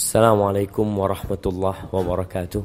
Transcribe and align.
Assalamualaikum 0.00 0.88
warahmatullahi 0.96 1.92
wabarakatuh. 1.92 2.64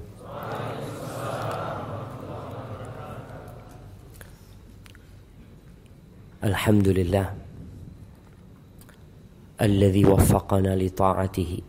Alladhi 9.59 10.07
waffaqana 10.07 10.79
li 10.79 10.87
ta'atihi. 10.87 11.59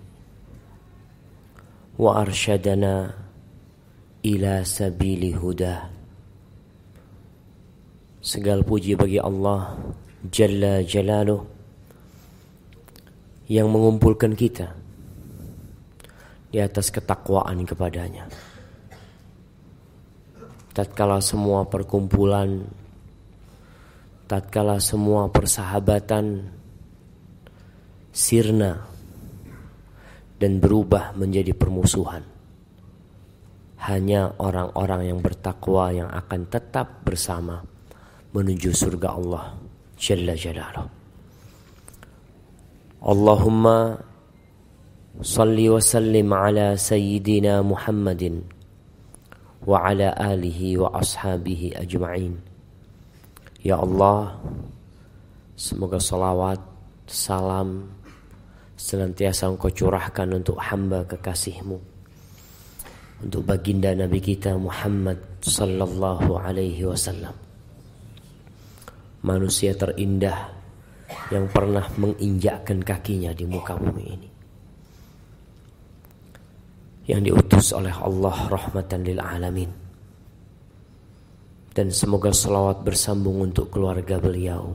Wa 1.99 2.23
arsyadana 2.23 3.11
ila 4.23 4.63
sabili 4.63 5.35
huda. 5.35 5.91
Segala 8.23 8.63
puji 8.63 8.95
bagi 8.95 9.19
Allah 9.19 9.75
Jalla 10.31 10.83
Jalaluh 10.87 11.43
Yang 13.51 13.67
mengumpulkan 13.67 14.35
kita 14.39 14.86
Di 16.57 16.65
atas 16.65 16.89
ketakwaan 16.89 17.69
kepadanya 17.69 18.25
Tatkala 20.73 21.21
semua 21.21 21.69
perkumpulan 21.69 22.65
Tatkala 24.25 24.81
semua 24.81 25.29
persahabatan 25.29 26.49
Sirna 28.09 28.73
Dan 30.41 30.57
berubah 30.57 31.13
menjadi 31.13 31.53
permusuhan 31.53 32.25
Hanya 33.85 34.33
orang-orang 34.41 35.13
yang 35.13 35.21
bertakwa 35.21 35.93
yang 35.93 36.09
akan 36.09 36.49
tetap 36.49 37.05
bersama 37.05 37.61
menuju 38.33 38.73
surga 38.73 39.09
Allah 39.13 39.61
Jalla 40.01 40.33
Jalaluh. 40.33 40.89
Allahumma 43.05 44.06
ala 45.21 46.67
sayyidina 46.77 47.65
Muhammadin 47.65 48.45
wa 49.65 49.83
ala 49.83 50.13
alihi 50.17 50.77
wa 50.77 50.93
ashabihi 50.93 51.75
ajma'in. 51.81 52.37
Ya 53.65 53.81
Allah, 53.81 54.39
semoga 55.59 55.99
salawat, 55.99 56.61
salam 57.09 57.91
senantiasa 58.77 59.49
engkau 59.49 59.73
curahkan 59.73 60.29
untuk 60.37 60.61
hamba 60.61 61.03
kekasihmu. 61.09 61.79
Untuk 63.25 63.49
baginda 63.49 63.97
Nabi 63.97 64.21
kita 64.21 64.55
Muhammad 64.61 65.17
sallallahu 65.41 66.37
alaihi 66.37 66.85
wasallam 66.85 67.33
manusia 69.27 69.75
terindah 69.75 70.55
yang 71.35 71.51
pernah 71.51 71.83
menginjakkan 71.99 72.79
kakinya 72.87 73.35
di 73.35 73.43
muka 73.43 73.75
bumi 73.75 74.05
ini. 74.07 74.36
Yang 77.07 77.21
diutus 77.31 77.67
oleh 77.71 77.95
Allah 77.95 78.37
rahmatan 78.51 79.01
lil 79.07 79.23
alamin. 79.23 79.71
Dan 81.71 81.93
semoga 81.93 82.33
selawat 82.35 82.83
bersambung 82.83 83.47
untuk 83.47 83.71
keluarga 83.71 84.19
beliau. 84.19 84.75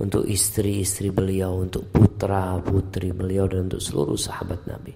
Untuk 0.00 0.24
istri-istri 0.24 1.10
beliau, 1.12 1.60
untuk 1.60 1.88
putra-putri 1.92 3.12
beliau 3.12 3.44
dan 3.50 3.68
untuk 3.68 3.82
seluruh 3.82 4.16
sahabat 4.16 4.64
Nabi. 4.68 4.92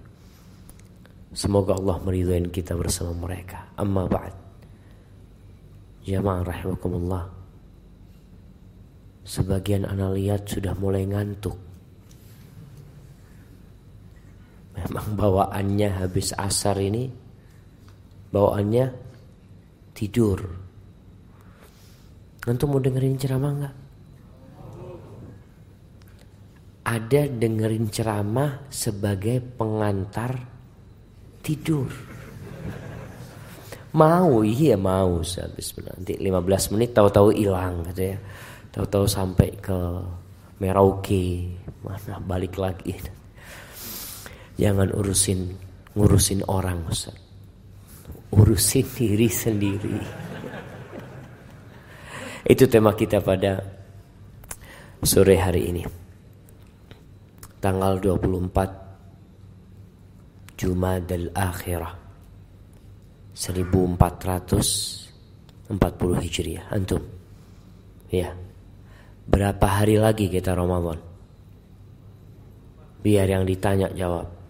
Semoga 1.34 1.74
Allah 1.74 1.98
meridhai 2.04 2.46
kita 2.52 2.78
bersama 2.78 3.26
mereka. 3.26 3.74
Amma 3.74 4.06
ba'd. 4.06 4.32
Jamaah 6.04 6.44
rahimakumullah. 6.44 7.24
Sebagian 9.24 9.88
anak 9.88 10.44
sudah 10.44 10.76
mulai 10.76 11.08
ngantuk. 11.08 11.63
Memang 14.74 15.14
bawaannya 15.14 15.88
habis 16.02 16.34
asar 16.34 16.76
ini 16.82 17.06
bawaannya 18.34 18.86
tidur. 19.94 20.42
Nanti 22.44 22.62
mau 22.66 22.82
dengerin 22.82 23.16
ceramah 23.16 23.52
nggak? 23.54 23.74
Ada 26.84 27.22
dengerin 27.32 27.88
ceramah 27.88 28.68
sebagai 28.68 29.40
pengantar 29.40 30.36
tidur. 31.40 31.88
Mau 33.94 34.42
iya 34.42 34.74
mau 34.74 35.22
habis 35.22 35.68
nanti 35.78 36.18
15 36.18 36.74
menit 36.74 36.90
tahu-tahu 36.92 37.30
hilang 37.30 37.86
gitu 37.94 38.12
ya. 38.12 38.18
Tahu-tahu 38.74 39.06
sampai 39.06 39.54
ke 39.62 39.78
Merauke, 40.58 41.46
mana 41.86 42.18
balik 42.18 42.58
lagi. 42.58 42.98
Jangan 44.54 44.94
urusin 44.94 45.50
ngurusin 45.94 46.42
orang 46.46 46.86
Ustaz. 46.86 47.14
Urusin 48.34 48.86
diri 48.94 49.28
sendiri. 49.30 49.94
Itu 52.52 52.66
tema 52.70 52.94
kita 52.94 53.20
pada 53.22 53.62
sore 55.02 55.36
hari 55.38 55.68
ini. 55.70 55.84
Tanggal 57.62 58.00
24 58.02 58.84
Jumadal 60.54 61.34
Akhirah 61.34 61.94
1440 63.34 66.22
Hijriah. 66.22 66.70
Antum. 66.70 67.02
Ya. 68.12 68.36
Berapa 69.24 69.80
hari 69.80 69.96
lagi 69.96 70.28
kita 70.28 70.52
Ramadan? 70.54 71.00
Biar 73.00 73.24
yang 73.26 73.48
ditanya 73.48 73.88
jawab. 73.96 74.43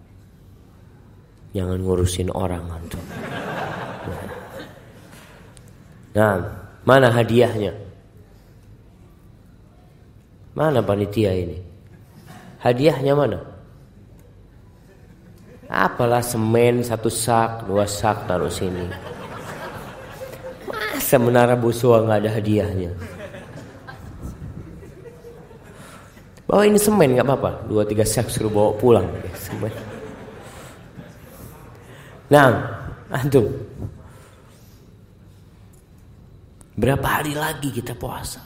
Jangan 1.55 1.79
ngurusin 1.79 2.35
orang 2.35 2.67
antum. 2.67 2.99
Nah, 6.19 6.43
mana 6.83 7.15
hadiahnya? 7.15 7.71
Mana 10.59 10.83
panitia 10.83 11.31
ini? 11.31 11.59
Hadiahnya 12.59 13.15
mana? 13.15 13.39
Apalah 15.71 16.23
semen 16.23 16.83
satu 16.83 17.11
sak, 17.11 17.71
dua 17.71 17.87
sak 17.87 18.27
taruh 18.27 18.51
sini. 18.51 18.91
Masa 20.67 21.19
menara 21.19 21.55
busua 21.55 22.03
nggak 22.03 22.19
ada 22.19 22.31
hadiahnya? 22.35 22.91
Bawa 26.51 26.67
ini 26.67 26.79
semen 26.79 27.15
nggak 27.15 27.27
apa-apa. 27.27 27.67
Dua 27.67 27.83
tiga 27.87 28.03
sak 28.03 28.27
suruh 28.31 28.51
bawa 28.51 28.71
pulang. 28.79 29.07
Semen. 29.39 29.94
Nah, 32.33 32.49
antum. 33.13 33.45
Berapa 36.75 37.07
hari 37.21 37.39
lagi 37.39 37.71
kita 37.71 37.95
puasa? 37.95 38.43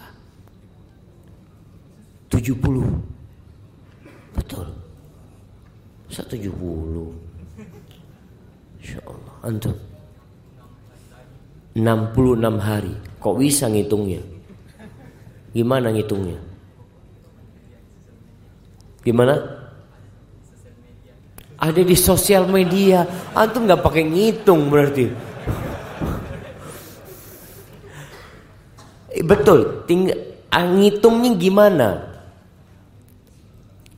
70. 2.28 2.54
Betul. 4.36 4.68
Bisa 6.06 6.22
70. 6.28 7.14
Insya 8.78 9.00
Allah. 9.06 9.34
Antum. 9.42 9.76
66 11.74 12.58
hari. 12.60 12.94
Kok 13.18 13.36
bisa 13.38 13.66
ngitungnya? 13.70 14.22
Gimana 15.54 15.90
ngitungnya? 15.90 16.38
Gimana? 19.02 19.57
Ada 21.58 21.82
di 21.82 21.98
sosial 21.98 22.46
media. 22.46 23.02
Antum 23.34 23.66
nggak 23.66 23.82
pakai 23.82 24.06
ngitung 24.06 24.70
berarti. 24.70 25.10
Eh, 29.10 29.26
betul. 29.26 29.82
Tinggal 29.90 30.38
ah, 30.54 30.70
ngitungnya 30.70 31.34
gimana? 31.34 31.88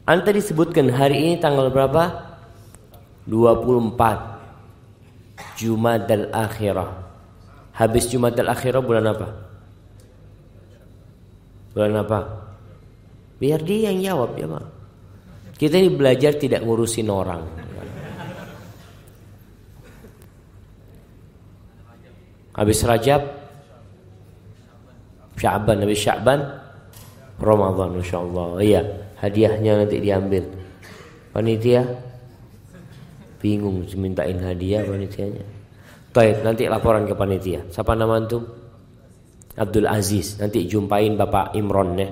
Anda 0.09 0.33
disebutkan 0.33 0.89
hari 0.89 1.21
ini 1.21 1.37
tanggal 1.37 1.69
berapa? 1.69 2.33
24 3.29 5.61
Jumadal 5.61 6.33
Akhirah. 6.33 7.13
Habis 7.77 8.09
Jumadal 8.09 8.49
Akhirah 8.49 8.81
bulan 8.81 9.13
apa? 9.13 9.37
Bulan 11.77 12.01
apa? 12.01 12.49
Biar 13.37 13.61
dia 13.61 13.93
yang 13.93 14.01
jawab 14.01 14.41
ya, 14.41 14.49
Pak. 14.49 14.80
Kita 15.61 15.77
ini 15.77 15.93
belajar 15.93 16.41
tidak 16.41 16.65
ngurusin 16.65 17.13
orang. 17.13 17.45
Habis 22.57 22.81
Rajab, 22.81 23.23
Sya'ban, 25.37 25.85
habis 25.85 26.01
Sya'ban, 26.01 26.41
Ramadan 27.37 28.01
insyaallah. 28.01 28.57
Iya, 28.65 28.81
hadiahnya 29.21 29.85
nanti 29.85 30.01
diambil. 30.01 30.49
Panitia 31.37 31.85
bingung 33.37 33.85
mintain 34.01 34.41
hadiah 34.41 34.81
panitianya. 34.81 35.45
Baik, 36.17 36.41
nanti 36.41 36.73
laporan 36.73 37.05
ke 37.05 37.13
panitia. 37.13 37.69
Siapa 37.69 37.93
nama 37.93 38.17
antum? 38.17 38.49
Abdul 39.61 39.85
Aziz. 39.85 40.41
Nanti 40.41 40.65
jumpain 40.65 41.21
Bapak 41.21 41.53
Imron 41.53 42.01
ya. 42.01 42.09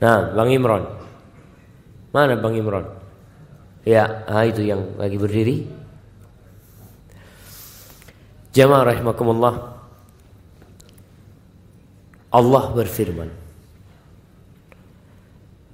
Nah, 0.00 0.32
Bang 0.32 0.48
Imron. 0.48 1.03
Mana 2.14 2.38
Bang 2.38 2.54
Imron? 2.54 2.86
Ya, 3.82 4.22
ah, 4.30 4.46
itu 4.46 4.62
yang 4.62 4.94
lagi 4.94 5.18
berdiri. 5.18 5.66
Jamaah 8.54 8.94
rahimakumullah. 8.94 9.54
Allah 12.30 12.64
berfirman 12.70 13.30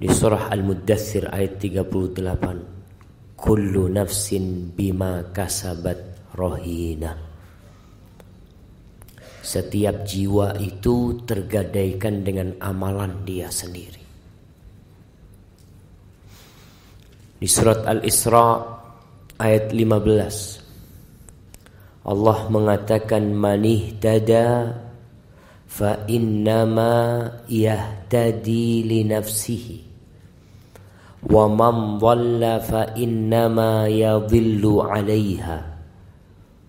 di 0.01 0.09
surah 0.09 0.49
Al-Muddathir 0.49 1.29
ayat 1.29 1.61
38. 1.61 3.37
Kullu 3.37 3.85
nafsin 3.89 4.73
bima 4.73 5.29
kasabat 5.29 6.33
rohina. 6.33 7.17
Setiap 9.45 10.05
jiwa 10.05 10.57
itu 10.57 11.21
tergadaikan 11.25 12.25
dengan 12.25 12.57
amalan 12.61 13.25
dia 13.25 13.49
sendiri. 13.49 14.00
Di 17.41 17.49
surat 17.49 17.89
Al-Isra 17.89 18.53
ayat 19.41 19.73
15 19.73 22.05
Allah 22.05 22.39
mengatakan 22.53 23.33
manih 23.33 23.97
dada 23.97 24.77
fa 25.65 26.05
innama 26.05 27.25
yahtadi 27.49 28.85
li 28.85 29.01
nafsihi 29.09 29.77
wa 31.33 31.49
man 31.49 31.97
dhalla 31.97 32.61
fa 32.61 32.93
innama 32.93 33.89
yadhillu 33.89 34.85
'alayha 34.85 35.81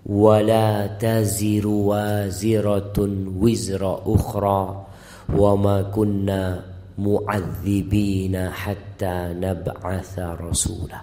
wa 0.09 0.41
la 0.41 0.89
taziru 0.97 1.93
waziratun 1.93 3.37
wizra 3.37 4.01
ukhra 4.09 4.89
wa 5.37 5.53
ma 5.53 5.85
kunna 5.93 6.72
mu'adzibina 6.99 8.53
hatta 8.53 9.33
nab'atha 9.33 10.37
rasula. 10.37 11.01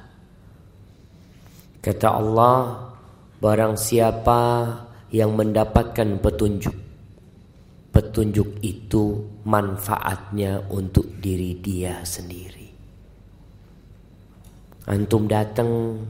Kata 1.80 2.07
Allah, 2.12 2.56
barang 3.39 3.74
siapa 3.80 4.41
yang 5.09 5.33
mendapatkan 5.33 6.19
petunjuk, 6.19 6.75
petunjuk 7.89 8.62
itu 8.62 9.25
manfaatnya 9.47 10.62
untuk 10.69 11.07
diri 11.18 11.57
dia 11.57 12.03
sendiri. 12.03 12.68
Antum 14.89 15.25
datang 15.30 16.01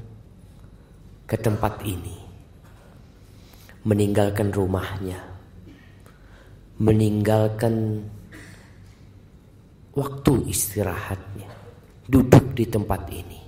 ke 1.30 1.38
tempat 1.38 1.86
ini, 1.86 2.18
meninggalkan 3.86 4.50
rumahnya, 4.50 5.22
meninggalkan 6.82 8.04
waktu 10.00 10.48
istirahatnya 10.48 11.52
duduk 12.08 12.56
di 12.56 12.66
tempat 12.66 13.02
ini. 13.12 13.40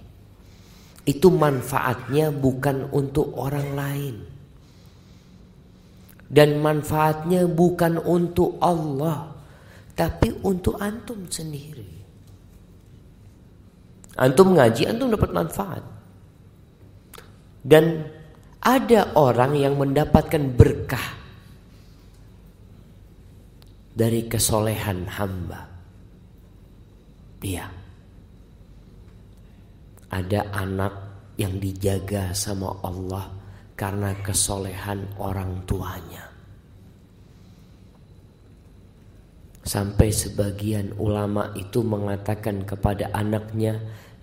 Itu 1.01 1.33
manfaatnya 1.33 2.29
bukan 2.29 2.91
untuk 2.93 3.33
orang 3.39 3.69
lain. 3.73 4.15
Dan 6.31 6.63
manfaatnya 6.63 7.43
bukan 7.49 7.99
untuk 7.99 8.55
Allah, 8.63 9.33
tapi 9.97 10.31
untuk 10.47 10.79
antum 10.79 11.27
sendiri. 11.27 11.99
Antum 14.15 14.55
ngaji, 14.55 14.87
antum 14.87 15.11
dapat 15.11 15.31
manfaat. 15.33 15.83
Dan 17.59 18.07
ada 18.61 19.11
orang 19.17 19.57
yang 19.57 19.75
mendapatkan 19.75 20.43
berkah 20.55 21.07
dari 23.91 24.29
kesolehan 24.29 25.09
hamba. 25.09 25.70
Iya. 27.41 27.65
Ada 30.13 30.41
anak 30.53 30.93
yang 31.41 31.57
dijaga 31.57 32.35
sama 32.37 32.69
Allah 32.85 33.25
karena 33.73 34.13
kesolehan 34.21 35.09
orang 35.17 35.65
tuanya. 35.65 36.29
Sampai 39.61 40.09
sebagian 40.13 40.93
ulama 40.97 41.53
itu 41.57 41.81
mengatakan 41.81 42.65
kepada 42.65 43.09
anaknya, 43.13 43.77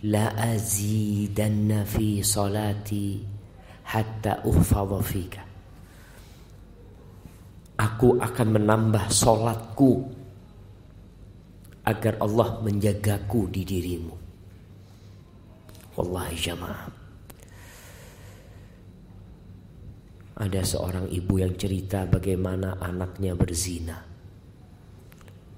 La 0.07 0.31
azidanna 0.31 1.83
fi 1.83 2.23
salati 2.23 3.19
hatta 3.83 4.47
uhfadha. 4.47 5.43
Aku 7.79 8.19
akan 8.19 8.49
menambah 8.59 9.11
solatku 9.11 10.18
agar 11.89 12.21
Allah 12.21 12.61
menjagaku 12.61 13.49
di 13.49 13.65
dirimu. 13.65 14.15
Wallahi 15.97 16.37
jamaah. 16.37 16.85
Ada 20.39 20.63
seorang 20.63 21.11
ibu 21.11 21.41
yang 21.41 21.57
cerita 21.59 22.07
bagaimana 22.07 22.79
anaknya 22.79 23.35
berzina. 23.35 23.99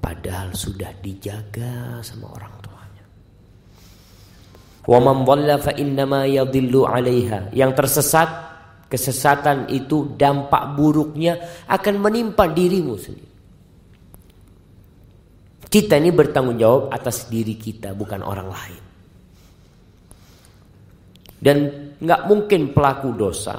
Padahal 0.01 0.57
sudah 0.57 0.97
dijaga 1.05 2.01
sama 2.01 2.33
orang 2.33 2.55
tuanya. 2.65 3.05
Wa 4.89 4.97
man 4.97 5.29
dhalla 5.29 5.61
fa 5.61 5.77
innama 5.77 6.25
yadhillu 6.25 6.89
'alaiha. 6.89 7.53
Yang 7.53 7.73
tersesat, 7.77 8.31
kesesatan 8.89 9.69
itu 9.69 10.17
dampak 10.17 10.73
buruknya 10.73 11.37
akan 11.69 12.01
menimpa 12.01 12.49
dirimu 12.49 12.97
sendiri. 12.97 13.30
Kita 15.71 15.95
ini 15.95 16.11
bertanggung 16.11 16.59
jawab 16.59 16.91
atas 16.91 17.31
diri 17.31 17.55
kita, 17.55 17.95
bukan 17.95 18.27
orang 18.27 18.51
lain. 18.51 18.83
Dan 21.41 21.59
nggak 22.03 22.23
mungkin 22.27 22.75
pelaku 22.75 23.15
dosa 23.15 23.55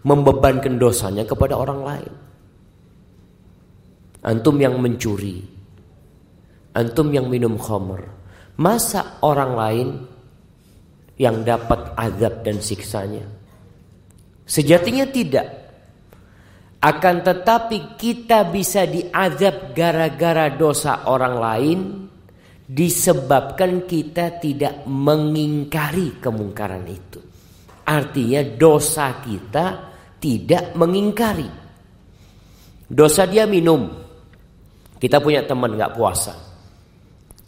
membebankan 0.00 0.80
dosanya 0.80 1.28
kepada 1.28 1.60
orang 1.60 1.80
lain. 1.84 2.12
Antum 4.24 4.56
yang 4.56 4.80
mencuri, 4.80 5.44
antum 6.72 7.12
yang 7.12 7.28
minum 7.28 7.60
khamr, 7.60 8.00
masa 8.56 9.20
orang 9.20 9.52
lain 9.52 9.88
yang 11.20 11.44
dapat 11.44 11.92
azab 12.00 12.40
dan 12.40 12.64
siksanya? 12.64 13.28
Sejatinya 14.48 15.04
tidak. 15.08 15.63
Akan 16.84 17.24
tetapi 17.24 17.96
kita 17.96 18.44
bisa 18.52 18.84
diazab 18.84 19.72
gara-gara 19.72 20.52
dosa 20.52 21.08
orang 21.08 21.36
lain 21.40 21.78
disebabkan 22.68 23.88
kita 23.88 24.36
tidak 24.36 24.84
mengingkari 24.84 26.20
kemungkaran 26.20 26.84
itu. 26.84 27.24
Artinya 27.88 28.44
dosa 28.44 29.16
kita 29.24 29.66
tidak 30.20 30.76
mengingkari. 30.76 31.48
Dosa 32.84 33.24
dia 33.32 33.48
minum. 33.48 33.88
Kita 35.00 35.24
punya 35.24 35.40
teman 35.48 35.80
nggak 35.80 35.94
puasa. 35.96 36.36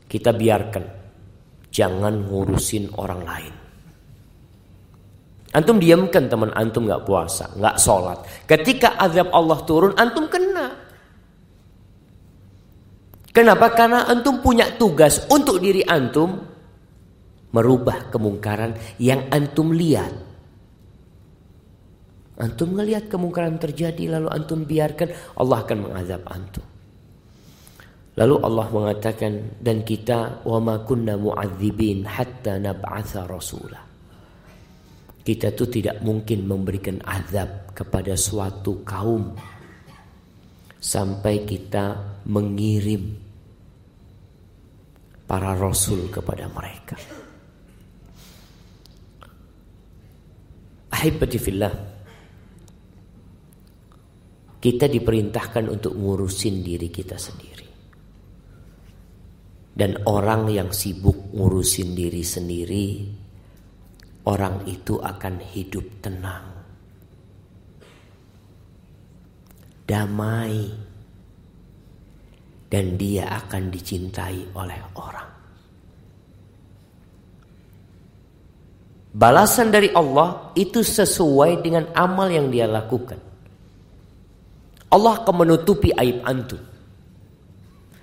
Kita 0.09 0.33
biarkan. 0.33 0.85
Jangan 1.69 2.25
ngurusin 2.25 2.88
orang 2.97 3.21
lain. 3.21 3.66
Antum 5.55 5.79
diamkan 5.79 6.26
teman 6.26 6.50
antum 6.59 6.91
nggak 6.91 7.07
puasa, 7.07 7.47
nggak 7.55 7.76
sholat. 7.79 8.19
Ketika 8.50 8.99
azab 8.99 9.31
Allah 9.31 9.59
turun, 9.62 9.95
antum 9.95 10.26
kena. 10.26 10.75
Kenapa? 13.31 13.71
Karena 13.76 14.09
antum 14.09 14.41
punya 14.41 14.75
tugas 14.81 15.23
untuk 15.29 15.61
diri 15.61 15.85
antum 15.85 16.41
merubah 17.55 18.11
kemungkaran 18.11 18.75
yang 18.99 19.29
antum 19.31 19.71
lihat. 19.71 20.12
Antum 22.37 22.76
ngelihat 22.76 23.09
kemungkaran 23.09 23.57
terjadi 23.57 24.12
lalu 24.12 24.29
antum 24.29 24.69
biarkan 24.69 25.09
Allah 25.41 25.65
akan 25.65 25.79
mengazab 25.88 26.21
antum. 26.29 26.67
Lalu 28.17 28.35
Allah 28.45 28.67
mengatakan 28.73 29.57
dan 29.61 29.85
kita 29.85 30.45
wa 30.45 30.61
ma 30.61 30.81
kunna 30.85 31.21
mu'adzibin 31.21 32.05
hatta 32.05 32.61
nab'atha 32.61 33.29
rasulah. 33.29 33.86
Kita 35.26 35.50
tuh 35.50 35.66
tidak 35.66 36.06
mungkin 36.06 36.47
memberikan 36.47 37.02
azab 37.02 37.75
kepada 37.75 38.14
suatu 38.14 38.87
kaum 38.87 39.35
sampai 40.78 41.42
kita 41.42 41.99
mengirim 42.30 43.11
para 45.26 45.59
rasul 45.59 46.06
kepada 46.14 46.47
mereka. 46.47 46.95
Ahibati. 50.95 51.38
Kita 54.62 54.87
diperintahkan 54.87 55.64
untuk 55.66 55.99
ngurusin 55.99 56.62
diri 56.62 56.87
kita 56.87 57.18
sendiri. 57.18 57.66
Dan 59.75 60.06
orang 60.06 60.54
yang 60.54 60.71
sibuk 60.71 61.35
ngurusin 61.35 61.99
diri 61.99 62.23
sendiri 62.23 62.87
orang 64.26 64.66
itu 64.66 64.99
akan 64.99 65.38
hidup 65.54 65.87
tenang, 66.02 66.47
damai, 69.87 70.66
dan 72.66 72.99
dia 72.99 73.30
akan 73.30 73.71
dicintai 73.71 74.50
oleh 74.59 74.80
orang. 74.99 75.30
Balasan 79.16 79.73
dari 79.73 79.88
Allah 79.97 80.52
itu 80.52 80.85
sesuai 80.85 81.64
dengan 81.64 81.88
amal 81.97 82.28
yang 82.28 82.52
dia 82.52 82.68
lakukan. 82.68 83.16
Allah 84.92 85.25
akan 85.25 85.35
menutupi 85.40 85.88
aib 85.97 86.21
antum. 86.21 86.61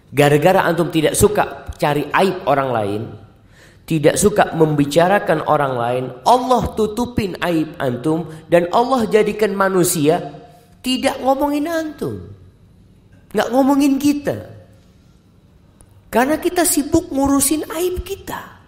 Gara-gara 0.09 0.65
antum 0.65 0.89
tidak 0.89 1.13
suka 1.13 1.69
cari 1.77 2.09
aib 2.09 2.49
orang 2.49 2.69
lain, 2.73 3.01
tidak 3.93 4.17
suka 4.17 4.57
membicarakan 4.57 5.45
orang 5.45 5.73
lain, 5.77 6.05
Allah 6.25 6.73
tutupin 6.73 7.37
aib 7.45 7.77
antum 7.77 8.25
dan 8.49 8.65
Allah 8.73 9.05
jadikan 9.05 9.53
manusia 9.53 10.33
tidak 10.81 11.21
ngomongin 11.21 11.69
antum. 11.69 12.25
Nggak 13.37 13.49
ngomongin 13.53 14.01
kita. 14.01 14.49
Karena 16.09 16.41
kita 16.41 16.65
sibuk 16.65 17.13
ngurusin 17.13 17.69
aib 17.69 18.01
kita. 18.01 18.65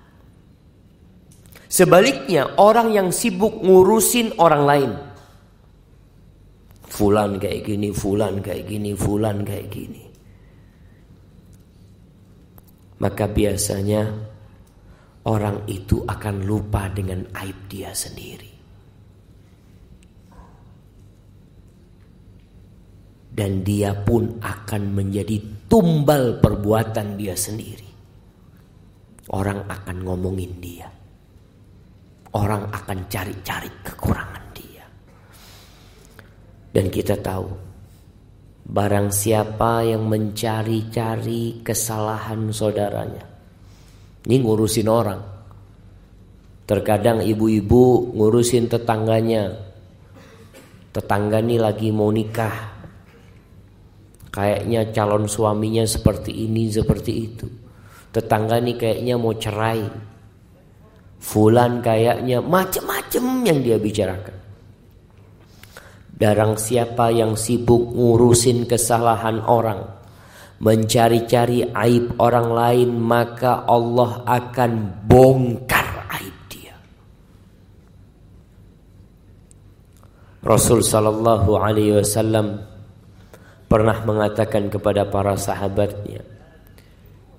Sebaliknya 1.65 2.61
orang 2.61 2.93
yang 2.93 3.09
sibuk 3.09 3.65
ngurusin 3.65 4.37
orang 4.37 4.63
lain. 4.69 4.91
Fulan 6.85 7.41
kayak 7.41 7.65
gini, 7.65 7.89
fulan 7.89 8.45
kayak 8.45 8.69
gini, 8.69 8.93
fulan 8.93 9.41
kayak 9.41 9.73
gini. 9.73 10.05
Maka 13.01 13.25
biasanya 13.25 14.34
orang 15.25 15.65
itu 15.65 16.05
akan 16.05 16.45
lupa 16.45 16.85
dengan 16.93 17.25
aib 17.41 17.65
dia 17.65 17.89
sendiri. 17.91 18.53
Dan 23.35 23.67
dia 23.67 23.91
pun 23.91 24.39
akan 24.39 24.95
menjadi 24.95 25.67
tumbal 25.67 26.39
perbuatan 26.39 27.19
dia 27.19 27.35
sendiri. 27.35 27.89
Orang 29.35 29.67
akan 29.67 29.97
ngomongin 30.07 30.53
dia. 30.63 30.87
Orang 32.31 32.71
akan 32.71 33.11
cari-cari 33.11 33.67
kekurangan 33.83 34.45
dia. 34.55 34.85
Dan 36.71 36.87
kita 36.87 37.19
tahu 37.19 37.47
barang 38.71 39.11
siapa 39.11 39.83
yang 39.83 40.07
mencari-cari 40.07 41.59
kesalahan 41.59 42.55
saudaranya 42.55 43.34
ini 44.25 44.41
ngurusin 44.41 44.89
orang. 44.89 45.21
Terkadang 46.65 47.21
ibu-ibu 47.21 48.09
ngurusin 48.17 48.65
tetangganya. 48.65 49.53
Tetangga 50.89 51.45
ini 51.45 51.61
lagi 51.61 51.93
mau 51.93 52.09
nikah. 52.09 52.73
Kayaknya 54.33 54.89
calon 54.91 55.29
suaminya 55.29 55.85
seperti 55.85 56.33
ini, 56.49 56.73
seperti 56.73 57.11
itu. 57.13 57.47
Tetangga 58.09 58.57
ini 58.57 58.73
kayaknya 58.73 59.15
mau 59.15 59.37
cerai. 59.37 59.85
Fulan 61.21 61.85
kayaknya 61.85 62.41
macem-macem 62.41 63.45
yang 63.45 63.59
dia 63.61 63.77
bicarakan. 63.77 64.35
Darang 66.15 66.57
siapa 66.57 67.13
yang 67.13 67.37
sibuk 67.37 67.93
ngurusin 67.93 68.65
kesalahan 68.65 69.43
orang 69.45 69.94
mencari-cari 70.59 71.67
aib 71.67 72.15
orang 72.15 72.47
lain 72.51 72.89
maka 72.95 73.67
Allah 73.67 74.23
akan 74.23 74.71
bongkar 75.03 76.07
aib 76.15 76.37
dia. 76.47 76.75
Rasul 80.45 80.79
sallallahu 80.79 81.59
alaihi 81.59 81.99
wasallam 81.99 82.63
pernah 83.67 83.99
mengatakan 84.07 84.71
kepada 84.71 85.03
para 85.09 85.35
sahabatnya, 85.35 86.23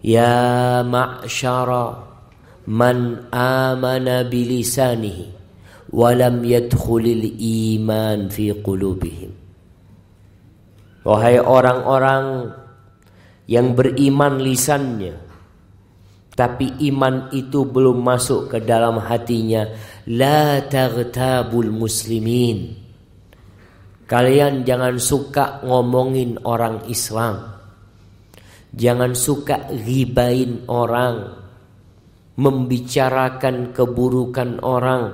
"Ya 0.05 0.85
ma'syara 0.85 2.05
man 2.69 3.31
amana 3.33 4.27
bilisanihi 4.29 5.33
wa 5.95 6.13
lam 6.13 6.45
yadkhulil 6.45 7.25
iman 7.41 8.29
fi 8.29 8.53
qulubihim." 8.53 9.33
Wahai 11.07 11.39
orang-orang 11.39 12.51
yang 13.47 13.79
beriman 13.79 14.43
lisannya. 14.43 15.15
Tapi 16.37 16.85
iman 16.93 17.33
itu 17.33 17.65
belum 17.65 18.05
masuk 18.05 18.53
ke 18.53 18.59
dalam 18.61 19.01
hatinya. 19.01 19.65
La 20.13 20.61
taghtabul 20.61 21.73
muslimin. 21.73 22.77
Kalian 24.05 24.63
jangan 24.69 25.01
suka 25.01 25.65
ngomongin 25.65 26.37
orang 26.45 26.85
Islam. 26.93 27.57
Jangan 28.77 29.17
suka 29.17 29.73
ribain 29.73 30.69
orang. 30.69 31.41
Membicarakan 32.37 33.73
keburukan 33.73 34.61
orang. 34.61 35.05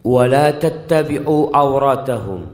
Wala 0.00 0.56
tattabi'u 0.56 1.52
auratahum 1.52 2.53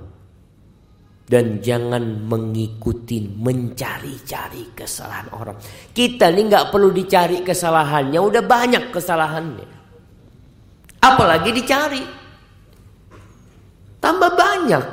dan 1.31 1.63
jangan 1.63 2.27
mengikuti 2.27 3.23
mencari-cari 3.23 4.75
kesalahan 4.75 5.31
orang. 5.31 5.55
Kita 5.95 6.27
ini 6.27 6.51
nggak 6.51 6.75
perlu 6.75 6.91
dicari 6.91 7.47
kesalahannya, 7.47 8.19
udah 8.19 8.43
banyak 8.43 8.91
kesalahannya. 8.91 9.69
Apalagi 10.99 11.55
dicari. 11.55 12.03
Tambah 14.03 14.31
banyak. 14.35 14.85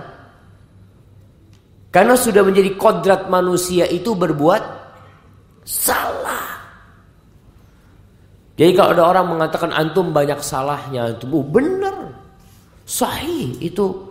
Karena 1.89 2.13
sudah 2.13 2.45
menjadi 2.45 2.77
kodrat 2.77 3.25
manusia 3.33 3.89
itu 3.89 4.13
berbuat 4.13 4.61
salah. 5.65 6.53
Jadi 8.53 8.71
kalau 8.77 8.93
ada 8.93 9.03
orang 9.09 9.25
mengatakan 9.33 9.73
antum 9.73 10.13
banyak 10.13 10.37
salahnya, 10.45 11.17
antum 11.17 11.33
oh, 11.33 11.45
benar. 11.45 12.13
Sahih 12.85 13.57
itu 13.57 14.06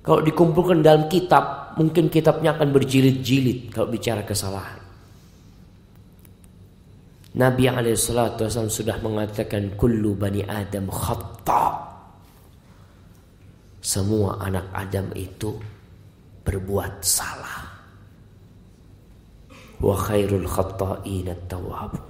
kalau 0.00 0.24
dikumpulkan 0.24 0.80
dalam 0.80 1.12
kitab, 1.12 1.76
mungkin 1.76 2.08
kitabnya 2.08 2.56
akan 2.56 2.72
berjilid-jilid 2.72 3.68
kalau 3.68 3.92
bicara 3.92 4.24
kesalahan. 4.24 4.80
Nabi 7.30 7.70
SAW 7.94 8.66
sudah 8.66 8.98
mengatakan 9.04 9.78
kullu 9.78 10.18
bani 10.18 10.42
Adam 10.42 10.90
khata. 10.90 11.92
Semua 13.80 14.40
anak 14.42 14.66
Adam 14.74 15.14
itu 15.14 15.54
berbuat 16.42 17.04
salah. 17.04 17.70
Wa 19.78 19.94
khairul 19.94 20.48
khata'in 20.48 21.30
at-tawwabun. 21.30 22.08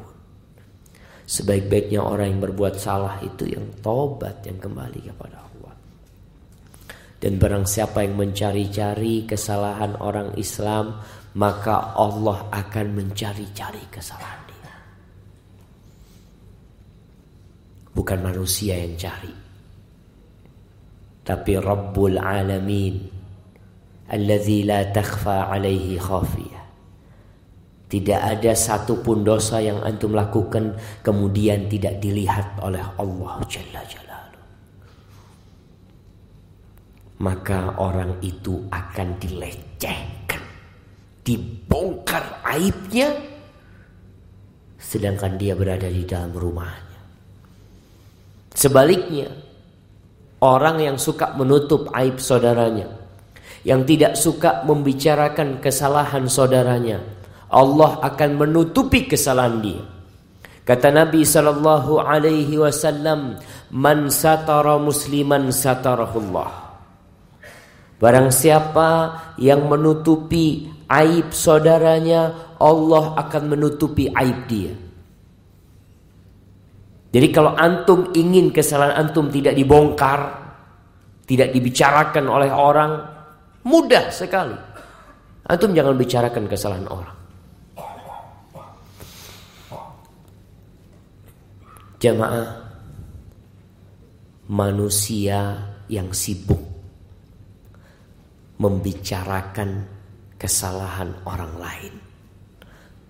Sebaik-baiknya 1.31 2.03
orang 2.03 2.35
yang 2.35 2.41
berbuat 2.43 2.75
salah 2.75 3.23
itu 3.23 3.47
yang 3.55 3.63
tobat 3.85 4.43
yang 4.43 4.59
kembali 4.59 4.99
kepada. 5.15 5.40
Dan 7.21 7.37
barang 7.37 7.69
siapa 7.69 8.01
yang 8.01 8.17
mencari-cari 8.17 9.29
kesalahan 9.29 10.01
orang 10.01 10.33
Islam 10.41 10.97
Maka 11.31 11.95
Allah 11.95 12.51
akan 12.51 12.87
mencari-cari 12.91 13.87
kesalahan 13.87 14.43
dia. 14.51 14.75
Bukan 17.95 18.19
manusia 18.19 18.75
yang 18.75 18.99
cari. 18.99 19.31
Tapi 21.23 21.53
Rabbul 21.55 22.19
Alamin 22.19 23.21
Alladzi 24.11 24.67
la 24.67 24.91
takhfa 24.91 25.55
alaihi 25.55 25.95
khafiyah. 25.95 26.65
Tidak 27.91 28.21
ada 28.23 28.55
satupun 28.55 29.23
dosa 29.23 29.63
yang 29.63 29.83
antum 29.87 30.15
lakukan 30.15 30.75
kemudian 31.03 31.71
tidak 31.71 32.03
dilihat 32.03 32.59
oleh 32.59 32.83
Allah 32.99 33.39
Jalla 33.47 33.83
Jalla. 33.87 34.00
Maka 37.21 37.77
orang 37.77 38.17
itu 38.25 38.65
akan 38.73 39.21
dilecehkan, 39.21 40.41
dibongkar 41.21 42.41
aibnya, 42.49 43.13
sedangkan 44.81 45.37
dia 45.37 45.53
berada 45.53 45.85
di 45.85 46.09
dalam 46.09 46.33
rumahnya. 46.33 47.01
Sebaliknya, 48.57 49.29
orang 50.41 50.81
yang 50.81 50.97
suka 50.97 51.37
menutup 51.37 51.93
aib 51.93 52.17
saudaranya, 52.17 52.89
yang 53.69 53.85
tidak 53.85 54.17
suka 54.17 54.65
membicarakan 54.65 55.61
kesalahan 55.61 56.25
saudaranya, 56.25 57.05
Allah 57.53 58.01
akan 58.01 58.31
menutupi 58.41 59.05
kesalahan 59.05 59.61
dia. 59.61 59.85
Kata 60.65 60.89
Nabi 60.89 61.29
sallallahu 61.29 62.01
alaihi 62.01 62.57
wasallam, 62.57 63.37
"Man 63.75 64.09
satara 64.09 64.81
musliman 64.81 65.53
satarahullah." 65.53 66.70
Barang 68.01 68.33
siapa 68.33 69.13
yang 69.37 69.69
menutupi 69.69 70.65
aib 70.89 71.37
saudaranya, 71.37 72.57
Allah 72.57 73.13
akan 73.21 73.43
menutupi 73.53 74.09
aib 74.09 74.39
dia. 74.49 74.73
Jadi 77.13 77.29
kalau 77.29 77.53
antum 77.61 78.09
ingin 78.17 78.49
kesalahan 78.57 79.05
antum 79.05 79.29
tidak 79.29 79.53
dibongkar, 79.53 80.33
tidak 81.29 81.53
dibicarakan 81.53 82.25
oleh 82.25 82.49
orang, 82.49 83.05
mudah 83.69 84.09
sekali. 84.09 84.57
Antum 85.45 85.77
jangan 85.77 85.93
bicarakan 86.01 86.49
kesalahan 86.49 86.89
orang. 86.89 87.17
Jamaah 92.01 92.49
manusia 94.49 95.69
yang 95.93 96.09
sibuk 96.17 96.70
membicarakan 98.61 99.89
kesalahan 100.37 101.17
orang 101.25 101.57
lain, 101.57 101.95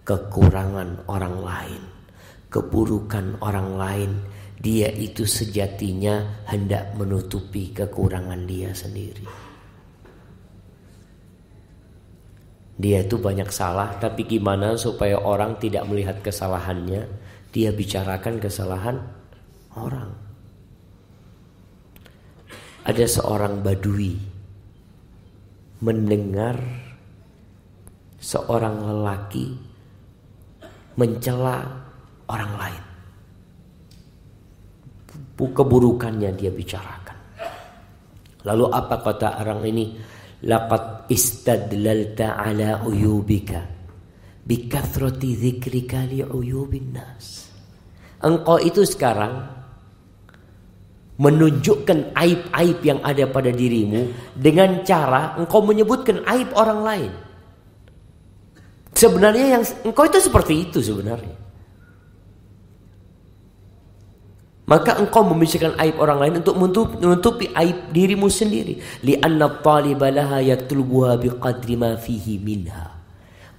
kekurangan 0.07 1.03
orang 1.11 1.43
lain, 1.43 1.83
keburukan 2.47 3.35
orang 3.43 3.75
lain, 3.75 4.11
dia 4.63 4.87
itu 4.95 5.27
sejatinya 5.27 6.47
hendak 6.47 6.95
menutupi 6.95 7.75
kekurangan 7.75 8.47
dia 8.47 8.71
sendiri. 8.71 9.27
Dia 12.81 13.03
itu 13.05 13.19
banyak 13.19 13.51
salah, 13.51 13.99
tapi 13.99 14.25
gimana 14.25 14.79
supaya 14.79 15.19
orang 15.19 15.59
tidak 15.59 15.85
melihat 15.91 16.23
kesalahannya? 16.23 17.11
Dia 17.51 17.75
bicarakan 17.75 18.39
kesalahan 18.39 19.03
orang. 19.75 20.15
Ada 22.87 23.05
seorang 23.05 23.61
badui 23.61 24.30
mendengar 25.81 26.57
seorang 28.21 28.77
lelaki 28.85 29.57
mencela 30.97 31.65
orang 32.29 32.53
lain. 32.57 32.85
Keburukannya 35.41 36.37
dia 36.37 36.53
bicarakan. 36.53 37.17
Lalu 38.45 38.65
apa 38.69 38.97
kata 39.01 39.41
orang 39.41 39.65
ini? 39.65 39.85
Laqad 40.45 41.09
istadlalta 41.09 42.37
ala 42.37 42.85
uyubika 42.85 43.81
bikathrati 44.51 45.37
dzikrika 45.37 46.09
li 46.09 46.25
uyubin 46.25 46.91
nas. 46.97 47.47
Engkau 48.21 48.59
itu 48.61 48.83
sekarang 48.85 49.60
menunjukkan 51.21 52.17
aib-aib 52.17 52.79
yang 52.81 53.05
ada 53.05 53.29
pada 53.29 53.53
dirimu 53.53 54.09
dengan 54.33 54.81
cara 54.81 55.37
engkau 55.37 55.61
menyebutkan 55.61 56.25
aib 56.25 56.49
orang 56.57 56.81
lain. 56.81 57.13
Sebenarnya 58.97 59.61
yang 59.61 59.65
engkau 59.85 60.09
itu 60.09 60.17
seperti 60.17 60.55
itu 60.65 60.81
sebenarnya. 60.81 61.37
Maka 64.65 65.03
engkau 65.03 65.27
membicarakan 65.27 65.77
aib 65.83 65.99
orang 65.99 66.19
lain 66.25 66.35
untuk 66.41 66.57
menutupi 66.57 67.51
aib 67.53 67.91
dirimu 67.91 68.31
sendiri. 68.31 68.81
Lianna 69.03 69.61
taliba 69.61 70.09
laha 70.15 70.41
yatlubuha 70.41 71.21
biqadri 71.21 71.75
ma 71.75 71.99
fihi 72.01 72.39
minha. 72.41 72.97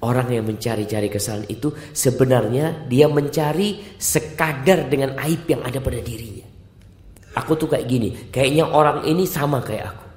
Orang 0.01 0.33
yang 0.33 0.49
mencari-cari 0.49 1.13
kesalahan 1.13 1.45
itu 1.45 1.69
sebenarnya 1.93 2.89
dia 2.89 3.05
mencari 3.05 3.99
sekadar 4.01 4.89
dengan 4.89 5.13
aib 5.19 5.45
yang 5.45 5.61
ada 5.61 5.77
pada 5.77 5.99
dirinya. 6.01 6.40
Aku 7.31 7.55
tuh 7.55 7.71
kayak 7.71 7.87
gini, 7.87 8.09
kayaknya 8.27 8.67
orang 8.67 9.07
ini 9.07 9.23
sama 9.23 9.63
kayak 9.63 9.95
aku. 9.95 10.07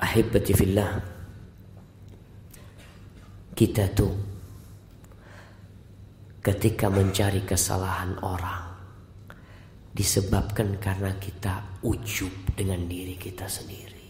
Ahibati 0.00 0.52
fillah. 0.56 0.92
Kita 3.52 3.84
tuh 3.92 4.14
ketika 6.40 6.88
mencari 6.88 7.44
kesalahan 7.44 8.16
orang 8.24 8.64
disebabkan 9.92 10.80
karena 10.80 11.12
kita 11.20 11.84
ujub 11.84 12.56
dengan 12.56 12.88
diri 12.88 13.20
kita 13.20 13.44
sendiri. 13.44 14.08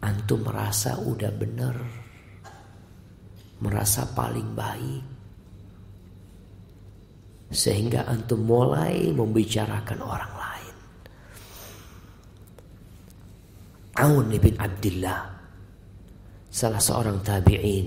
Antum 0.00 0.40
merasa 0.40 0.96
udah 0.96 1.32
benar, 1.36 1.76
merasa 3.60 4.08
paling 4.16 4.56
baik, 4.56 5.04
sehingga 7.50 8.06
antum 8.10 8.42
mulai 8.42 9.14
membicarakan 9.14 9.98
orang 10.02 10.32
lain. 10.34 10.76
Aun 13.96 14.28
bin 14.28 14.54
Abdullah, 14.60 15.20
salah 16.50 16.82
seorang 16.82 17.22
tabi'in, 17.24 17.86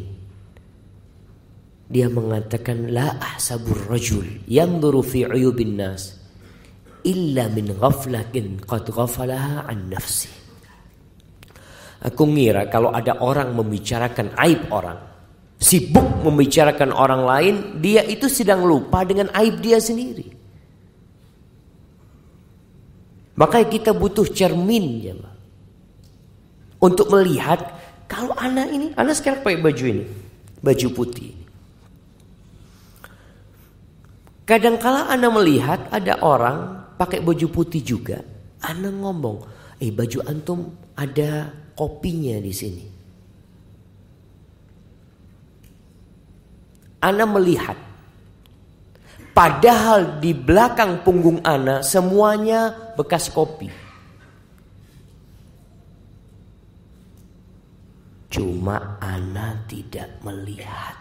dia 1.90 2.06
mengatakan 2.06 2.94
la 2.94 3.18
ahsabur 3.18 3.90
rajul 3.90 4.46
yanzuru 4.46 5.02
fi 5.02 5.26
uyubin 5.26 5.74
nas 5.74 6.14
illa 7.02 7.50
min 7.50 7.74
ghaflatin 7.74 8.62
qad 8.62 8.86
ghafalaha 8.94 9.66
an 9.66 9.90
nafsi. 9.90 10.30
Aku 12.00 12.30
ngira 12.30 12.70
kalau 12.72 12.94
ada 12.96 13.20
orang 13.20 13.58
membicarakan 13.58 14.32
aib 14.40 14.72
orang, 14.72 15.09
sibuk 15.60 16.24
membicarakan 16.24 16.96
orang 16.96 17.22
lain, 17.28 17.56
dia 17.84 18.02
itu 18.08 18.32
sedang 18.32 18.64
lupa 18.64 19.04
dengan 19.04 19.28
aib 19.36 19.60
dia 19.60 19.78
sendiri. 19.78 20.32
Makanya 23.36 23.68
kita 23.72 23.92
butuh 23.96 24.28
cermin 24.28 24.86
ya, 25.00 25.16
Untuk 26.80 27.12
melihat 27.12 27.60
kalau 28.08 28.32
anak 28.40 28.72
ini, 28.72 28.88
anak 28.96 29.20
sekarang 29.20 29.44
pakai 29.44 29.60
baju 29.60 29.84
ini, 29.84 30.04
baju 30.64 30.88
putih. 30.96 31.32
Kadangkala 34.48 35.12
Anda 35.12 35.30
melihat 35.30 35.92
ada 35.92 36.24
orang 36.24 36.88
pakai 36.98 37.20
baju 37.20 37.48
putih 37.52 37.84
juga. 37.84 38.24
Anda 38.64 38.90
ngomong, 38.90 39.46
eh 39.78 39.92
baju 39.92 40.20
antum 40.26 40.74
ada 40.96 41.52
kopinya 41.76 42.40
di 42.42 42.50
sini. 42.52 42.99
Anda 47.00 47.24
melihat. 47.24 47.78
Padahal 49.32 50.20
di 50.20 50.36
belakang 50.36 51.00
punggung 51.08 51.40
Anda 51.48 51.80
semuanya 51.80 52.76
bekas 53.00 53.32
kopi. 53.32 53.72
Cuma 58.30 59.00
Anda 59.00 59.56
tidak 59.66 60.20
melihat. 60.22 60.96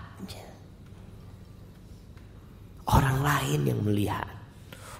Orang 2.89 3.21
lain 3.21 3.69
yang 3.69 3.81
melihat. 3.85 4.39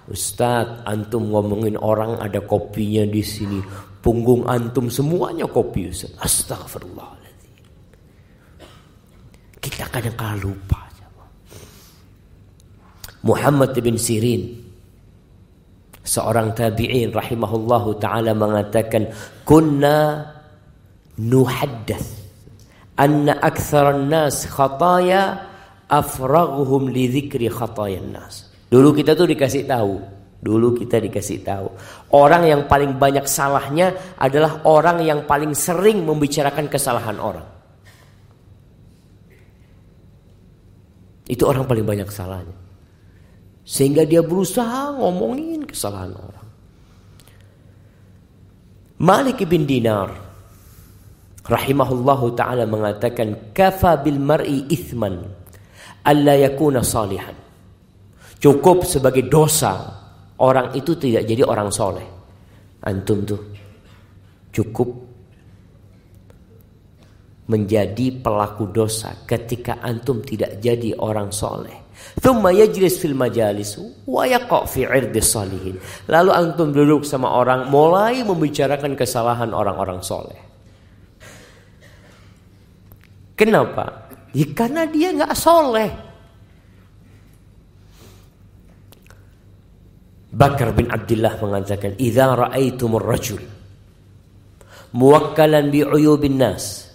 Ustadz, 0.09 0.85
antum 0.85 1.33
ngomongin 1.33 1.73
orang 1.77 2.21
ada 2.21 2.37
kopinya 2.41 3.05
di 3.05 3.21
sini. 3.25 3.61
Punggung 4.01 4.45
antum 4.45 4.89
semuanya 4.89 5.49
kopi 5.49 5.89
Ustaz. 5.89 6.13
Astagfirullahaladzim. 6.17 7.55
Kita 9.57 9.85
kadang 9.89 10.17
kala 10.17 10.37
lupa. 10.37 10.88
Muhammad 13.23 13.75
bin 13.79 13.99
Sirin 13.99 14.55
seorang 16.03 16.55
tabi'in 16.55 17.11
rahimahullahu 17.11 17.99
taala 17.99 18.31
mengatakan 18.31 19.11
kunna 19.43 20.25
nuhaddath 21.19 22.19
anna 22.99 23.39
aktsaran 23.39 24.07
nas 24.07 24.47
khataya 24.47 25.47
afraghuhum 25.87 26.91
li 26.91 27.07
dzikri 27.07 27.47
khatayan 27.47 28.11
nas. 28.11 28.51
Dulu 28.69 28.93
kita 28.93 29.17
tuh 29.17 29.25
dikasih 29.25 29.65
tahu, 29.65 29.97
dulu 30.43 30.77
kita 30.77 31.01
dikasih 31.01 31.41
tahu. 31.41 31.67
Orang 32.13 32.45
yang 32.45 32.69
paling 32.69 32.99
banyak 32.99 33.25
salahnya 33.25 33.95
adalah 34.19 34.61
orang 34.67 35.01
yang 35.01 35.25
paling 35.25 35.57
sering 35.57 36.05
membicarakan 36.05 36.69
kesalahan 36.69 37.17
orang. 37.17 37.47
Itu 41.25 41.45
orang 41.45 41.65
paling 41.65 41.85
banyak 41.85 42.09
salahnya. 42.09 42.58
Sehingga 43.69 44.01
dia 44.01 44.25
berusaha 44.25 44.97
ngomongin 44.97 45.61
kesalahan 45.69 46.17
orang. 46.17 46.47
Malik 48.97 49.45
bin 49.45 49.69
Dinar 49.69 50.09
rahimahullahu 51.45 52.33
taala 52.33 52.65
mengatakan 52.65 53.53
kafa 53.53 54.01
bil 54.01 54.17
mar'i 54.17 54.65
ithman 54.73 55.21
alla 56.01 56.33
yakuna 56.33 56.81
salihan. 56.81 57.37
Cukup 58.41 58.89
sebagai 58.89 59.29
dosa 59.29 59.77
orang 60.41 60.73
itu 60.73 60.97
tidak 60.97 61.29
jadi 61.29 61.45
orang 61.45 61.69
soleh. 61.69 62.07
Antum 62.89 63.21
tuh 63.21 63.41
cukup 64.49 64.89
menjadi 67.53 68.17
pelaku 68.17 68.73
dosa 68.73 69.13
ketika 69.29 69.77
antum 69.79 70.25
tidak 70.25 70.57
jadi 70.57 70.97
orang 70.97 71.29
soleh. 71.29 71.78
Thumma 72.19 72.51
yajlis 72.51 72.99
fil 72.99 73.15
majalis 73.15 73.79
wa 74.03 74.23
yaqa 74.27 74.67
fi 74.67 74.83
salihin. 75.23 75.79
Lalu 76.09 76.31
antum 76.33 76.73
duduk 76.75 77.07
sama 77.07 77.31
orang 77.31 77.71
mulai 77.71 78.19
membicarakan 78.25 78.97
kesalahan 78.97 79.55
orang-orang 79.55 80.03
soleh. 80.03 80.39
Kenapa? 83.39 84.11
Ya 84.35 84.45
karena 84.51 84.83
dia 84.83 85.15
nggak 85.15 85.33
soleh. 85.37 85.91
Bakar 90.29 90.75
bin 90.77 90.91
Abdullah 90.91 91.39
mengatakan, 91.41 91.97
"Idza 91.97 92.37
ra'aitumur 92.37 93.01
rajul 93.01 93.41
muwakkalan 94.93 95.69
bi 95.69 95.85
uyubin 95.85 96.41
nas, 96.41 96.88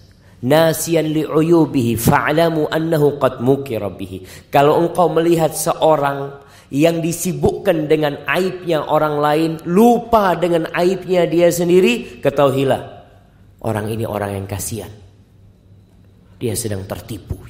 nasiyan 0.44 1.08
li 1.08 1.24
uyubihi 1.24 1.96
fa'lamu 1.96 2.68
annahu 2.68 3.16
qad 3.16 3.40
mukira 3.40 3.88
bihi." 3.88 4.52
Kalau 4.52 4.76
engkau 4.84 5.08
melihat 5.08 5.56
seorang 5.56 6.44
yang 6.68 7.00
disibukkan 7.00 7.88
dengan 7.88 8.20
aibnya 8.28 8.84
orang 8.84 9.16
lain, 9.18 9.50
lupa 9.64 10.36
dengan 10.36 10.68
aibnya 10.76 11.24
dia 11.24 11.48
sendiri, 11.48 12.20
ketahuilah 12.20 12.82
orang 13.64 13.88
ini 13.88 14.04
orang 14.04 14.36
yang 14.36 14.46
kasihan. 14.46 14.92
Dia 16.36 16.52
sedang 16.52 16.84
tertipu. 16.84 17.44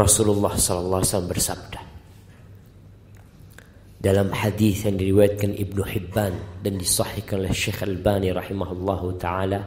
Rasulullah 0.00 0.54
sallallahu 0.56 1.02
alaihi 1.02 1.10
wasallam 1.12 1.30
bersabda 1.30 1.89
dalam 4.00 4.32
hadis 4.32 4.88
yang 4.88 4.96
diriwayatkan 4.96 5.60
Ibnu 5.60 5.84
Hibban 5.84 6.32
dan 6.64 6.80
disahihkan 6.80 7.44
oleh 7.44 7.52
Syekh 7.52 7.84
Albani 7.84 8.32
rahimahullahu 8.32 9.20
taala 9.20 9.60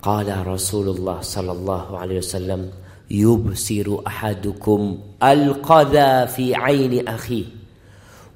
qala 0.00 0.40
Rasulullah 0.40 1.20
sallallahu 1.20 2.00
alaihi 2.00 2.24
wasallam 2.24 2.72
yubsiru 3.12 4.00
ahadukum 4.00 4.98
al-qadha 5.20 6.24
fi 6.32 6.56
aini 6.56 7.04
akhi 7.04 7.44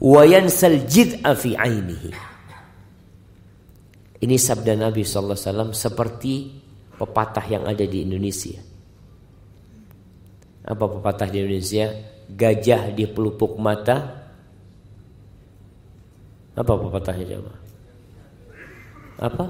wa 0.05 0.21
yansal 0.29 0.77
jid'a 0.85 1.33
fi 1.33 1.57
ainihi 1.57 2.31
ini 4.21 4.37
sabda 4.37 4.77
Nabi 4.77 5.01
sallallahu 5.01 5.33
alaihi 5.33 5.49
wasallam 5.49 5.71
seperti 5.73 6.35
pepatah 7.01 7.45
yang 7.49 7.65
ada 7.65 7.89
di 7.89 8.05
Indonesia. 8.05 8.61
Apa 10.61 10.85
pepatah 10.85 11.25
di 11.33 11.41
Indonesia 11.41 11.89
gajah 12.37 12.95
di 12.95 13.05
pelupuk 13.11 13.59
mata. 13.59 14.21
Apa 16.55 16.73
pepatahnya 16.77 17.25
coba? 17.39 17.53
Apa? 19.21 19.45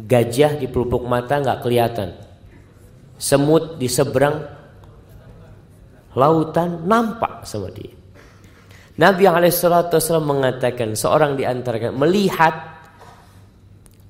Gajah 0.00 0.56
di 0.56 0.66
pelupuk 0.70 1.04
mata 1.04 1.40
nggak 1.40 1.60
kelihatan. 1.60 2.10
Semut 3.20 3.76
di 3.76 3.88
seberang 3.90 4.40
lautan 6.16 6.88
nampak 6.88 7.44
sama 7.44 7.68
dia. 7.70 7.92
Nabi 9.00 9.24
Alaihissalam 9.24 10.24
mengatakan 10.24 10.92
seorang 10.92 11.36
di 11.36 11.44
antara 11.48 11.88
melihat 11.88 12.52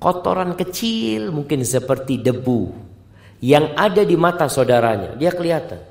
kotoran 0.01 0.57
kecil 0.57 1.31
mungkin 1.31 1.63
seperti 1.63 2.19
debu 2.19 2.91
yang 3.39 3.77
ada 3.77 4.03
di 4.03 4.15
mata 4.19 4.51
saudaranya. 4.51 5.15
Dia 5.15 5.31
kelihatan. 5.31 5.90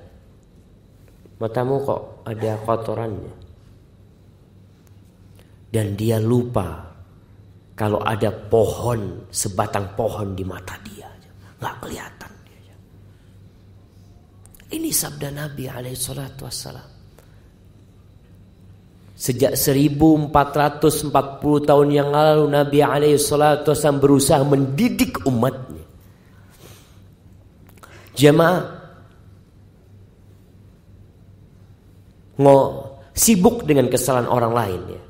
Matamu 1.41 1.75
kok 1.89 2.03
ada 2.29 2.53
kotorannya. 2.63 3.35
Dan 5.71 5.97
dia 5.97 6.21
lupa 6.21 6.93
kalau 7.73 8.03
ada 8.05 8.29
pohon, 8.29 9.25
sebatang 9.33 9.97
pohon 9.97 10.37
di 10.37 10.45
mata 10.45 10.77
dia. 10.85 11.09
Nggak 11.57 11.77
kelihatan. 11.81 12.33
Ini 14.71 14.91
sabda 14.95 15.35
Nabi 15.35 15.67
alaihissalatu 15.67 16.47
wassalam. 16.47 16.89
Sejak 19.21 19.53
1440 19.59 21.11
tahun 21.67 21.89
yang 21.91 22.09
lalu 22.15 22.45
Nabi 22.47 22.79
alaihissalatu 22.79 23.75
wassalam 23.75 23.99
berusaha 23.99 24.43
mendidik 24.47 25.27
umatnya. 25.27 25.85
Jemaah 28.15 28.80
sibuk 33.13 33.69
dengan 33.69 33.87
kesalahan 33.93 34.29
orang 34.29 34.53
lain 34.53 34.81
ya, 34.91 35.03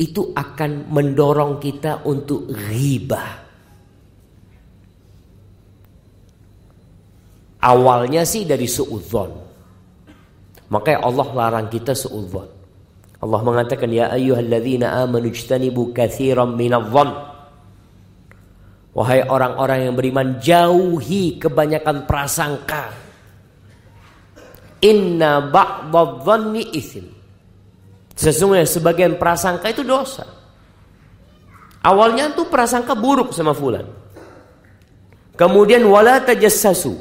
itu 0.00 0.32
akan 0.34 0.90
mendorong 0.90 1.62
kita 1.62 2.02
untuk 2.08 2.50
riba. 2.50 3.44
Awalnya 7.64 8.28
sih 8.28 8.44
dari 8.44 8.68
suudzon. 8.68 9.32
Makanya 10.68 11.00
Allah 11.00 11.28
larang 11.32 11.66
kita 11.72 11.96
suudzon. 11.96 12.48
Allah 13.24 13.40
mengatakan 13.40 13.88
ya 13.88 14.12
ayyuhalladzina 14.12 15.00
amanu 15.00 15.32
ijtanibu 15.32 15.96
katsiran 15.96 16.52
minadh-dhann. 16.52 17.32
Wahai 18.94 19.24
orang-orang 19.26 19.90
yang 19.90 19.94
beriman 19.96 20.38
jauhi 20.38 21.40
kebanyakan 21.40 22.04
prasangka. 22.04 23.03
Inna 24.84 25.40
ba'dadh-dhanni 25.48 26.76
isim. 26.76 27.08
Sesungguhnya 28.12 28.68
sebagian 28.68 29.16
prasangka 29.16 29.72
itu 29.72 29.80
dosa. 29.80 30.28
Awalnya 31.80 32.36
tuh 32.36 32.52
prasangka 32.52 32.92
buruk 32.92 33.32
sama 33.32 33.56
fulan. 33.56 33.88
Kemudian 35.34 35.88
wala 35.88 36.20
tajassasu. 36.20 36.94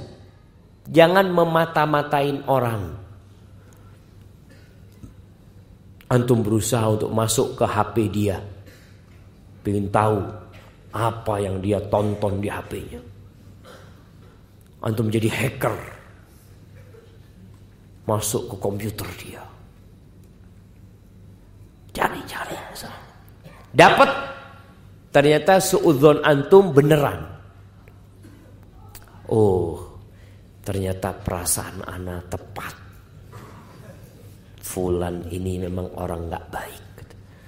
Jangan 0.88 1.28
memata-matain 1.32 2.44
orang. 2.48 2.96
Antum 6.12 6.44
berusaha 6.44 6.84
untuk 6.88 7.12
masuk 7.12 7.56
ke 7.56 7.66
HP 7.68 7.96
dia. 8.12 8.38
Pengen 9.64 9.88
tahu 9.88 10.20
apa 10.92 11.36
yang 11.40 11.64
dia 11.64 11.80
tonton 11.88 12.44
di 12.44 12.52
HP-nya. 12.52 13.00
Antum 14.84 15.08
jadi 15.08 15.32
hacker 15.32 16.03
masuk 18.04 18.52
ke 18.52 18.56
komputer 18.60 19.10
dia. 19.20 19.44
Cari-cari. 21.94 22.58
Dapat 23.74 24.10
ternyata 25.10 25.58
suudzon 25.58 26.22
antum 26.22 26.74
beneran. 26.74 27.26
Oh, 29.34 29.82
ternyata 30.62 31.10
perasaan 31.14 31.82
anak 31.86 32.30
tepat. 32.30 32.74
Fulan 34.64 35.26
ini 35.30 35.62
memang 35.62 35.90
orang 35.98 36.30
nggak 36.30 36.46
baik. 36.50 36.84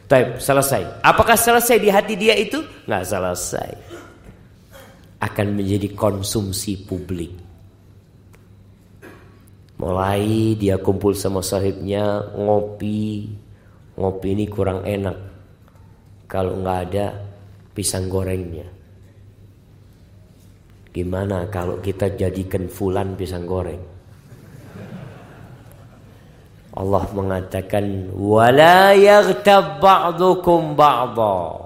Tapi 0.06 0.38
selesai. 0.38 1.02
Apakah 1.02 1.34
selesai 1.34 1.82
di 1.82 1.90
hati 1.90 2.14
dia 2.14 2.38
itu? 2.38 2.62
Nggak 2.86 3.06
selesai. 3.06 3.70
Akan 5.26 5.58
menjadi 5.58 5.90
konsumsi 5.98 6.86
publik. 6.86 7.34
Mulai 9.86 10.58
dia 10.58 10.82
kumpul 10.82 11.14
sama 11.14 11.46
sahibnya 11.46 12.34
ngopi. 12.34 13.30
Ngopi 14.02 14.28
ini 14.34 14.50
kurang 14.50 14.82
enak. 14.82 15.14
Kalau 16.26 16.58
nggak 16.58 16.80
ada 16.90 17.14
pisang 17.70 18.10
gorengnya. 18.10 18.66
Gimana 20.90 21.46
kalau 21.54 21.78
kita 21.86 22.18
jadikan 22.18 22.66
fulan 22.66 23.14
pisang 23.14 23.46
goreng? 23.46 23.78
Allah 26.76 27.06
mengatakan 27.14 28.10
wala 28.18 28.98
yaghtab 28.98 29.78
ba'dukum 29.78 30.74
ba'dha. 30.74 31.62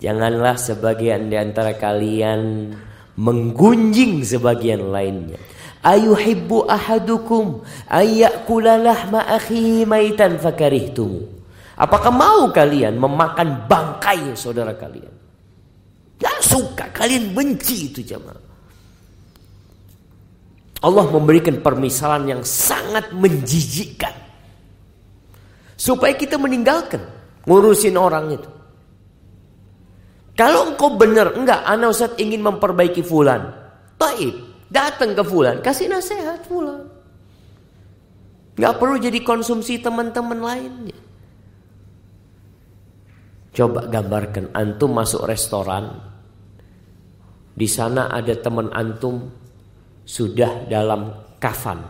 Janganlah 0.00 0.56
sebagian 0.56 1.28
di 1.28 1.36
antara 1.36 1.76
kalian 1.76 2.72
menggunjing 3.20 4.24
sebagian 4.24 4.88
lainnya. 4.88 5.55
Ayuhibbu 5.86 6.66
ahadukum 6.66 7.62
ayyakula 7.86 8.74
lahma 8.74 9.22
akhihi 9.22 9.86
maitan 9.86 10.34
fakarihtum. 10.34 11.22
Apakah 11.78 12.10
mau 12.10 12.50
kalian 12.50 12.98
memakan 12.98 13.70
bangkai 13.70 14.34
saudara 14.34 14.74
kalian? 14.74 15.14
Gak 16.18 16.38
suka, 16.42 16.90
kalian 16.90 17.30
benci 17.30 17.92
itu 17.92 18.02
jemaah. 18.02 18.42
Allah 20.82 21.06
memberikan 21.06 21.62
permisalan 21.62 22.34
yang 22.34 22.42
sangat 22.42 23.14
menjijikkan. 23.14 24.12
Supaya 25.76 26.16
kita 26.18 26.34
meninggalkan 26.40 27.04
ngurusin 27.46 27.94
orang 27.94 28.32
itu. 28.34 28.50
Kalau 30.36 30.72
engkau 30.72 30.98
benar, 30.98 31.32
enggak, 31.32 31.64
anak 31.64 31.94
Ustaz 31.94 32.16
ingin 32.20 32.44
memperbaiki 32.44 33.00
fulan. 33.00 33.52
Taib, 33.96 34.55
Datang 34.66 35.14
ke 35.14 35.22
fulan, 35.22 35.62
kasih 35.62 35.86
nasihat 35.86 36.42
fulan. 36.46 36.86
Gak 38.56 38.80
perlu 38.80 38.96
jadi 38.96 39.20
konsumsi 39.20 39.78
teman-teman 39.78 40.40
lainnya. 40.40 40.98
Coba 43.56 43.88
gambarkan 43.88 44.52
antum 44.52 44.92
masuk 44.92 45.24
restoran. 45.24 45.96
Di 47.56 47.64
sana 47.64 48.12
ada 48.12 48.36
teman 48.36 48.68
antum 48.72 49.32
sudah 50.04 50.68
dalam 50.68 51.08
kafan. 51.40 51.80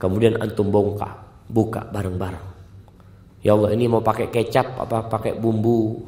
Kemudian 0.00 0.40
antum 0.40 0.72
bongkar, 0.72 1.20
buka 1.52 1.84
bareng-bareng. 1.92 2.46
Ya 3.44 3.52
Allah 3.52 3.76
ini 3.76 3.84
mau 3.84 4.00
pakai 4.00 4.32
kecap 4.32 4.80
apa 4.80 5.04
pakai 5.04 5.36
bumbu. 5.36 6.00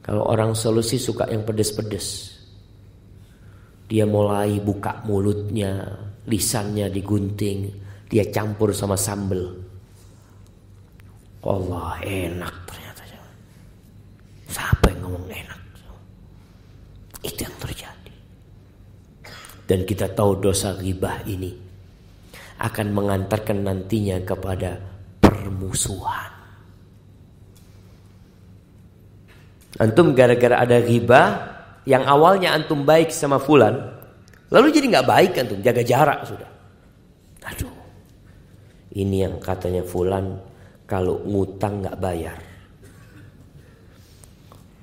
Kalau 0.00 0.24
orang 0.32 0.56
solusi 0.56 0.96
suka 0.96 1.28
yang 1.28 1.44
pedes-pedes. 1.44 2.31
Dia 3.92 4.08
mulai 4.08 4.56
buka 4.56 5.04
mulutnya, 5.04 5.84
lisannya 6.24 6.88
digunting, 6.88 7.68
dia 8.08 8.24
campur 8.32 8.72
sama 8.72 8.96
sambel. 8.96 9.52
Allah 11.44 12.00
enak 12.00 12.54
ternyata. 12.64 13.02
Siapa 14.48 14.96
yang 14.96 15.00
ngomong 15.04 15.28
enak? 15.28 15.60
Itu 17.20 17.40
yang 17.44 17.56
terjadi. 17.60 18.14
Dan 19.68 19.84
kita 19.84 20.08
tahu 20.16 20.40
dosa 20.40 20.72
ghibah 20.80 21.20
ini 21.28 21.52
akan 22.64 22.86
mengantarkan 22.96 23.60
nantinya 23.60 24.24
kepada 24.24 24.80
permusuhan. 25.20 26.32
Antum 29.80 30.16
gara-gara 30.16 30.64
ada 30.64 30.80
ghibah 30.80 31.26
yang 31.88 32.06
awalnya 32.06 32.54
antum 32.54 32.86
baik 32.86 33.10
sama 33.10 33.42
fulan, 33.42 33.74
lalu 34.50 34.70
jadi 34.70 34.86
nggak 34.98 35.08
baik 35.08 35.32
antum, 35.38 35.58
jaga 35.58 35.82
jarak 35.82 36.20
sudah. 36.26 36.50
Aduh. 37.50 37.74
Ini 38.92 39.24
yang 39.24 39.40
katanya 39.40 39.80
fulan 39.82 40.36
kalau 40.84 41.24
ngutang 41.24 41.80
nggak 41.80 41.96
bayar. 41.96 42.38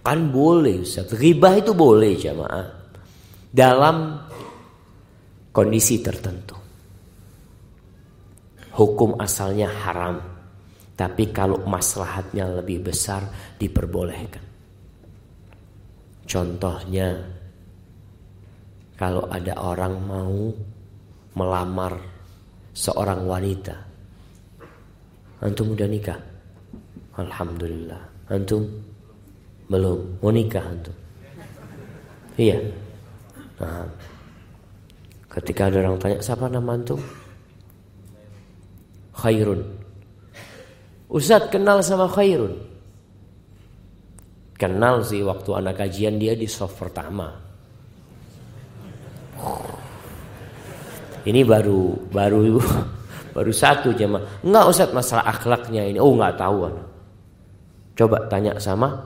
Kan 0.02 0.34
boleh 0.34 0.82
Ustaz. 0.82 1.14
Ghibah 1.14 1.62
itu 1.62 1.78
boleh 1.78 2.18
jamaah. 2.18 2.66
Dalam 3.54 4.18
kondisi 5.54 6.02
tertentu. 6.02 6.58
Hukum 8.74 9.22
asalnya 9.22 9.70
haram. 9.70 10.18
Tapi 10.98 11.30
kalau 11.30 11.62
maslahatnya 11.70 12.58
lebih 12.58 12.90
besar 12.90 13.22
diperbolehkan. 13.62 14.49
Contohnya 16.30 17.18
kalau 18.94 19.26
ada 19.34 19.58
orang 19.58 19.98
mau 20.06 20.54
melamar 21.34 21.98
seorang 22.78 23.26
wanita. 23.26 23.74
Antum 25.42 25.74
udah 25.74 25.90
nikah? 25.90 26.22
Alhamdulillah. 27.18 28.30
Antum 28.30 28.62
belum 29.74 30.22
mau 30.22 30.30
nikah 30.30 30.62
antum? 30.62 30.94
Iya. 32.38 32.62
Nah, 33.58 33.90
ketika 35.34 35.66
ada 35.66 35.82
orang 35.82 35.98
tanya 35.98 36.22
siapa 36.22 36.46
nama 36.46 36.78
antum? 36.78 37.02
Khairun. 39.18 39.66
Ustaz 41.10 41.50
kenal 41.50 41.82
sama 41.82 42.06
Khairun. 42.06 42.69
Kenal 44.60 45.08
sih 45.08 45.24
waktu 45.24 45.56
anak 45.56 45.80
kajian 45.80 46.20
dia 46.20 46.36
di 46.36 46.44
soft 46.44 46.76
pertama. 46.76 47.32
Ini 51.24 51.48
baru 51.48 52.12
baru 52.12 52.60
baru 53.40 53.52
satu 53.56 53.96
jemaah. 53.96 54.44
Enggak 54.44 54.66
Ustaz 54.68 54.92
masalah 54.92 55.32
akhlaknya 55.32 55.88
ini. 55.88 55.96
Oh 56.04 56.12
enggak 56.12 56.36
tahu. 56.36 56.76
Coba 57.96 58.28
tanya 58.28 58.60
sama 58.60 59.00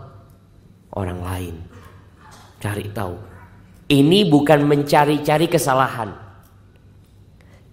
orang 0.98 1.22
lain. 1.22 1.56
Cari 2.58 2.90
tahu. 2.90 3.14
Ini 3.94 4.26
bukan 4.34 4.66
mencari-cari 4.66 5.46
kesalahan. 5.46 6.10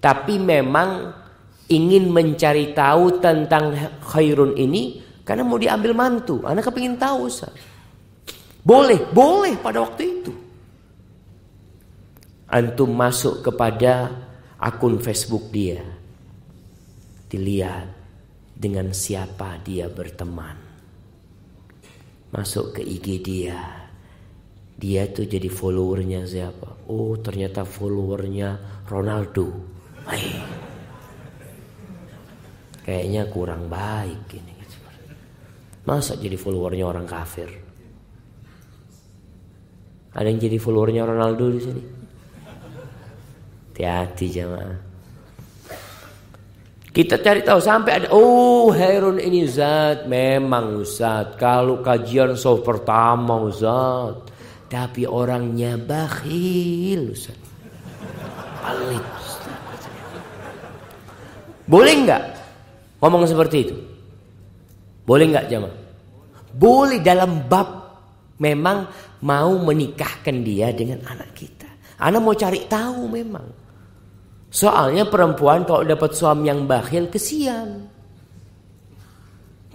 Tapi 0.04 0.36
memang 0.36 1.16
ingin 1.72 2.12
mencari 2.12 2.76
tahu 2.76 3.24
tentang 3.24 3.72
khairun 4.04 4.52
ini 4.60 5.00
karena 5.24 5.48
mau 5.48 5.56
diambil 5.56 5.96
mantu. 5.96 6.44
Anak 6.44 6.68
kepingin 6.68 7.00
tahu 7.00 7.24
Ustaz. 7.24 7.69
Boleh, 8.60 9.08
boleh 9.08 9.56
pada 9.56 9.80
waktu 9.80 10.02
itu. 10.04 10.32
Antum 12.50 12.92
masuk 12.92 13.40
kepada 13.46 14.12
akun 14.60 15.00
Facebook 15.00 15.48
dia. 15.48 15.80
Dilihat 17.30 17.88
dengan 18.52 18.92
siapa 18.92 19.56
dia 19.64 19.88
berteman. 19.88 20.58
Masuk 22.34 22.76
ke 22.78 22.82
IG 22.84 23.06
dia. 23.24 23.58
Dia 24.80 25.08
tuh 25.08 25.24
jadi 25.24 25.48
followernya 25.48 26.26
siapa? 26.28 26.88
Oh 26.88 27.16
ternyata 27.16 27.64
followernya 27.64 28.82
Ronaldo. 28.88 29.48
Hai. 30.04 30.26
Kayaknya 32.84 33.22
kurang 33.30 33.70
baik 33.70 34.26
ini. 34.34 34.54
Masa 35.80 36.18
jadi 36.18 36.36
followernya 36.36 36.84
orang 36.84 37.08
kafir? 37.08 37.69
Ada 40.10 40.26
yang 40.26 40.40
jadi 40.42 40.58
followernya 40.58 41.06
Ronaldo 41.06 41.44
di 41.54 41.60
sini. 41.62 41.82
Hati-hati 43.70 44.26
jamaah. 44.28 44.90
Kita 46.90 47.22
cari 47.22 47.46
tahu 47.46 47.62
sampai 47.62 48.02
ada 48.02 48.08
oh 48.10 48.74
Herun 48.74 49.22
ini 49.22 49.46
zat 49.46 50.10
memang 50.10 50.82
Ustaz 50.82 51.38
kalau 51.38 51.78
kajian 51.78 52.34
soft 52.34 52.66
pertama 52.66 53.46
Ustaz 53.46 54.26
tapi 54.66 55.06
orangnya 55.06 55.78
bakhil 55.78 57.14
Ustaz. 57.14 57.38
Pelit 58.60 59.06
Boleh 61.70 61.94
nggak 62.02 62.22
ngomong 62.98 63.22
seperti 63.30 63.56
itu? 63.70 63.76
Boleh 65.06 65.30
nggak 65.30 65.46
jamaah? 65.46 65.78
Boleh 66.50 66.98
dalam 66.98 67.46
bab 67.46 67.70
memang 68.42 68.90
mau 69.24 69.52
menikahkan 69.60 70.36
dia 70.44 70.72
dengan 70.72 71.04
anak 71.04 71.32
kita. 71.36 71.68
Anak 72.00 72.20
mau 72.20 72.36
cari 72.36 72.64
tahu 72.64 73.08
memang. 73.08 73.46
Soalnya 74.50 75.06
perempuan 75.06 75.62
kalau 75.62 75.86
dapat 75.86 76.16
suami 76.16 76.50
yang 76.50 76.66
bakhil 76.66 77.06
kesian. 77.06 77.86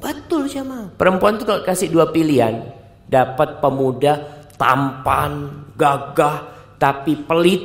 Betul 0.01 0.51
sama. 0.51 0.91
Perempuan 0.99 1.39
tuh 1.39 1.47
kalau 1.47 1.63
kasih 1.63 1.88
dua 1.88 2.12
pilihan, 2.12 2.60
dapat 3.08 3.63
pemuda 3.63 4.45
tampan, 4.60 5.63
gagah, 5.79 6.51
tapi 6.75 7.15
pelit, 7.23 7.63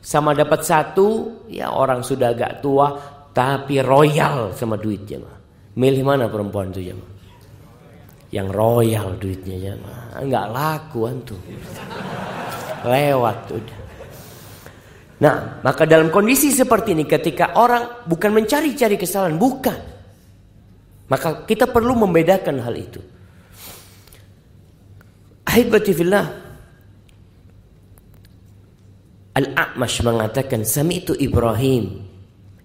sama 0.00 0.32
dapat 0.32 0.64
satu, 0.64 1.44
ya 1.52 1.68
orang 1.68 2.00
sudah 2.00 2.32
agak 2.32 2.64
tua, 2.64 2.96
tapi 3.36 3.84
royal 3.84 4.56
sama 4.56 4.80
duitnya. 4.80 5.20
Milih 5.76 6.02
mana 6.04 6.32
perempuan 6.32 6.72
itu 6.72 6.92
jemaah? 6.92 7.19
Yang 8.30 8.46
royal 8.50 9.18
duitnya 9.18 9.56
ya. 9.58 9.72
Nggak 10.22 10.46
laku 10.54 10.98
antum 11.10 11.40
lewat 12.86 13.38
udah. 13.50 13.78
Nah 15.20 15.36
maka 15.60 15.84
dalam 15.84 16.08
kondisi 16.08 16.54
seperti 16.54 16.96
ini 16.96 17.04
ketika 17.04 17.58
orang 17.58 18.06
bukan 18.06 18.30
mencari-cari 18.32 18.96
kesalahan 18.96 19.36
bukan. 19.36 19.78
Maka 21.10 21.42
kita 21.42 21.66
perlu 21.66 21.98
membedakan 22.06 22.62
hal 22.62 22.74
itu. 22.78 23.02
Ahibati 25.50 25.90
fillah. 25.90 26.26
Al-A'mash 29.34 30.06
mengatakan 30.06 30.62
sami'tu 30.62 31.18
Ibrahim 31.18 32.06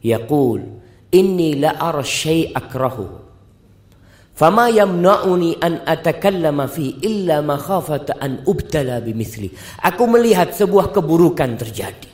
yaqul 0.06 0.62
inni 1.10 1.58
la 1.58 1.74
ara 1.78 2.06
akrahu 2.54 3.25
Fama 4.36 4.68
yamna'uni 4.68 5.64
an 5.64 5.88
atakallama 5.88 6.68
fi 6.68 7.00
illa 7.00 7.40
makhafata 7.40 8.20
an 8.20 8.44
ubtala 8.44 9.00
bimithli. 9.00 9.48
Aku 9.80 10.12
melihat 10.12 10.52
sebuah 10.52 10.92
keburukan 10.92 11.56
terjadi. 11.56 12.12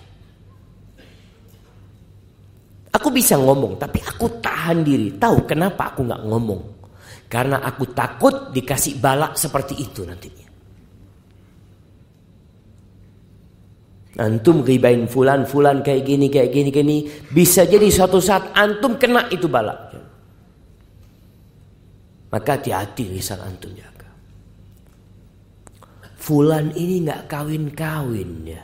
Aku 2.94 3.10
bisa 3.10 3.42
ngomong, 3.42 3.82
tapi 3.82 4.06
aku 4.06 4.38
tahan 4.38 4.86
diri. 4.86 5.18
Tahu 5.18 5.50
kenapa 5.50 5.98
aku 5.98 6.06
nggak 6.06 6.24
ngomong? 6.30 6.62
Karena 7.26 7.66
aku 7.66 7.90
takut 7.90 8.54
dikasih 8.54 9.02
balak 9.02 9.34
seperti 9.34 9.82
itu 9.82 10.06
nantinya. 10.06 10.48
Antum 14.22 14.62
ribain 14.62 15.10
fulan, 15.10 15.50
fulan 15.50 15.82
kayak 15.82 16.06
gini, 16.06 16.30
kayak 16.30 16.54
gini, 16.54 16.70
gini. 16.70 16.98
Bisa 17.34 17.66
jadi 17.66 17.90
suatu 17.90 18.22
saat 18.22 18.54
antum 18.54 19.00
kena 19.02 19.26
itu 19.34 19.50
balak. 19.50 19.90
Maka 22.32 22.56
hati-hati 22.56 23.12
lisan 23.12 23.44
antum 23.44 23.76
jaga. 23.76 24.08
Fulan 26.16 26.72
ini 26.80 27.04
nggak 27.04 27.28
kawin-kawin 27.28 28.32
ya. 28.48 28.64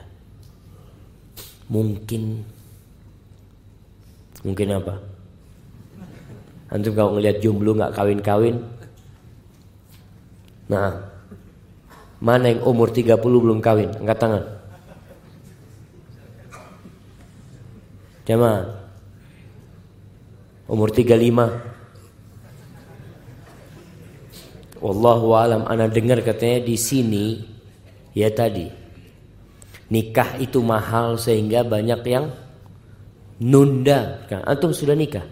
Mungkin 1.67 2.56
Mungkin 4.45 4.69
apa? 4.69 4.95
Antum 6.71 6.95
kalau 6.95 7.19
ngelihat 7.19 7.43
jomblo 7.43 7.75
nggak 7.75 7.95
kawin-kawin. 7.95 8.63
Nah, 10.71 10.99
mana 12.23 12.51
yang 12.51 12.63
umur 12.63 12.91
30 12.91 13.19
belum 13.19 13.60
kawin? 13.60 13.91
Angkat 14.03 14.17
tangan. 14.19 14.43
Jamaah. 18.27 18.63
Umur 20.67 20.91
35 20.91 21.77
Wallahu 24.78 25.34
alam 25.34 25.66
ana 25.66 25.90
dengar 25.90 26.22
katanya 26.22 26.66
di 26.66 26.78
sini 26.78 27.42
ya 28.13 28.30
tadi 28.30 28.70
nikah 29.90 30.38
itu 30.38 30.62
mahal 30.62 31.18
sehingga 31.18 31.63
banyak 31.63 32.02
yang 32.06 32.30
nunda. 33.42 34.28
Kan 34.28 34.44
antum 34.46 34.74
sudah 34.74 34.94
nikah? 34.94 35.26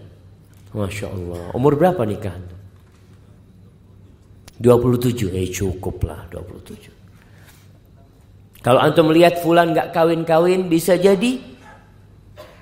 Masya 0.76 1.08
Allah. 1.08 1.44
Umur 1.56 1.80
berapa 1.80 2.04
nikah? 2.04 2.36
27. 4.60 5.36
Eh 5.36 5.52
cukup 5.52 6.08
lah 6.08 6.28
27. 6.32 8.64
Kalau 8.64 8.80
antum 8.82 9.12
melihat 9.12 9.44
fulan 9.44 9.76
nggak 9.76 9.94
kawin-kawin 9.94 10.72
bisa 10.72 10.98
jadi 10.98 11.38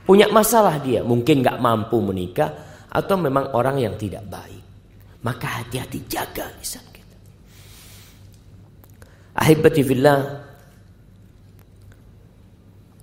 punya 0.04 0.28
masalah 0.28 0.84
dia, 0.84 1.00
mungkin 1.00 1.39
nggak 1.39 1.63
mampu 1.63 1.96
menikah 2.04 2.52
atau 2.91 3.15
memang 3.15 3.56
orang 3.56 3.80
yang 3.80 3.96
tidak 3.96 4.28
baik. 4.28 4.62
Maka 5.23 5.63
hati-hati 5.63 6.03
jaga 6.12 6.51
lisan 6.59 6.83
kita. 6.91 7.15
Ahibati 9.39 9.81
fillah 9.81 10.19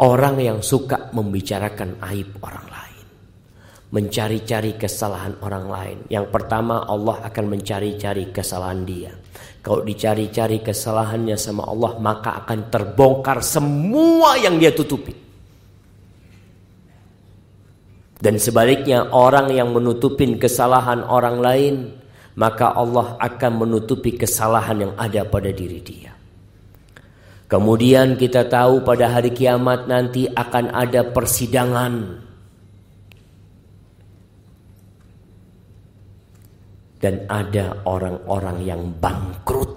orang 0.01 0.37
yang 0.41 0.59
suka 0.61 1.13
membicarakan 1.17 2.01
aib 2.13 2.41
orang 2.45 2.67
lain, 2.69 3.07
mencari-cari 3.93 4.77
kesalahan 4.77 5.37
orang 5.41 5.67
lain. 5.69 5.99
Yang 6.13 6.27
pertama 6.29 6.85
Allah 6.85 7.25
akan 7.25 7.45
mencari-cari 7.57 8.33
kesalahan 8.33 8.85
dia. 8.85 9.13
Kalau 9.61 9.85
dicari-cari 9.85 10.65
kesalahannya 10.65 11.37
sama 11.37 11.69
Allah 11.69 12.01
maka 12.01 12.45
akan 12.45 12.73
terbongkar 12.73 13.45
semua 13.45 14.41
yang 14.41 14.57
dia 14.57 14.73
tutupi. 14.73 15.13
Dan 18.21 18.37
sebaliknya 18.37 19.09
orang 19.17 19.49
yang 19.49 19.73
menutupin 19.73 20.37
kesalahan 20.37 21.01
orang 21.09 21.41
lain 21.41 21.75
maka 22.41 22.73
Allah 22.73 23.21
akan 23.21 23.53
menutupi 23.69 24.17
kesalahan 24.17 24.89
yang 24.89 24.93
ada 24.97 25.29
pada 25.29 25.53
diri 25.53 25.85
dia. 25.85 26.17
Kemudian 27.45 28.17
kita 28.17 28.49
tahu 28.49 28.81
pada 28.81 29.13
hari 29.13 29.37
kiamat 29.37 29.85
nanti 29.85 30.25
akan 30.25 30.73
ada 30.73 31.05
persidangan. 31.13 32.25
Dan 37.01 37.29
ada 37.29 37.85
orang-orang 37.85 38.59
yang 38.65 38.83
bangkrut. 38.97 39.73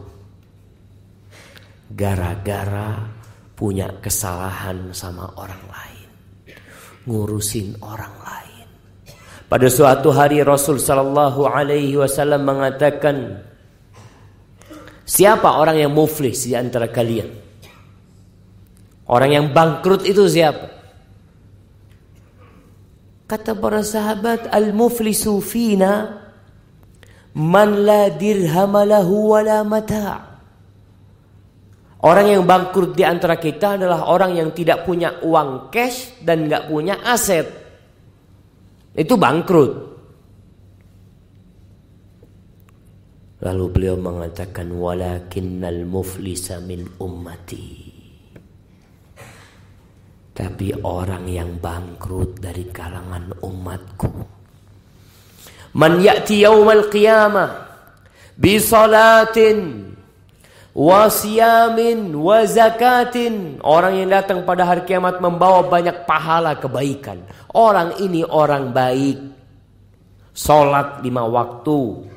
Gara-gara 1.92 3.00
punya 3.56 3.92
kesalahan 4.00 4.92
sama 4.96 5.28
orang 5.36 5.64
lain. 5.68 6.10
Ngurusin 7.08 7.80
orang 7.80 8.16
lain. 8.24 8.43
Pada 9.54 9.70
suatu 9.70 10.10
hari 10.10 10.42
Rasul 10.42 10.82
sallallahu 10.82 11.46
alaihi 11.46 11.94
wasallam 11.94 12.42
mengatakan 12.42 13.46
Siapa 15.06 15.62
orang 15.62 15.78
yang 15.78 15.94
muflis 15.94 16.50
di 16.50 16.58
antara 16.58 16.90
kalian? 16.90 17.30
Orang 19.06 19.30
yang 19.30 19.54
bangkrut 19.54 20.10
itu 20.10 20.26
siapa? 20.26 20.74
Kata 23.30 23.54
para 23.54 23.86
sahabat 23.86 24.50
al-muflisu 24.50 25.38
fina 25.38 26.18
man 27.38 27.86
la 27.86 28.10
dirham 28.10 28.74
lahu 28.74 29.38
mata'. 29.70 30.34
Orang 32.02 32.26
yang 32.26 32.42
bangkrut 32.50 32.98
di 32.98 33.06
antara 33.06 33.38
kita 33.38 33.78
adalah 33.78 34.10
orang 34.10 34.34
yang 34.34 34.50
tidak 34.50 34.82
punya 34.82 35.22
uang 35.22 35.70
cash 35.70 36.18
dan 36.26 36.50
nggak 36.50 36.74
punya 36.74 36.98
aset. 37.06 37.63
Itu 38.94 39.18
bangkrut. 39.18 39.72
Lalu 43.44 43.66
beliau 43.76 44.00
mengatakan 44.00 44.72
walakinnal 44.72 45.84
muflisa 45.84 46.64
min 46.64 46.88
ummati. 47.02 47.92
Tapi 50.34 50.68
orang 50.82 51.30
yang 51.30 51.62
bangkrut 51.62 52.40
dari 52.40 52.66
kalangan 52.72 53.38
umatku. 53.44 54.12
Man 55.78 56.02
ya'ti 56.02 56.46
yawmal 56.46 56.90
qiyamah 56.90 57.52
bi 58.38 58.58
salatin 58.58 59.93
wasiyamin 60.74 62.12
wa 62.18 62.44
zakatin. 62.44 63.62
Orang 63.62 63.98
yang 63.98 64.10
datang 64.10 64.44
pada 64.44 64.66
hari 64.66 64.84
kiamat 64.84 65.22
membawa 65.22 65.64
banyak 65.70 66.04
pahala 66.04 66.58
kebaikan. 66.58 67.22
Orang 67.54 68.02
ini 68.02 68.26
orang 68.26 68.74
baik. 68.74 69.18
Salat 70.34 71.06
lima 71.06 71.24
waktu. 71.30 72.10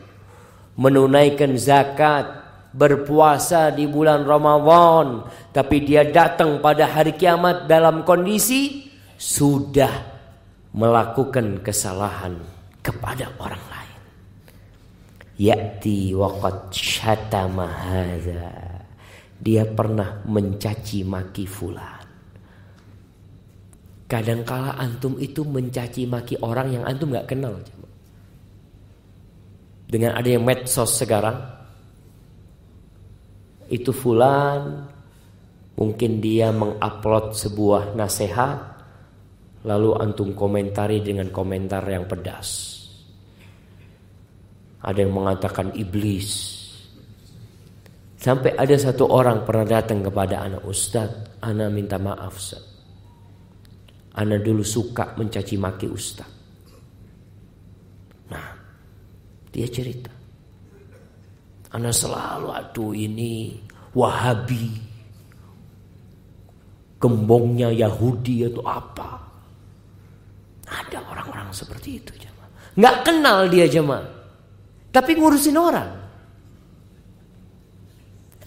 Menunaikan 0.76 1.54
zakat. 1.60 2.44
Berpuasa 2.76 3.72
di 3.72 3.88
bulan 3.88 4.28
Ramadan. 4.28 5.24
Tapi 5.48 5.76
dia 5.80 6.04
datang 6.04 6.60
pada 6.60 6.84
hari 6.84 7.16
kiamat 7.16 7.64
dalam 7.64 8.04
kondisi 8.04 8.92
sudah 9.16 10.16
melakukan 10.76 11.64
kesalahan 11.64 12.36
kepada 12.84 13.32
orang 13.40 13.64
lain 13.72 13.75
Ya'ti 15.36 16.16
waqad 16.16 16.72
syatama 16.72 17.68
hadza. 17.68 18.48
Dia 19.36 19.68
pernah 19.68 20.24
mencaci 20.24 21.04
maki 21.04 21.44
fulan. 21.44 22.08
Kadangkala 24.08 24.80
antum 24.80 25.20
itu 25.20 25.44
mencaci 25.44 26.08
maki 26.08 26.40
orang 26.40 26.80
yang 26.80 26.84
antum 26.88 27.12
nggak 27.12 27.28
kenal. 27.28 27.60
Dengan 29.86 30.16
ada 30.16 30.28
yang 30.30 30.42
medsos 30.42 30.96
sekarang, 30.96 31.36
itu 33.68 33.92
fulan 33.92 34.88
mungkin 35.76 36.22
dia 36.22 36.48
mengupload 36.48 37.36
sebuah 37.36 37.92
nasihat, 37.92 38.56
lalu 39.68 40.00
antum 40.00 40.32
komentari 40.32 41.04
dengan 41.04 41.28
komentar 41.28 41.84
yang 41.84 42.08
pedas. 42.08 42.75
Ada 44.86 45.02
yang 45.02 45.18
mengatakan 45.18 45.74
iblis. 45.74 46.54
Sampai 48.16 48.54
ada 48.54 48.74
satu 48.78 49.10
orang 49.10 49.42
pernah 49.42 49.66
datang 49.66 50.00
kepada 50.06 50.46
anak 50.46 50.62
ustaz, 50.62 51.10
anak 51.42 51.68
minta 51.74 51.98
maaf 51.98 52.38
ustaz. 52.38 52.62
Anak 54.16 54.40
dulu 54.46 54.62
suka 54.64 55.12
mencaci 55.18 55.58
maki 55.58 55.86
ustaz. 55.90 56.30
Nah, 58.30 58.48
dia 59.52 59.66
cerita. 59.68 60.08
Anak 61.76 61.92
selalu 61.92 62.48
aduh 62.54 62.96
ini 62.96 63.60
Wahabi. 63.92 64.66
Gembongnya 66.96 67.68
Yahudi 67.68 68.48
atau 68.48 68.64
apa. 68.64 69.10
Ada 70.64 70.98
orang-orang 71.04 71.52
seperti 71.52 72.00
itu 72.00 72.12
jemaah. 72.16 72.50
Nggak 72.76 72.96
kenal 73.04 73.38
dia 73.52 73.68
jemaah. 73.68 74.15
Tapi 74.96 75.12
ngurusin 75.12 75.60
orang. 75.60 75.92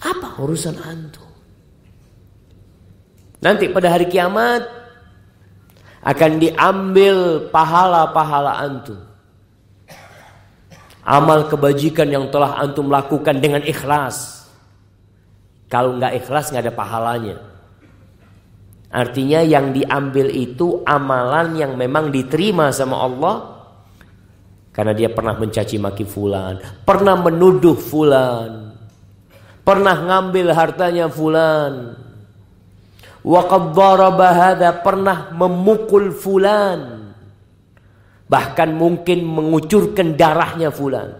Apa 0.02 0.34
urusan 0.42 0.74
antum? 0.82 1.30
Nanti 3.38 3.70
pada 3.70 3.94
hari 3.94 4.10
kiamat 4.10 4.66
akan 6.02 6.42
diambil 6.42 7.46
pahala-pahala 7.54 8.66
antum. 8.66 8.98
Amal 11.06 11.46
kebajikan 11.46 12.10
yang 12.10 12.26
telah 12.34 12.58
antum 12.58 12.90
lakukan 12.90 13.38
dengan 13.38 13.62
ikhlas. 13.62 14.42
Kalau 15.70 16.02
nggak 16.02 16.18
ikhlas 16.18 16.50
nggak 16.50 16.66
ada 16.66 16.74
pahalanya. 16.74 17.38
Artinya 18.90 19.38
yang 19.46 19.70
diambil 19.70 20.34
itu 20.34 20.82
amalan 20.82 21.54
yang 21.54 21.78
memang 21.78 22.10
diterima 22.10 22.74
sama 22.74 23.06
Allah 23.06 23.59
karena 24.80 24.96
dia 24.96 25.12
pernah 25.12 25.36
mencaci 25.36 25.76
maki 25.76 26.08
fulan, 26.08 26.56
pernah 26.88 27.12
menuduh 27.12 27.76
fulan, 27.76 28.72
pernah 29.60 29.92
ngambil 29.92 30.56
hartanya 30.56 31.04
fulan. 31.04 32.00
Daraba 33.20 34.56
pernah 34.80 35.36
memukul 35.36 36.16
fulan. 36.16 37.12
Bahkan 38.24 38.72
mungkin 38.72 39.20
mengucurkan 39.20 40.16
darahnya 40.16 40.72
fulan. 40.72 41.12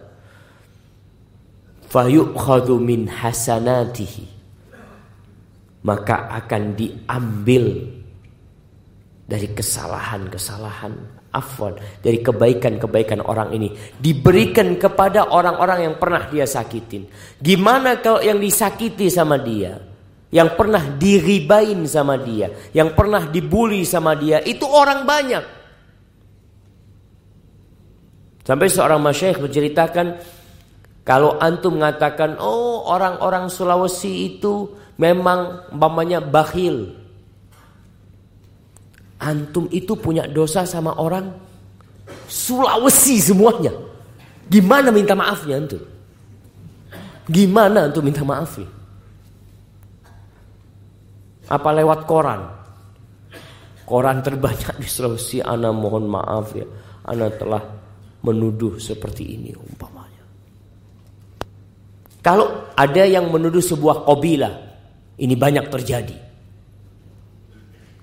Fayu'khadhu 1.85 2.81
min 2.81 3.13
hasanatihi. 3.13 4.25
Maka 5.85 6.33
akan 6.33 6.63
diambil 6.81 7.77
dari 9.29 9.53
kesalahan-kesalahan 9.53 11.20
afwan 11.31 11.79
dari 12.03 12.19
kebaikan-kebaikan 12.21 13.23
orang 13.23 13.55
ini 13.55 13.71
diberikan 13.99 14.75
kepada 14.77 15.31
orang-orang 15.31 15.91
yang 15.91 15.95
pernah 15.97 16.27
dia 16.27 16.47
sakitin. 16.47 17.07
Gimana 17.39 18.03
kalau 18.03 18.23
yang 18.23 18.39
disakiti 18.39 19.07
sama 19.11 19.39
dia, 19.39 19.79
yang 20.31 20.55
pernah 20.59 20.83
diribain 20.83 21.79
sama 21.87 22.19
dia, 22.19 22.51
yang 22.75 22.95
pernah 22.95 23.27
dibully 23.27 23.83
sama 23.87 24.15
dia, 24.19 24.43
itu 24.43 24.67
orang 24.67 25.07
banyak. 25.07 25.45
Sampai 28.47 28.67
seorang 28.67 28.99
masyayikh 28.99 29.39
menceritakan 29.39 30.19
kalau 31.07 31.39
antum 31.39 31.79
mengatakan, 31.79 32.39
"Oh, 32.43 32.83
orang-orang 32.91 33.47
Sulawesi 33.47 34.35
itu 34.35 34.75
memang 34.99 35.71
umpamanya 35.73 36.21
bakhil, 36.21 37.00
Antum 39.21 39.69
itu 39.69 39.93
punya 40.01 40.25
dosa 40.25 40.65
sama 40.65 40.97
orang 40.97 41.29
Sulawesi 42.31 43.19
semuanya. 43.23 43.75
Gimana 44.51 44.91
minta 44.91 45.15
maafnya 45.15 45.63
antum? 45.63 45.83
Gimana 47.27 47.87
antum 47.91 48.03
minta 48.03 48.23
maafnya? 48.27 48.67
Apa 51.51 51.71
lewat 51.75 52.07
koran? 52.07 52.43
Koran 53.87 54.23
terbanyak 54.23 54.79
di 54.79 54.87
Sulawesi. 54.87 55.43
Ana 55.43 55.75
mohon 55.75 56.07
maaf 56.07 56.55
ya. 56.55 56.67
Ana 57.07 57.31
telah 57.35 57.63
menuduh 58.23 58.79
seperti 58.79 59.39
ini 59.39 59.51
umpamanya. 59.55 60.25
Kalau 62.21 62.71
ada 62.77 63.05
yang 63.07 63.33
menuduh 63.33 63.65
sebuah 63.65 64.07
kobilah, 64.07 64.55
ini 65.19 65.35
banyak 65.35 65.67
terjadi. 65.73 66.30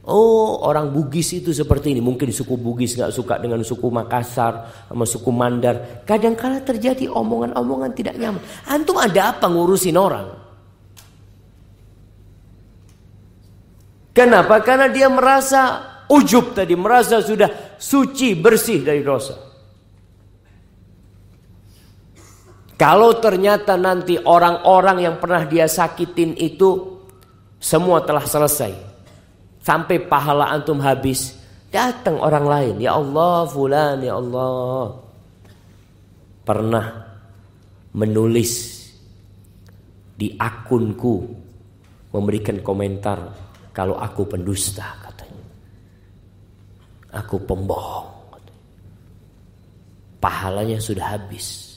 Oh 0.08 0.64
orang 0.64 0.88
Bugis 0.96 1.36
itu 1.36 1.52
seperti 1.52 1.92
ini. 1.92 2.00
Mungkin 2.00 2.32
suku 2.32 2.56
Bugis 2.56 2.96
gak 2.96 3.12
suka 3.12 3.36
dengan 3.44 3.60
suku 3.60 3.92
Makassar 3.92 4.88
Sama 4.88 5.04
suku 5.04 5.36
Mandar. 5.36 6.08
Kadang-kala 6.08 6.64
terjadi 6.64 7.12
omongan-omongan 7.12 7.92
tidak 7.92 8.16
nyaman. 8.16 8.40
Antum 8.72 8.96
ada 8.96 9.36
apa 9.36 9.52
ngurusin 9.52 10.00
orang? 10.00 10.32
Kenapa? 14.16 14.64
Karena 14.64 14.88
dia 14.88 15.12
merasa 15.12 15.84
ujub 16.08 16.56
tadi 16.56 16.74
Merasa 16.80 17.20
sudah 17.20 17.76
suci, 17.76 18.32
bersih 18.40 18.88
dari 18.88 19.04
dosa. 19.04 19.36
Kalau 22.80 23.20
ternyata 23.20 23.76
nanti 23.76 24.16
orang-orang 24.16 25.04
yang 25.04 25.16
pernah 25.20 25.44
dia 25.44 25.68
sakitin 25.68 26.32
itu 26.40 27.04
Semua 27.60 28.00
telah 28.08 28.24
selesai 28.24 28.87
Sampai 29.68 30.00
pahala 30.00 30.48
antum 30.56 30.80
habis. 30.80 31.36
Datang 31.68 32.24
orang 32.24 32.48
lain. 32.48 32.76
Ya 32.80 32.96
Allah 32.96 33.44
fulan 33.52 34.00
ya 34.00 34.16
Allah. 34.16 34.96
Pernah 36.48 36.88
menulis 37.92 38.80
di 40.16 40.32
akunku. 40.40 41.44
Memberikan 42.16 42.64
komentar. 42.64 43.20
Kalau 43.76 44.00
aku 44.00 44.24
pendusta 44.24 44.88
katanya. 45.04 45.44
Aku 47.20 47.36
pembohong. 47.44 48.40
Pahalanya 50.24 50.80
sudah 50.80 51.20
habis. 51.20 51.76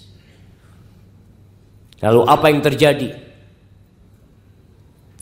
Lalu 1.99 2.23
apa 2.23 2.47
yang 2.55 2.63
terjadi? 2.63 3.11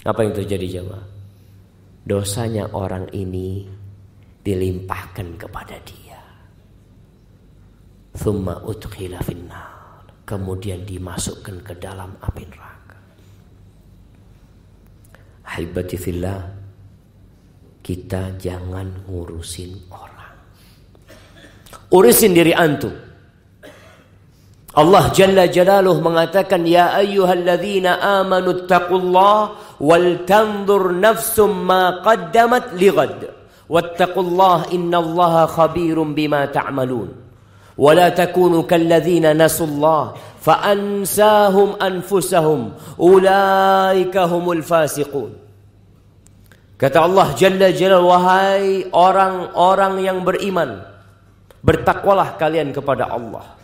Apa 0.04 0.20
yang 0.22 0.36
terjadi 0.36 0.84
jemaah? 0.84 1.17
Dosanya 2.08 2.72
orang 2.72 3.12
ini 3.12 3.68
dilimpahkan 4.40 5.36
kepada 5.36 5.76
dia. 5.84 6.16
Thumma 8.16 8.64
finnar. 9.20 9.76
Kemudian 10.24 10.88
dimasukkan 10.88 11.64
ke 11.64 11.76
dalam 11.76 12.16
api 12.20 12.44
neraka. 12.48 12.98
Haibati 15.52 15.96
fillah. 16.00 16.40
Kita 17.84 18.36
jangan 18.36 19.08
ngurusin 19.08 19.88
orang. 19.88 20.36
Urusin 21.88 22.36
diri 22.36 22.52
antum. 22.52 22.92
Allah 24.76 25.08
Jalla 25.16 25.48
Jalaluh 25.48 25.96
mengatakan 26.04 26.68
ya 26.68 26.92
ayyuhalladzina 27.00 28.20
amanu 28.20 28.68
ولتنظر 29.79 30.99
نفس 30.99 31.39
ما 31.39 31.89
قدمت 31.89 32.65
لغد 32.73 33.21
واتقوا 33.69 34.23
الله 34.23 34.59
إن 34.73 34.93
الله 34.95 35.45
خبير 35.45 35.97
بما 36.03 36.45
تعملون 36.45 37.09
ولا 37.77 38.09
تكونوا 38.09 38.63
كالذين 38.63 39.25
نسوا 39.45 39.67
الله 39.67 40.03
فأنساهم 40.41 41.69
أنفسهم 41.81 42.59
أولئك 42.99 44.15
هم 44.17 44.45
الفاسقون 44.51 45.31
Kata 46.73 46.99
Allah 47.07 47.31
Jalla 47.39 47.71
Jalla 47.71 48.03
wahai 48.03 48.91
orang-orang 48.91 50.03
yang 50.03 50.19
beriman 50.19 50.83
bertakwalah 51.63 52.35
kalian 52.35 52.75
kepada 52.75 53.07
Allah 53.07 53.55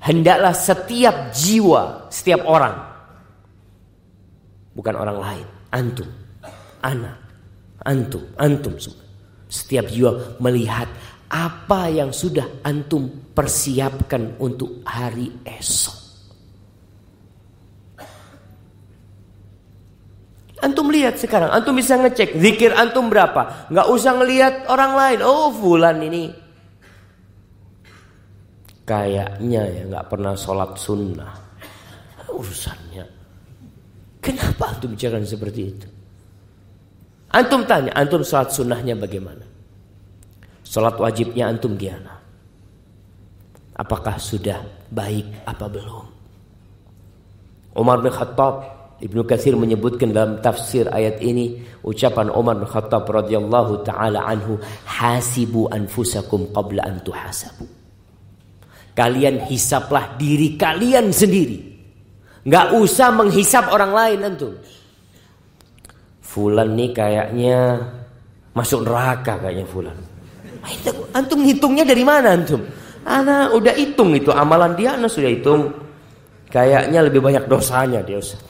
hendaklah 0.00 0.56
setiap 0.56 1.36
jiwa 1.36 2.08
setiap 2.08 2.48
orang 2.48 2.89
Bukan 4.71 4.95
orang 4.95 5.17
lain. 5.19 5.47
Antum. 5.71 6.09
Anak. 6.83 7.17
Antum. 7.83 8.23
Antum 8.39 8.75
semua. 8.79 9.03
Setiap 9.51 9.91
jiwa 9.91 10.39
melihat 10.39 10.87
apa 11.31 11.91
yang 11.91 12.11
sudah 12.11 12.63
antum 12.63 13.07
persiapkan 13.35 14.39
untuk 14.39 14.83
hari 14.87 15.31
esok. 15.43 15.99
Antum 20.61 20.93
lihat 20.93 21.17
sekarang, 21.17 21.49
antum 21.49 21.73
bisa 21.73 21.97
ngecek 21.97 22.37
zikir 22.37 22.71
antum 22.77 23.09
berapa. 23.09 23.67
Nggak 23.73 23.87
usah 23.91 24.11
ngelihat 24.13 24.53
orang 24.69 24.93
lain. 24.93 25.19
Oh, 25.25 25.49
fulan 25.49 25.97
ini 26.05 26.31
kayaknya 28.91 29.61
ya 29.71 29.81
nggak 29.87 30.07
pernah 30.11 30.35
sholat 30.35 30.75
sunnah. 30.75 31.31
Urusannya 32.27 33.20
Kenapa 34.21 34.77
antum 34.77 34.93
bicara 34.93 35.17
seperti 35.25 35.61
itu? 35.65 35.87
Antum 37.33 37.65
tanya, 37.65 37.89
antum 37.97 38.21
sholat 38.21 38.53
sunnahnya 38.53 38.93
bagaimana? 38.93 39.41
Sholat 40.61 40.95
wajibnya 41.01 41.49
antum 41.49 41.73
gimana? 41.73 42.21
Apakah 43.73 44.21
sudah 44.21 44.61
baik 44.93 45.25
apa 45.49 45.65
belum? 45.65 46.05
Umar 47.81 48.03
bin 48.03 48.13
Khattab 48.13 48.81
Ibnu 49.01 49.25
Katsir 49.25 49.57
menyebutkan 49.57 50.13
dalam 50.13 50.37
tafsir 50.45 50.85
ayat 50.93 51.17
ini 51.25 51.57
ucapan 51.81 52.29
Umar 52.29 52.61
bin 52.61 52.69
Khattab 52.69 53.09
radhiyallahu 53.09 53.81
taala 53.81 54.21
anhu 54.29 54.61
hasibu 54.85 55.65
anfusakum 55.73 56.53
qabla 56.53 56.85
an 56.85 57.01
tuhasabu. 57.01 57.65
Kalian 58.93 59.49
hisaplah 59.49 60.13
diri 60.21 60.59
kalian 60.59 61.09
sendiri 61.09 61.70
Nggak 62.41 62.67
usah 62.73 63.13
menghisap 63.13 63.69
orang 63.69 63.91
lain 63.93 64.19
antum. 64.25 64.53
Fulan 66.25 66.73
nih 66.73 66.89
kayaknya 66.95 67.77
masuk 68.55 68.87
neraka 68.87 69.37
kayaknya 69.37 69.67
Fulan. 69.69 69.97
Antum 71.13 71.45
hitungnya 71.45 71.85
dari 71.85 72.01
mana 72.01 72.33
antum? 72.33 72.61
Ana 73.01 73.49
udah 73.53 73.73
hitung 73.73 74.13
itu 74.13 74.29
amalan 74.29 74.77
dia, 74.77 74.93
ana 74.97 75.09
sudah 75.09 75.29
hitung. 75.29 75.73
Kayaknya 76.49 76.99
lebih 77.05 77.21
banyak 77.23 77.45
dosanya 77.49 78.01
dia 78.05 78.21
Ustaz. 78.21 78.41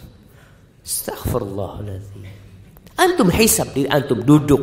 Astagfirullahaladzim. 0.81 2.25
Antum 2.97 3.27
hisap 3.31 3.71
diri 3.75 3.87
antum 3.87 4.19
duduk. 4.21 4.61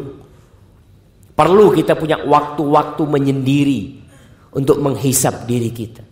Perlu 1.39 1.71
kita 1.71 1.95
punya 1.95 2.19
waktu-waktu 2.19 3.03
menyendiri 3.07 3.81
untuk 4.59 4.83
menghisap 4.83 5.47
diri 5.47 5.71
kita. 5.71 6.03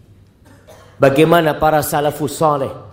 Bagaimana 0.96 1.58
para 1.58 1.82
salafus 1.82 2.38
saleh 2.38 2.85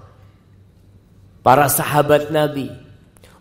para 1.43 1.67
sahabat 1.67 2.31
Nabi 2.31 2.71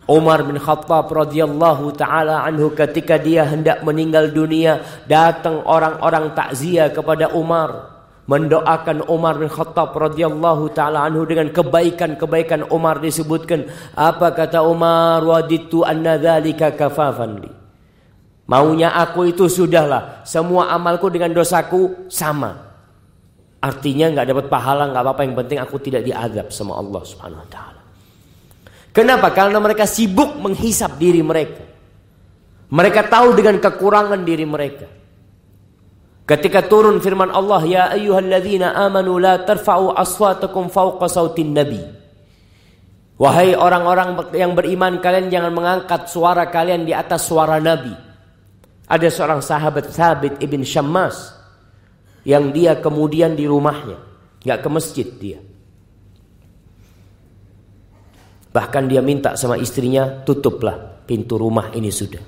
Umar 0.03 0.43
bin 0.43 0.59
Khattab 0.59 1.07
radhiyallahu 1.07 1.95
taala 1.95 2.43
anhu 2.43 2.75
ketika 2.75 3.15
dia 3.15 3.47
hendak 3.47 3.79
meninggal 3.87 4.27
dunia 4.35 4.83
datang 5.07 5.63
orang-orang 5.63 6.35
takziah 6.35 6.91
kepada 6.91 7.31
Umar 7.31 7.93
mendoakan 8.27 9.07
Umar 9.07 9.39
bin 9.39 9.47
Khattab 9.47 9.95
radhiyallahu 9.95 10.75
taala 10.75 11.07
anhu 11.07 11.23
dengan 11.23 11.51
kebaikan-kebaikan 11.55 12.67
Umar 12.71 12.99
disebutkan. 12.99 13.67
Apa 13.95 14.31
kata 14.35 14.63
Umar? 14.63 15.23
Waditu 15.23 15.87
anna 15.87 16.19
dzalika 16.19 16.75
kafafan 16.75 17.43
li. 17.43 17.51
Maunya 18.43 18.91
aku 18.91 19.31
itu 19.31 19.47
sudahlah 19.47 20.27
semua 20.27 20.67
amalku 20.71 21.07
dengan 21.07 21.31
dosaku 21.31 22.11
sama. 22.11 22.75
Artinya 23.63 24.11
nggak 24.11 24.27
dapat 24.27 24.45
pahala 24.51 24.91
nggak 24.91 25.03
apa-apa 25.03 25.21
yang 25.23 25.35
penting 25.39 25.59
aku 25.63 25.79
tidak 25.79 26.03
diadab 26.03 26.51
sama 26.51 26.75
Allah 26.75 26.99
Subhanahu 27.07 27.39
wa 27.39 27.47
taala 27.47 27.82
Kenapa? 28.93 29.33
Karena 29.33 29.57
mereka 29.57 29.89
sibuk 29.89 30.37
menghisap 30.37 31.01
diri 31.01 31.25
mereka. 31.25 31.65
Mereka 32.69 33.09
tahu 33.09 33.33
dengan 33.33 33.57
kekurangan 33.57 34.21
diri 34.21 34.45
mereka. 34.45 34.85
Ketika 36.23 36.63
turun 36.63 37.01
firman 37.01 37.33
Allah, 37.33 37.61
"Ya 37.65 37.83
ayyuhalladzina 37.91 38.77
amanu 38.77 39.17
la 39.19 39.41
tarfa'u 39.41 39.97
aswatakum 39.97 40.69
fawqa 40.69 41.09
sautin 41.09 41.51
nabi." 41.51 41.81
Wahai 43.13 43.53
orang-orang 43.53 44.33
yang 44.33 44.57
beriman, 44.57 44.97
kalian 44.97 45.29
jangan 45.29 45.53
mengangkat 45.53 46.09
suara 46.09 46.49
kalian 46.49 46.81
di 46.81 46.97
atas 46.97 47.29
suara 47.29 47.61
Nabi. 47.61 47.93
Ada 48.89 49.07
seorang 49.13 49.39
sahabat 49.39 49.93
Thabit 49.93 50.41
ibn 50.41 50.65
Syammas 50.65 51.31
yang 52.25 52.49
dia 52.49 52.73
kemudian 52.81 53.37
di 53.37 53.45
rumahnya, 53.45 54.01
nggak 54.41 54.59
ke 54.59 54.69
masjid 54.69 55.07
dia. 55.07 55.39
Bahkan 58.53 58.83
dia 58.85 59.01
minta 59.01 59.33
sama 59.33 59.57
istrinya, 59.57 60.21
tutuplah 60.21 61.01
pintu 61.09 61.41
rumah 61.41 61.73
ini 61.73 61.89
sudah. 61.89 62.21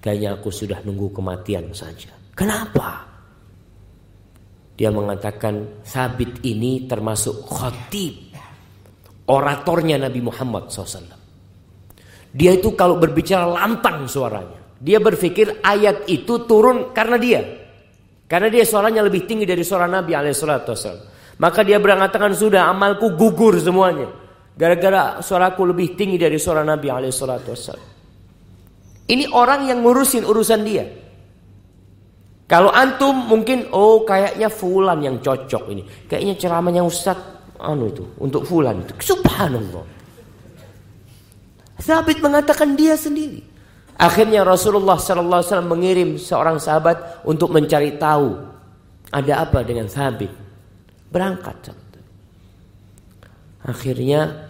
Kayaknya 0.00 0.40
aku 0.40 0.48
sudah 0.48 0.80
nunggu 0.80 1.12
kematian 1.12 1.76
saja. 1.76 2.16
Kenapa? 2.32 3.04
Dia 4.76 4.88
mengatakan 4.88 5.84
sabit 5.84 6.40
ini 6.48 6.88
termasuk 6.88 7.44
khotib. 7.44 8.32
Oratornya 9.26 9.98
Nabi 9.98 10.22
Muhammad 10.22 10.70
SAW. 10.70 11.18
Dia 12.30 12.54
itu 12.54 12.78
kalau 12.78 12.96
berbicara 12.96 13.42
lantang 13.44 14.06
suaranya. 14.06 14.78
Dia 14.78 15.02
berpikir 15.02 15.64
ayat 15.66 16.06
itu 16.06 16.46
turun 16.46 16.94
karena 16.94 17.16
dia. 17.18 17.42
Karena 18.30 18.46
dia 18.46 18.62
suaranya 18.62 19.02
lebih 19.02 19.26
tinggi 19.26 19.42
dari 19.42 19.66
suara 19.66 19.90
Nabi 19.90 20.14
alaihissalatu 20.14 20.70
Maka 21.42 21.60
dia 21.66 21.82
berangkatkan 21.82 22.32
sudah 22.38 22.70
amalku 22.70 23.18
gugur 23.18 23.58
semuanya. 23.58 24.25
Gara-gara 24.56 25.20
suaraku 25.20 25.68
lebih 25.68 25.92
tinggi 25.92 26.16
dari 26.16 26.40
suara 26.40 26.64
Nabi 26.64 26.88
alaihissalatu 26.88 27.52
Ini 29.06 29.28
orang 29.36 29.68
yang 29.68 29.84
ngurusin 29.84 30.24
urusan 30.24 30.60
dia. 30.64 30.84
Kalau 32.46 32.72
antum 32.72 33.26
mungkin 33.26 33.68
oh 33.74 34.06
kayaknya 34.06 34.48
fulan 34.48 35.04
yang 35.04 35.20
cocok 35.20 35.62
ini. 35.68 35.82
Kayaknya 36.08 36.34
ceramahnya 36.40 36.82
Ustaz 36.86 37.18
anu 37.60 37.92
itu 37.92 38.06
untuk 38.22 38.48
fulan 38.48 38.80
itu. 38.80 39.12
Subhanallah. 39.12 39.84
Sabit 41.82 42.24
mengatakan 42.24 42.72
dia 42.78 42.96
sendiri. 42.96 43.44
Akhirnya 44.00 44.40
Rasulullah 44.40 44.96
sallallahu 44.96 45.40
alaihi 45.40 45.50
wasallam 45.52 45.70
mengirim 45.72 46.10
seorang 46.16 46.56
sahabat 46.56 47.26
untuk 47.28 47.52
mencari 47.52 48.00
tahu 48.00 48.32
ada 49.12 49.42
apa 49.44 49.60
dengan 49.66 49.90
Sabit. 49.90 50.30
Berangkat. 51.12 51.74
Akhirnya 53.66 54.45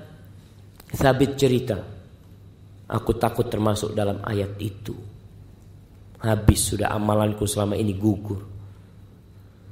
Sabit 0.96 1.36
cerita, 1.36 1.76
aku 2.88 3.10
takut 3.20 3.44
termasuk 3.52 3.92
dalam 3.92 4.24
ayat 4.24 4.56
itu. 4.56 4.96
Habis 6.24 6.72
sudah 6.72 6.96
amalanku 6.96 7.44
selama 7.44 7.76
ini 7.76 7.92
gugur. 7.92 8.40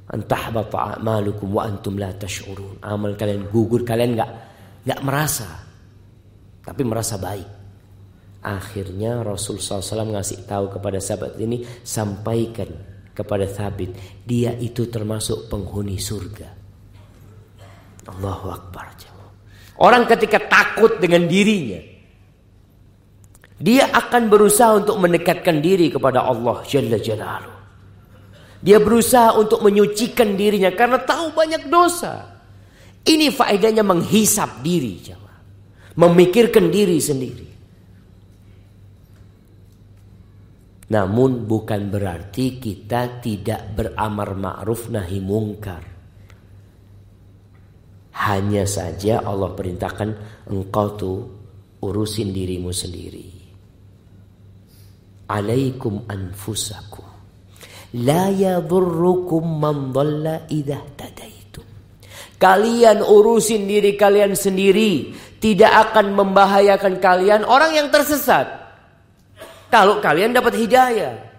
Antahbata 0.05 0.93
a'malukum 0.93 1.49
wa 1.57 1.65
antum 1.65 1.97
la 1.97 2.13
tash'urun. 2.13 2.77
Amal 2.85 3.17
kalian 3.17 3.49
gugur, 3.49 3.81
kalian 3.81 4.13
enggak 4.13 4.31
enggak 4.85 5.01
merasa. 5.01 5.49
Tapi 6.61 6.81
merasa 6.85 7.17
baik. 7.17 7.49
Akhirnya 8.45 9.25
Rasul 9.25 9.57
SAW 9.57 10.13
ngasih 10.13 10.45
tahu 10.45 10.77
kepada 10.77 11.01
sahabat 11.01 11.41
ini 11.41 11.65
sampaikan 11.81 12.69
kepada 13.09 13.49
Thabit 13.49 14.21
dia 14.21 14.53
itu 14.53 14.85
termasuk 14.85 15.49
penghuni 15.49 15.97
surga. 15.97 16.49
Allahu 18.13 18.53
Akbar. 18.53 19.14
Orang 19.75 20.07
ketika 20.07 20.39
takut 20.39 20.99
dengan 21.03 21.27
dirinya 21.27 21.95
dia 23.55 23.87
akan 23.87 24.27
berusaha 24.27 24.83
untuk 24.83 24.99
mendekatkan 24.99 25.63
diri 25.63 25.87
kepada 25.87 26.27
Allah 26.27 26.59
Jalla. 26.67 27.39
Dia 28.59 28.81
berusaha 28.83 29.39
untuk 29.39 29.63
menyucikan 29.63 30.35
dirinya 30.35 30.73
karena 30.75 30.99
tahu 30.99 31.31
banyak 31.31 31.71
dosa. 31.71 32.35
Ini 33.05 33.31
faedahnya 33.31 33.85
menghisap 33.85 34.59
diri, 34.65 34.99
memikirkan 35.95 36.67
diri 36.73 36.97
sendiri. 36.99 37.47
Namun 40.85 41.45
bukan 41.49 41.89
berarti 41.89 42.59
kita 42.59 43.21
tidak 43.21 43.73
beramar 43.77 44.35
ma'ruf 44.35 44.89
nahi 44.91 45.17
mungkar. 45.21 45.94
Hanya 48.25 48.65
saja 48.65 49.21
Allah 49.21 49.53
perintahkan 49.53 50.09
engkau 50.49 50.87
tuh 50.97 51.17
urusin 51.85 52.33
dirimu 52.33 52.73
sendiri. 52.73 53.29
Alaikum 55.29 56.09
anfusakum. 56.09 57.05
La 58.01 58.33
yadurrukum 58.33 59.45
man 59.45 59.93
dhalla 59.93 60.49
idha 60.49 60.81
tadaitum. 60.97 61.65
Kalian 62.41 63.05
urusin 63.05 63.69
diri 63.69 63.93
kalian 63.93 64.33
sendiri. 64.33 65.13
Tidak 65.37 65.69
akan 65.69 66.17
membahayakan 66.17 66.97
kalian 66.97 67.45
orang 67.45 67.77
yang 67.77 67.87
tersesat. 67.93 68.49
Kalau 69.69 70.01
kalian 70.01 70.33
dapat 70.33 70.57
hidayah. 70.57 71.34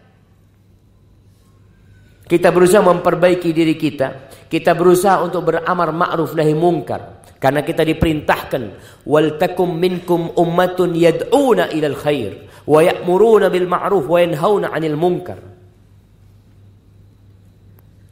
Kita 2.27 2.51
berusaha 2.51 2.83
memperbaiki 2.83 3.55
diri 3.55 3.79
kita. 3.79 4.27
Kita 4.51 4.75
berusaha 4.75 5.23
untuk 5.23 5.47
beramar 5.47 5.95
ma'ruf 5.95 6.35
nahi 6.35 6.59
mungkar. 6.59 7.23
Karena 7.39 7.63
kita 7.63 7.87
diperintahkan. 7.87 8.63
Wal 9.07 9.39
takum 9.39 9.71
minkum 9.79 10.35
ummatun 10.35 10.99
yad'una 10.99 11.71
ilal 11.71 11.95
khair. 11.95 12.51
Wa 12.67 12.83
ya'muruna 12.83 13.47
bil 13.47 13.71
ma'ruf 13.71 14.11
wa 14.11 14.19
yanhauna 14.19 14.75
anil 14.75 14.99
munkar. 14.99 15.39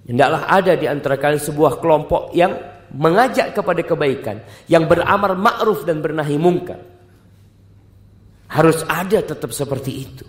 Hendaklah 0.06 0.46
ada 0.46 0.78
di 0.78 0.86
antara 0.86 1.18
kalian 1.18 1.42
sebuah 1.42 1.82
kelompok 1.82 2.30
yang 2.38 2.54
mengajak 2.94 3.50
kepada 3.50 3.82
kebaikan. 3.82 4.46
Yang 4.70 4.94
beramar 4.94 5.34
ma'ruf 5.34 5.82
dan 5.82 5.98
bernahi 5.98 6.38
mungkar. 6.38 6.78
Harus 8.46 8.86
ada 8.86 9.18
tetap 9.26 9.50
seperti 9.50 9.90
itu. 9.90 10.24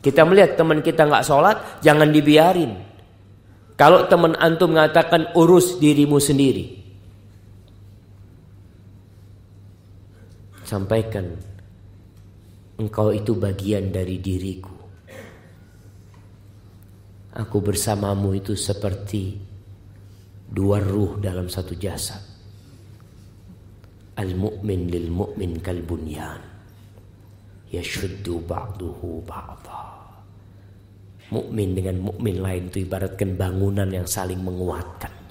Kita 0.00 0.24
melihat 0.24 0.56
teman 0.56 0.80
kita 0.80 1.04
nggak 1.04 1.26
sholat, 1.26 1.84
jangan 1.84 2.08
dibiarin. 2.08 2.95
Kalau 3.76 4.08
teman 4.08 4.32
antum 4.40 4.72
mengatakan 4.72 5.36
urus 5.36 5.76
dirimu 5.76 6.16
sendiri. 6.16 6.80
Sampaikan, 10.64 11.36
engkau 12.80 13.12
itu 13.12 13.36
bagian 13.36 13.92
dari 13.92 14.16
diriku. 14.18 14.74
Aku 17.36 17.60
bersamamu 17.60 18.32
itu 18.32 18.56
seperti 18.56 19.36
dua 20.48 20.80
ruh 20.80 21.20
dalam 21.20 21.52
satu 21.52 21.76
jasad. 21.76 22.24
Al-mu'min 24.16 24.88
lil 24.88 25.12
mu'min 25.12 25.60
kal 25.60 25.84
bunyan 25.84 26.40
yashuddu 27.68 28.40
ba'duhu 28.48 29.20
ba'dha. 29.28 29.95
Mukmin 31.26 31.74
dengan 31.74 31.98
mukmin 31.98 32.38
lain 32.38 32.70
itu 32.70 32.86
ibaratkan 32.86 33.34
bangunan 33.34 33.90
yang 33.90 34.06
saling 34.06 34.38
menguatkan. 34.38 35.26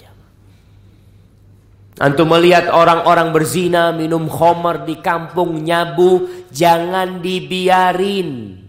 Antum 1.96 2.28
melihat 2.28 2.68
orang-orang 2.68 3.32
berzina, 3.32 3.88
minum 3.88 4.28
khamar 4.28 4.84
di 4.84 5.00
kampung 5.00 5.64
nyabu, 5.64 6.28
jangan 6.52 7.24
dibiarin. 7.24 8.60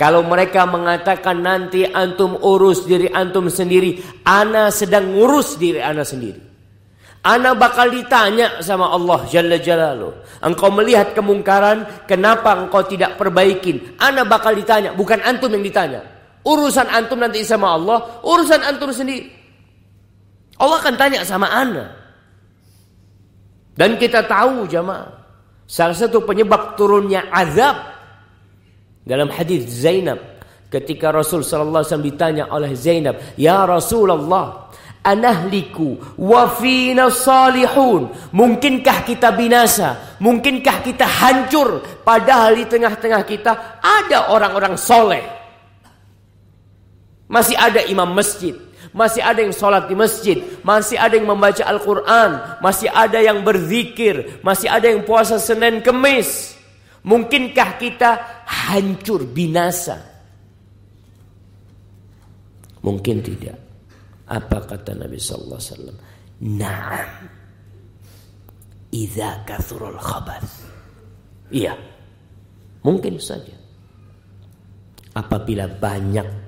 Kalau 0.00 0.24
mereka 0.24 0.64
mengatakan 0.64 1.44
nanti 1.44 1.84
antum 1.84 2.40
urus 2.40 2.88
diri 2.88 3.12
antum 3.12 3.52
sendiri, 3.52 4.00
ana 4.24 4.72
sedang 4.72 5.12
ngurus 5.12 5.60
diri 5.60 5.84
ana 5.84 6.00
sendiri. 6.00 6.40
Ana 7.20 7.52
bakal 7.52 7.92
ditanya 7.92 8.64
sama 8.64 8.96
Allah 8.96 9.28
Jalla 9.28 9.60
Jalaluh. 9.60 10.24
Engkau 10.40 10.72
melihat 10.72 11.12
kemungkaran, 11.12 12.08
kenapa 12.08 12.56
engkau 12.56 12.80
tidak 12.88 13.20
perbaikin? 13.20 13.92
Ana 14.00 14.24
bakal 14.24 14.56
ditanya, 14.56 14.96
bukan 14.96 15.20
antum 15.20 15.52
yang 15.52 15.60
ditanya. 15.60 16.17
Urusan 16.48 16.88
antum 16.88 17.20
nanti 17.20 17.44
sama 17.44 17.76
Allah, 17.76 18.24
urusan 18.24 18.64
antum 18.64 18.88
sendiri. 18.88 19.28
Allah 20.56 20.80
akan 20.80 20.94
tanya 20.96 21.20
sama 21.28 21.44
ana. 21.52 21.92
Dan 23.76 24.00
kita 24.00 24.24
tahu 24.24 24.64
jamaah, 24.64 25.12
salah 25.68 25.94
satu 25.94 26.24
penyebab 26.24 26.74
turunnya 26.74 27.28
azab 27.28 27.76
dalam 29.04 29.28
hadis 29.28 29.68
Zainab 29.68 30.18
ketika 30.72 31.12
Rasul 31.12 31.44
sallallahu 31.44 31.84
alaihi 31.84 31.90
wasallam 31.92 32.10
ditanya 32.10 32.44
oleh 32.50 32.72
Zainab, 32.74 33.14
"Ya 33.38 33.62
Rasulullah, 33.62 34.68
anahliku 35.08 35.96
wa 36.18 36.50
fina 36.58 37.08
salihun. 37.08 38.12
Mungkinkah 38.34 39.06
kita 39.06 39.32
binasa? 39.32 40.18
Mungkinkah 40.20 40.84
kita 40.84 41.06
hancur? 41.06 41.80
Padahal 42.02 42.58
di 42.58 42.64
tengah-tengah 42.68 43.22
kita 43.24 43.52
ada 43.80 44.32
orang-orang 44.34 44.74
soleh. 44.76 45.22
Masih 47.28 47.54
ada 47.60 47.84
imam 47.84 48.08
masjid. 48.08 48.56
Masih 48.96 49.20
ada 49.20 49.44
yang 49.44 49.52
sholat 49.52 49.84
di 49.84 49.94
masjid. 49.94 50.40
Masih 50.64 50.96
ada 50.96 51.12
yang 51.12 51.28
membaca 51.28 51.60
Al-Quran. 51.60 52.60
Masih 52.64 52.88
ada 52.88 53.20
yang 53.20 53.44
berzikir. 53.44 54.40
Masih 54.40 54.72
ada 54.72 54.88
yang 54.88 55.04
puasa 55.04 55.36
Senin 55.36 55.84
Kemis. 55.84 56.56
Mungkinkah 57.04 57.76
kita 57.76 58.10
hancur 58.48 59.28
binasa? 59.28 60.00
Mungkin 62.80 63.20
tidak. 63.20 63.56
Apa 64.28 64.64
kata 64.64 64.96
Nabi 64.96 65.20
sallallahu 65.20 65.60
alaihi 65.60 65.72
wasallam? 65.72 65.98
Naam. 66.56 67.10
Idza 68.88 69.44
kathurul 69.44 70.00
khabath. 70.00 70.64
Iya. 71.52 71.76
Mungkin 72.80 73.20
saja. 73.20 73.52
Apabila 75.12 75.68
banyak 75.68 76.47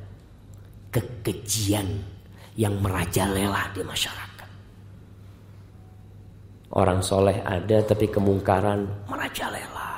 kekejian 0.91 1.86
yang 2.59 2.74
merajalela 2.82 3.70
di 3.72 3.82
masyarakat. 3.82 4.51
Orang 6.70 7.03
soleh 7.03 7.43
ada 7.43 7.82
tapi 7.82 8.07
kemungkaran 8.07 9.11
merajalela. 9.11 9.91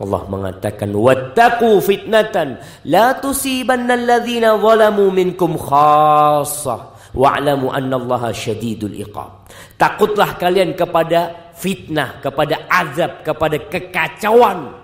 Allah 0.00 0.22
mengatakan 0.30 0.90
wattaqu 0.94 1.82
fitnatan 1.82 2.58
la 2.86 3.18
tusibanna 3.18 3.98
alladhina 3.98 4.56
zalamu 4.56 5.10
minkum 5.10 5.58
khassah 5.58 6.94
wa'lamu 7.14 7.74
annallaha 7.74 8.30
syadidul 8.30 8.94
iqab. 8.94 9.50
Takutlah 9.74 10.38
kalian 10.38 10.78
kepada 10.78 11.52
fitnah, 11.58 12.22
kepada 12.22 12.66
azab, 12.70 13.26
kepada 13.26 13.56
kekacauan 13.66 14.74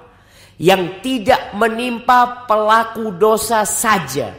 yang 0.57 1.05
tidak 1.05 1.53
menimpa 1.53 2.49
pelaku 2.49 3.13
dosa 3.13 3.65
saja, 3.69 4.33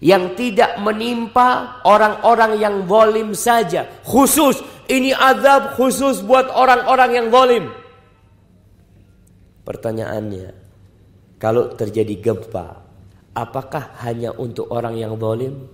yang 0.00 0.36
tidak 0.36 0.76
menimpa 0.76 1.80
orang-orang 1.88 2.60
yang 2.60 2.76
zalim 2.84 3.32
saja. 3.32 3.88
Khusus 4.04 4.60
ini 4.92 5.12
azab 5.16 5.76
khusus 5.76 6.20
buat 6.20 6.52
orang-orang 6.52 7.10
yang 7.16 7.26
zalim. 7.32 7.64
Pertanyaannya, 9.64 10.48
kalau 11.40 11.72
terjadi 11.72 12.14
gempa, 12.20 12.84
apakah 13.32 13.96
hanya 14.04 14.32
untuk 14.36 14.68
orang 14.68 14.96
yang 15.00 15.16
zalim? 15.16 15.64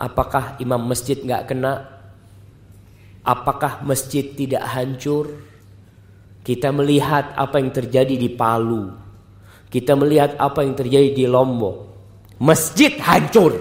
Apakah 0.00 0.56
imam 0.62 0.80
masjid 0.86 1.18
nggak 1.18 1.50
kena? 1.50 1.84
Apakah 3.20 3.84
masjid 3.84 4.32
tidak 4.32 4.64
hancur? 4.64 5.49
Kita 6.50 6.74
melihat 6.74 7.30
apa 7.38 7.62
yang 7.62 7.70
terjadi 7.70 8.18
di 8.18 8.26
Palu. 8.26 8.90
Kita 9.70 9.94
melihat 9.94 10.34
apa 10.34 10.66
yang 10.66 10.74
terjadi 10.74 11.14
di 11.14 11.22
Lombok. 11.30 11.86
Masjid 12.42 12.90
hancur. 12.98 13.54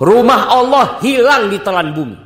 Rumah 0.00 0.40
Allah 0.48 0.96
hilang 1.04 1.52
di 1.52 1.60
telan 1.60 1.92
bumi. 1.92 2.16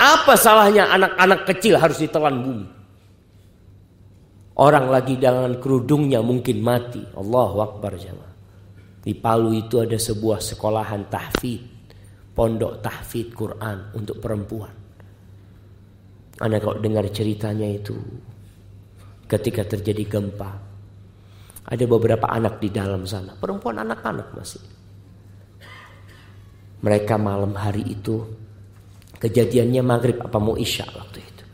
Apa 0.00 0.40
salahnya 0.40 0.88
anak-anak 0.88 1.52
kecil 1.52 1.76
harus 1.76 2.00
ditelan 2.00 2.40
bumi? 2.40 2.66
Orang 4.56 4.88
lagi 4.88 5.20
dengan 5.20 5.52
kerudungnya 5.60 6.24
mungkin 6.24 6.64
mati. 6.64 7.04
Allahu 7.12 7.60
Akbar 7.60 7.92
jamaah. 8.00 8.32
Di 9.04 9.12
Palu 9.12 9.52
itu 9.52 9.84
ada 9.84 10.00
sebuah 10.00 10.40
sekolahan 10.40 11.12
tahfid. 11.12 11.60
Pondok 12.32 12.80
tahfid 12.80 13.36
Quran 13.36 13.92
untuk 13.92 14.16
perempuan. 14.16 14.83
Anda 16.42 16.58
kalau 16.58 16.82
dengar 16.82 17.06
ceritanya 17.14 17.70
itu 17.70 17.94
ketika 19.30 19.62
terjadi 19.62 20.18
gempa 20.18 20.50
ada 21.64 21.84
beberapa 21.88 22.28
anak 22.28 22.60
di 22.60 22.68
dalam 22.68 23.08
sana, 23.08 23.32
perempuan 23.38 23.80
anak-anak 23.80 24.36
masih. 24.36 24.60
Mereka 26.84 27.16
malam 27.16 27.56
hari 27.56 27.80
itu 27.88 28.20
kejadiannya 29.16 29.80
maghrib 29.80 30.20
apa 30.20 30.36
mau 30.36 30.52
isya 30.60 30.84
waktu 30.84 31.18
itu. 31.24 31.44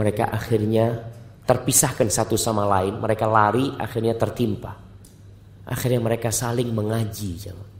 Mereka 0.00 0.32
akhirnya 0.32 0.86
terpisahkan 1.44 2.08
satu 2.08 2.40
sama 2.40 2.64
lain, 2.64 2.96
mereka 2.96 3.28
lari 3.28 3.68
akhirnya 3.76 4.16
tertimpa. 4.16 4.72
Akhirnya 5.66 6.00
mereka 6.00 6.32
saling 6.32 6.72
mengaji. 6.72 7.30
Jangan. 7.36 7.75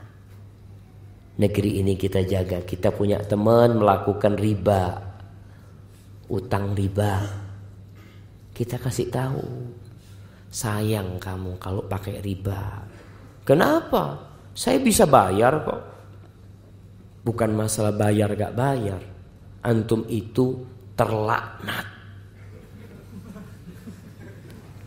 Negeri 1.42 1.82
ini 1.82 1.98
kita 1.98 2.22
jaga. 2.22 2.62
Kita 2.62 2.94
punya 2.94 3.18
teman 3.26 3.82
melakukan 3.82 4.38
riba 4.38 5.11
utang 6.32 6.72
riba. 6.72 7.20
Kita 8.56 8.80
kasih 8.80 9.12
tahu. 9.12 9.44
Sayang 10.52 11.20
kamu 11.20 11.60
kalau 11.60 11.84
pakai 11.84 12.20
riba. 12.24 12.84
Kenapa? 13.44 14.32
Saya 14.52 14.80
bisa 14.80 15.04
bayar 15.08 15.64
kok. 15.64 15.82
Bukan 17.24 17.50
masalah 17.52 17.92
bayar 17.92 18.32
gak 18.36 18.56
bayar. 18.56 19.00
Antum 19.64 20.04
itu 20.08 20.64
terlaknat. 20.96 21.86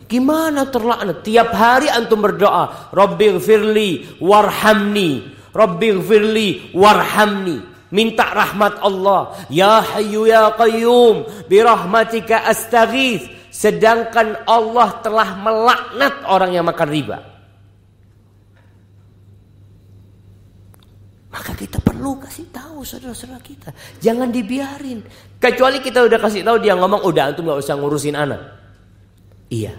Gimana 0.06 0.70
terlaknat? 0.70 1.26
Tiap 1.26 1.50
hari 1.50 1.90
antum 1.90 2.22
berdoa, 2.22 2.94
Rabbil 2.94 3.42
firli 3.42 4.06
warhamni, 4.22 5.34
Rabbil 5.50 5.98
firli 5.98 6.48
warhamni. 6.70 7.75
Minta 7.94 8.26
rahmat 8.34 8.82
Allah. 8.82 9.34
Ya 9.46 9.78
Hayyu 9.78 10.26
Ya 10.26 10.50
Qayyum. 10.54 11.46
Birahmatika 11.46 12.46
astaghith. 12.46 13.26
Sedangkan 13.52 14.42
Allah 14.44 15.00
telah 15.00 15.38
melaknat 15.38 16.14
orang 16.28 16.50
yang 16.52 16.66
makan 16.66 16.88
riba. 16.92 17.18
Maka 21.36 21.52
kita 21.52 21.76
perlu 21.84 22.16
kasih 22.16 22.48
tahu 22.48 22.80
saudara-saudara 22.80 23.40
kita. 23.44 23.68
Jangan 24.00 24.32
dibiarin. 24.32 25.04
Kecuali 25.36 25.84
kita 25.84 26.08
udah 26.08 26.16
kasih 26.16 26.40
tahu 26.40 26.56
dia 26.64 26.72
ngomong 26.72 27.04
udah 27.04 27.28
antum 27.28 27.48
gak 27.48 27.60
usah 27.60 27.76
ngurusin 27.76 28.16
anak. 28.16 28.40
Iya. 29.52 29.76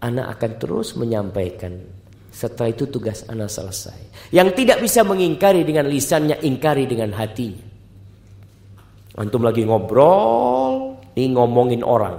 Anak 0.00 0.40
akan 0.40 0.52
terus 0.56 0.96
menyampaikan 0.96 1.99
setelah 2.40 2.72
itu 2.72 2.88
tugas 2.88 3.28
anak 3.28 3.52
selesai. 3.52 4.32
Yang 4.32 4.64
tidak 4.64 4.80
bisa 4.80 5.04
mengingkari 5.04 5.60
dengan 5.60 5.84
lisannya, 5.92 6.40
ingkari 6.40 6.88
dengan 6.88 7.12
hatinya. 7.12 7.68
Antum 9.20 9.44
lagi 9.44 9.68
ngobrol, 9.68 10.96
nih 11.12 11.28
ngomongin 11.36 11.84
orang. 11.84 12.16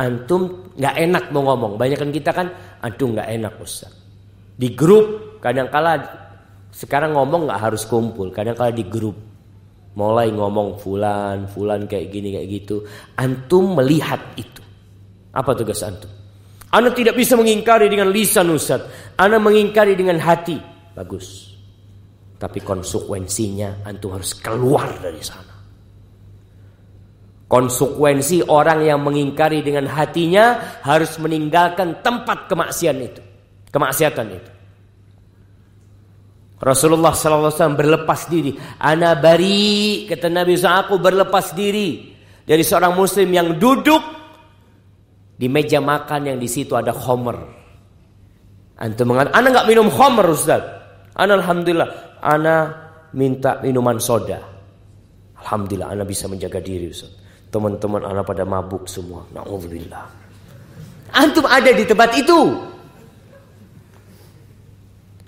Antum 0.00 0.72
nggak 0.80 0.96
enak 0.96 1.24
mau 1.28 1.52
ngomong. 1.52 1.76
Banyak 1.76 1.98
kan 2.00 2.08
kita 2.08 2.30
kan, 2.32 2.48
antum 2.80 3.12
nggak 3.12 3.28
enak 3.36 3.52
Ustaz. 3.60 3.92
Di 4.56 4.72
grup 4.72 5.36
kadang 5.44 5.68
kala 5.68 6.00
sekarang 6.72 7.12
ngomong 7.12 7.44
nggak 7.44 7.60
harus 7.60 7.84
kumpul. 7.84 8.32
Kadang 8.32 8.56
kala 8.56 8.72
di 8.72 8.88
grup 8.88 9.20
mulai 9.92 10.32
ngomong 10.32 10.80
fulan, 10.80 11.52
fulan 11.52 11.84
kayak 11.84 12.08
gini 12.08 12.40
kayak 12.40 12.48
gitu. 12.48 12.80
Antum 13.20 13.76
melihat 13.76 14.24
itu. 14.40 14.64
Apa 15.36 15.52
tugas 15.52 15.84
antum? 15.84 16.23
Anda 16.74 16.90
tidak 16.90 17.14
bisa 17.14 17.38
mengingkari 17.38 17.86
dengan 17.86 18.10
lisan 18.10 18.50
Ustaz. 18.50 18.82
Anda 19.14 19.38
mengingkari 19.38 19.94
dengan 19.94 20.18
hati. 20.18 20.58
Bagus. 20.98 21.54
Tapi 22.34 22.58
konsekuensinya 22.58 23.86
antum 23.86 24.18
harus 24.18 24.34
keluar 24.34 24.90
dari 24.98 25.22
sana. 25.22 25.54
Konsekuensi 27.46 28.42
orang 28.50 28.82
yang 28.82 29.06
mengingkari 29.06 29.62
dengan 29.62 29.86
hatinya 29.86 30.74
harus 30.82 31.14
meninggalkan 31.22 32.02
tempat 32.02 32.50
kemaksiatan 32.50 32.98
itu. 33.06 33.22
Kemaksiatan 33.70 34.26
itu. 34.34 34.50
Rasulullah 36.58 37.14
SAW 37.14 37.78
berlepas 37.78 38.26
diri. 38.26 38.50
Ana 38.82 39.14
bari, 39.14 40.10
kata 40.10 40.26
Nabi 40.26 40.58
SAW, 40.58 40.90
aku 40.90 40.94
berlepas 40.98 41.54
diri 41.54 42.10
dari 42.42 42.66
seorang 42.66 42.98
muslim 42.98 43.30
yang 43.30 43.54
duduk 43.62 44.23
di 45.34 45.46
meja 45.50 45.82
makan 45.82 46.30
yang 46.30 46.38
di 46.38 46.46
situ 46.46 46.78
ada 46.78 46.94
khomer. 46.94 47.36
Antum 48.74 49.14
mengatakan, 49.14 49.34
ana 49.38 49.46
nggak 49.50 49.68
minum 49.70 49.86
khomer 49.90 50.26
Ustaz. 50.30 50.62
Ana 51.14 51.38
alhamdulillah, 51.38 52.18
ana 52.22 52.54
minta 53.14 53.58
minuman 53.62 53.98
soda. 54.02 54.42
Alhamdulillah, 55.38 55.94
ana 55.94 56.02
bisa 56.02 56.26
menjaga 56.26 56.58
diri 56.58 56.90
Ustaz. 56.90 57.10
Teman-teman 57.50 58.02
anak 58.02 58.26
pada 58.26 58.42
mabuk 58.42 58.90
semua. 58.90 59.22
Na'udzubillah. 59.30 60.04
Antum 61.14 61.46
ada 61.46 61.70
di 61.70 61.86
tempat 61.86 62.10
itu. 62.18 62.40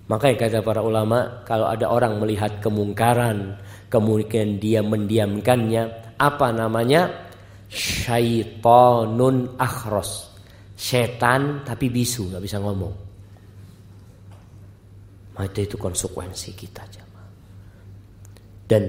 Makanya 0.07 0.35
kata 0.39 0.59
para 0.63 0.83
ulama, 0.83 1.43
kalau 1.43 1.67
ada 1.67 1.91
orang 1.91 2.19
melihat 2.23 2.63
kemungkaran, 2.63 3.59
kemudian 3.91 4.63
dia 4.63 4.83
mendiamkannya, 4.83 6.15
apa 6.19 6.55
namanya? 6.55 7.26
Syaitonun 7.71 9.59
akhros. 9.59 10.33
Setan 10.77 11.65
tapi 11.65 11.89
bisu, 11.89 12.31
nggak 12.31 12.45
bisa 12.45 12.61
ngomong. 12.61 12.95
Maka 15.37 15.61
itu 15.61 15.77
konsekuensi 15.77 16.57
kita 16.57 16.83
jemaah. 16.89 17.31
Dan 18.67 18.85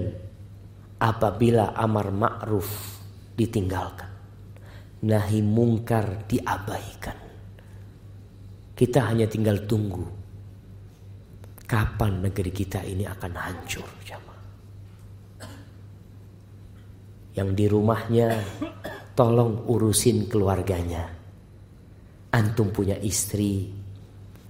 apabila 1.00 1.76
amar 1.76 2.08
ma'ruf 2.12 2.70
ditinggalkan. 3.38 4.10
Nahi 4.98 5.46
mungkar 5.46 6.26
diabaikan. 6.26 7.18
Kita 8.74 9.00
hanya 9.06 9.30
tinggal 9.30 9.62
tunggu. 9.70 10.02
Kapan 11.68 12.26
negeri 12.26 12.50
kita 12.50 12.82
ini 12.82 13.06
akan 13.06 13.34
hancur 13.38 13.86
jamaah. 14.02 14.27
Yang 17.38 17.50
di 17.54 17.66
rumahnya 17.70 18.28
tolong 19.14 19.70
urusin 19.70 20.26
keluarganya. 20.26 21.06
Antum 22.34 22.74
punya 22.74 22.98
istri, 22.98 23.70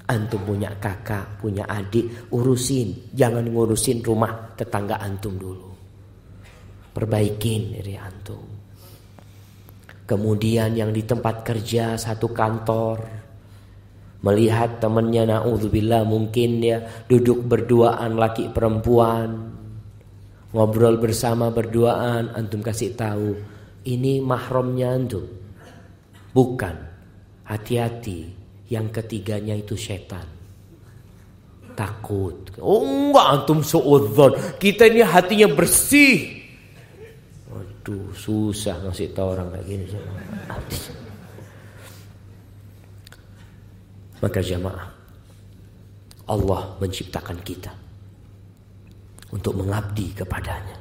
antum 0.08 0.40
punya 0.48 0.72
kakak, 0.80 1.44
punya 1.44 1.68
adik, 1.68 2.32
urusin. 2.32 3.12
Jangan 3.12 3.44
ngurusin 3.44 4.00
rumah 4.00 4.56
tetangga 4.56 5.04
antum 5.04 5.36
dulu. 5.36 5.68
Perbaikin 6.96 7.76
diri 7.76 7.96
antum. 8.00 8.44
Kemudian 10.08 10.72
yang 10.72 10.96
di 10.96 11.04
tempat 11.04 11.44
kerja 11.44 12.00
satu 12.00 12.32
kantor 12.32 13.04
melihat 14.24 14.80
temannya 14.80 15.28
naudzubillah 15.30 16.08
mungkin 16.08 16.64
dia 16.64 16.80
duduk 17.06 17.44
berduaan 17.44 18.16
laki 18.16 18.50
perempuan 18.56 19.57
ngobrol 20.58 20.98
bersama 20.98 21.54
berduaan 21.54 22.34
antum 22.34 22.66
kasih 22.66 22.98
tahu. 22.98 23.38
Ini 23.86 24.26
mahramnya 24.26 24.90
antum. 24.90 25.30
Bukan. 26.34 26.76
Hati-hati. 27.46 28.34
Yang 28.74 29.00
ketiganya 29.00 29.54
itu 29.54 29.78
setan. 29.78 30.26
Takut. 31.78 32.58
Oh 32.58 32.82
enggak 32.82 33.28
antum 33.38 33.62
suudzon 33.62 34.58
kita 34.58 34.90
ini 34.90 35.06
hatinya 35.06 35.46
bersih. 35.54 36.42
Aduh, 37.54 38.12
susah 38.18 38.82
ngasih 38.82 39.14
tahu 39.14 39.38
orang 39.38 39.54
kayak 39.54 39.66
gini. 39.70 39.86
Maka 44.18 44.42
jamaah, 44.42 44.90
Allah 46.26 46.62
menciptakan 46.82 47.38
kita 47.46 47.87
untuk 49.32 49.60
mengabdi 49.60 50.16
kepadanya. 50.16 50.78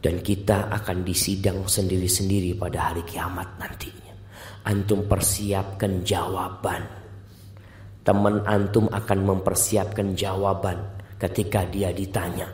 Dan 0.00 0.24
kita 0.24 0.72
akan 0.72 1.04
disidang 1.04 1.68
sendiri-sendiri 1.68 2.56
pada 2.56 2.88
hari 2.88 3.04
kiamat 3.04 3.60
nantinya. 3.60 4.16
Antum 4.64 5.04
persiapkan 5.04 6.00
jawaban. 6.00 6.82
Teman 8.00 8.40
antum 8.48 8.88
akan 8.88 9.18
mempersiapkan 9.28 10.16
jawaban 10.16 10.80
ketika 11.20 11.68
dia 11.68 11.92
ditanya. 11.92 12.48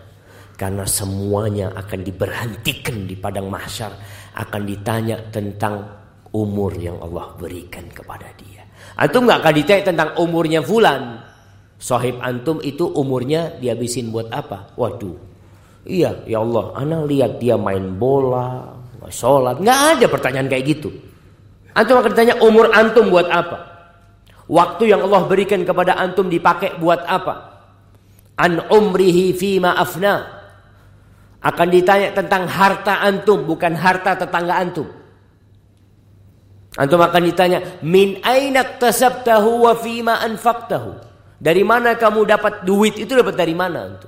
Karena 0.58 0.82
semuanya 0.88 1.70
akan 1.70 2.00
diberhentikan 2.02 3.06
di 3.06 3.14
padang 3.14 3.46
mahsyar. 3.46 3.94
Akan 4.34 4.66
ditanya 4.66 5.22
tentang 5.30 5.86
umur 6.34 6.74
yang 6.74 6.98
Allah 6.98 7.30
berikan 7.38 7.86
kepada 7.94 8.26
dia. 8.34 8.66
Antum 8.98 9.24
nggak 9.28 9.38
akan 9.38 9.54
ditanya 9.54 9.84
tentang 9.86 10.10
umurnya 10.18 10.60
fulan. 10.66 11.22
Sohib 11.76 12.16
antum 12.24 12.58
itu 12.64 12.88
umurnya 12.88 13.52
dihabisin 13.60 14.08
buat 14.08 14.32
apa? 14.32 14.72
Waduh. 14.80 15.16
Iya, 15.86 16.26
ya 16.26 16.42
Allah, 16.42 16.74
anak 16.74 17.00
lihat 17.06 17.32
dia 17.38 17.54
main 17.54 17.94
bola, 17.94 18.74
sholat. 19.06 19.62
Nggak 19.62 19.80
ada 19.96 20.06
pertanyaan 20.10 20.48
kayak 20.50 20.64
gitu. 20.66 20.90
Antum 21.76 22.00
akan 22.00 22.10
ditanya 22.10 22.34
umur 22.42 22.72
antum 22.72 23.12
buat 23.12 23.28
apa? 23.28 23.76
Waktu 24.48 24.90
yang 24.90 25.04
Allah 25.06 25.28
berikan 25.28 25.62
kepada 25.62 25.94
antum 25.94 26.26
dipakai 26.26 26.80
buat 26.80 27.04
apa? 27.04 27.60
An 28.40 28.66
umrihi 28.72 29.36
fima 29.36 29.76
afna. 29.76 30.34
Akan 31.44 31.70
ditanya 31.70 32.10
tentang 32.10 32.50
harta 32.50 33.04
antum, 33.04 33.46
bukan 33.46 33.78
harta 33.78 34.18
tetangga 34.18 34.58
antum. 34.58 34.88
Antum 36.74 36.98
akan 36.98 37.22
ditanya, 37.22 37.62
min 37.86 38.18
aina 38.26 38.66
tasabtahu 38.66 39.70
wa 39.70 39.72
fima 39.78 40.18
anfaqtahu. 40.26 41.05
Dari 41.36 41.62
mana 41.62 42.00
kamu 42.00 42.24
dapat 42.24 42.64
duit 42.64 42.96
itu 42.96 43.12
dapat 43.12 43.36
dari 43.36 43.52
mana? 43.52 44.00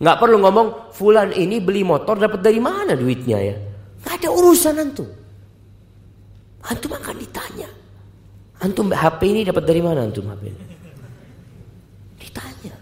Nggak 0.00 0.16
perlu 0.20 0.36
ngomong 0.44 0.92
fulan 0.92 1.32
ini 1.32 1.64
beli 1.64 1.80
motor 1.80 2.20
dapat 2.20 2.44
dari 2.44 2.60
mana 2.60 2.92
duitnya 2.92 3.38
ya? 3.40 3.56
Nggak 4.04 4.14
ada 4.20 4.28
urusan 4.28 4.74
antum. 4.76 5.08
Antum 6.64 6.92
akan 6.92 7.16
ditanya. 7.16 7.68
Antum 8.60 8.92
HP 8.92 9.20
ini 9.32 9.40
dapat 9.48 9.64
dari 9.64 9.80
mana 9.80 10.04
antum 10.04 10.28
HP 10.28 10.42
ini? 10.44 10.64
Ditanya. 12.20 12.74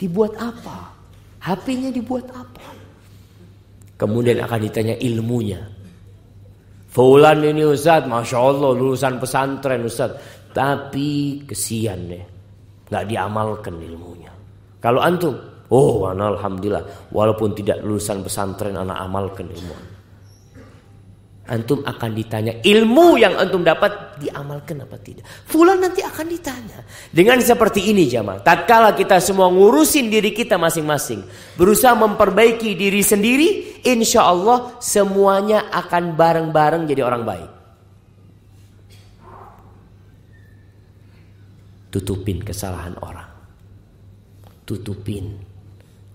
Dibuat 0.00 0.32
apa? 0.40 1.00
HP-nya 1.40 1.88
dibuat 1.92 2.28
apa? 2.32 2.68
Kemudian 3.96 4.40
akan 4.40 4.60
ditanya 4.64 4.96
ilmunya. 4.96 5.60
Fulan 6.88 7.44
ini 7.44 7.64
Ustaz, 7.64 8.08
Masya 8.08 8.36
Allah 8.40 8.72
lulusan 8.72 9.20
pesantren 9.20 9.84
Ustaz. 9.84 10.16
Tapi 10.52 11.44
kesian 11.44 12.00
deh. 12.08 12.24
Gak 12.90 13.06
diamalkan 13.06 13.78
ilmunya. 13.78 14.34
Kalau 14.82 14.98
antum, 14.98 15.38
oh 15.70 16.10
Alhamdulillah. 16.10 17.08
Walaupun 17.14 17.54
tidak 17.54 17.80
lulusan 17.86 18.26
pesantren, 18.26 18.74
anak 18.74 18.98
amalkan 18.98 19.46
ilmu 19.46 20.00
antum 21.50 21.82
akan 21.82 22.10
ditanya 22.14 22.62
ilmu 22.62 23.18
yang 23.18 23.34
antum 23.34 23.66
dapat 23.66 24.22
diamalkan 24.22 24.86
apa 24.86 24.96
tidak. 25.02 25.26
Fulan 25.26 25.82
nanti 25.82 26.00
akan 26.00 26.26
ditanya. 26.30 26.78
Dengan 27.10 27.42
seperti 27.42 27.90
ini 27.90 28.06
jamaah, 28.06 28.40
tatkala 28.40 28.94
kita 28.94 29.18
semua 29.18 29.50
ngurusin 29.50 30.06
diri 30.06 30.30
kita 30.30 30.54
masing-masing, 30.56 31.26
berusaha 31.58 31.92
memperbaiki 31.98 32.78
diri 32.78 33.02
sendiri, 33.02 33.82
insya 33.82 34.30
Allah 34.30 34.78
semuanya 34.78 35.68
akan 35.74 36.14
bareng-bareng 36.14 36.86
jadi 36.86 37.02
orang 37.02 37.26
baik. 37.26 37.50
Tutupin 41.90 42.38
kesalahan 42.46 42.94
orang. 43.02 43.26
Tutupin 44.62 45.34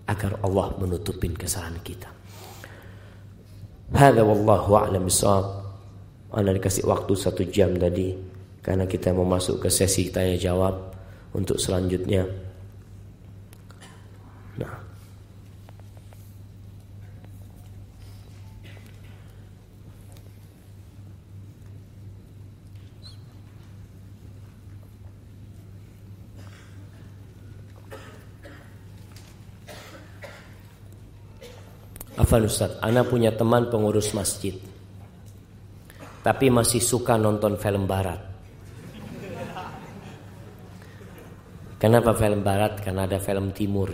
agar 0.08 0.40
Allah 0.40 0.72
menutupin 0.80 1.36
kesalahan 1.36 1.76
kita. 1.84 2.08
Hada 3.92 4.24
wallahu 4.24 4.72
a'lam 4.80 5.04
bishawab. 5.04 5.68
Anda 6.32 6.56
dikasih 6.56 6.88
waktu 6.88 7.12
satu 7.14 7.46
jam 7.48 7.76
tadi 7.78 8.16
karena 8.64 8.88
kita 8.88 9.14
mau 9.14 9.28
masuk 9.28 9.62
ke 9.62 9.68
sesi 9.70 10.10
tanya 10.10 10.34
jawab 10.40 10.96
untuk 11.36 11.60
selanjutnya. 11.60 12.45
Afan 32.16 32.48
Ustaz, 32.48 32.80
Ana 32.80 33.04
punya 33.04 33.32
teman 33.36 33.68
pengurus 33.68 34.16
masjid. 34.16 34.56
Tapi 36.24 36.48
masih 36.48 36.80
suka 36.80 37.20
nonton 37.20 37.60
film 37.60 37.84
barat. 37.84 38.18
Kenapa 41.76 42.16
film 42.16 42.40
barat? 42.40 42.80
Karena 42.80 43.04
ada 43.04 43.20
film 43.20 43.52
timur. 43.52 43.92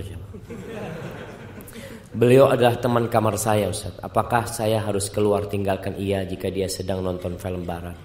Beliau 2.15 2.47
adalah 2.47 2.79
teman 2.79 3.11
kamar 3.11 3.35
saya 3.35 3.67
Ustaz. 3.69 3.99
Apakah 3.99 4.47
saya 4.47 4.79
harus 4.79 5.11
keluar 5.11 5.51
tinggalkan 5.51 5.99
ia 5.99 6.23
jika 6.23 6.47
dia 6.47 6.71
sedang 6.71 7.03
nonton 7.03 7.35
film 7.43 7.67
barat? 7.67 7.99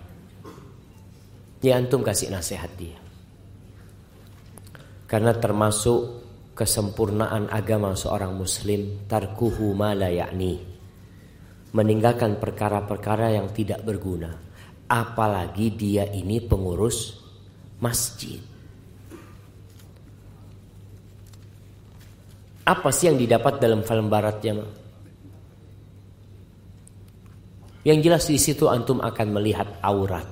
Ya 1.62 1.78
antum 1.78 2.02
kasih 2.02 2.34
nasihat 2.34 2.74
dia. 2.74 2.98
Karena 5.06 5.32
termasuk 5.38 6.27
kesempurnaan 6.58 7.54
agama 7.54 7.94
seorang 7.94 8.34
muslim 8.34 9.06
tarkuhu 9.06 9.78
ma 9.78 9.94
la 9.94 10.10
yakni. 10.10 10.58
Meninggalkan 11.78 12.42
perkara-perkara 12.42 13.38
yang 13.38 13.54
tidak 13.54 13.86
berguna. 13.86 14.34
Apalagi 14.90 15.78
dia 15.78 16.10
ini 16.10 16.42
pengurus 16.42 17.22
masjid. 17.78 18.42
Apa 22.66 22.90
sih 22.90 23.14
yang 23.14 23.22
didapat 23.22 23.62
dalam 23.62 23.86
film 23.86 24.10
barat 24.10 24.42
jemaah? 24.42 24.74
Yang 27.86 28.00
jelas 28.04 28.24
di 28.28 28.40
situ 28.42 28.66
antum 28.68 29.00
akan 29.00 29.28
melihat 29.32 29.80
aurat. 29.80 30.28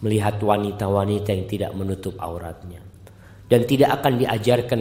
Melihat 0.00 0.40
wanita-wanita 0.40 1.28
yang 1.34 1.44
tidak 1.44 1.72
menutup 1.76 2.16
auratnya. 2.16 2.85
Dan 3.46 3.62
tidak 3.66 4.02
akan 4.02 4.12
diajarkan 4.18 4.80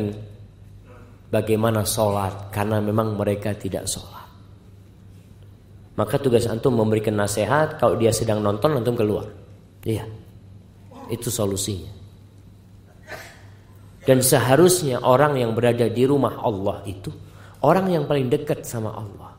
bagaimana 1.29 1.85
sholat. 1.85 2.49
Karena 2.49 2.81
memang 2.81 3.13
mereka 3.13 3.53
tidak 3.53 3.85
sholat. 3.85 4.25
Maka 5.95 6.15
tugas 6.19 6.49
antum 6.49 6.75
memberikan 6.75 7.15
nasihat. 7.15 7.79
Kalau 7.79 7.95
dia 7.95 8.11
sedang 8.11 8.43
nonton, 8.43 8.75
antum 8.75 8.97
keluar. 8.97 9.29
Iya. 9.85 10.05
Itu 11.07 11.29
solusinya. 11.29 11.95
Dan 14.05 14.21
seharusnya 14.21 15.01
orang 15.01 15.33
yang 15.41 15.57
berada 15.57 15.89
di 15.89 16.05
rumah 16.05 16.37
Allah 16.45 16.85
itu 16.85 17.09
orang 17.65 17.89
yang 17.89 18.05
paling 18.05 18.29
dekat 18.29 18.61
sama 18.61 18.93
Allah. 18.93 19.33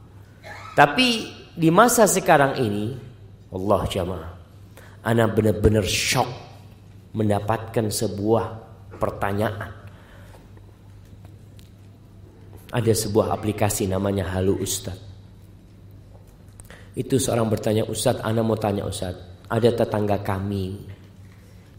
Tapi 0.74 1.30
di 1.54 1.70
masa 1.70 2.10
sekarang 2.10 2.58
ini, 2.58 2.92
Allah 3.54 3.80
jamaah, 3.86 4.32
anak 5.06 5.38
benar-benar 5.38 5.86
shock 5.86 6.26
mendapatkan 7.14 7.86
sebuah 7.88 8.65
pertanyaan. 8.96 9.72
Ada 12.72 12.92
sebuah 12.92 13.30
aplikasi 13.32 13.86
namanya 13.86 14.26
Halu 14.34 14.58
Ustad. 14.58 14.98
Itu 16.96 17.20
seorang 17.20 17.46
bertanya, 17.52 17.84
Ustadz, 17.84 18.24
Ana 18.24 18.40
mau 18.40 18.56
tanya 18.56 18.88
Ustadz, 18.88 19.48
ada 19.52 19.70
tetangga 19.70 20.24
kami, 20.24 20.80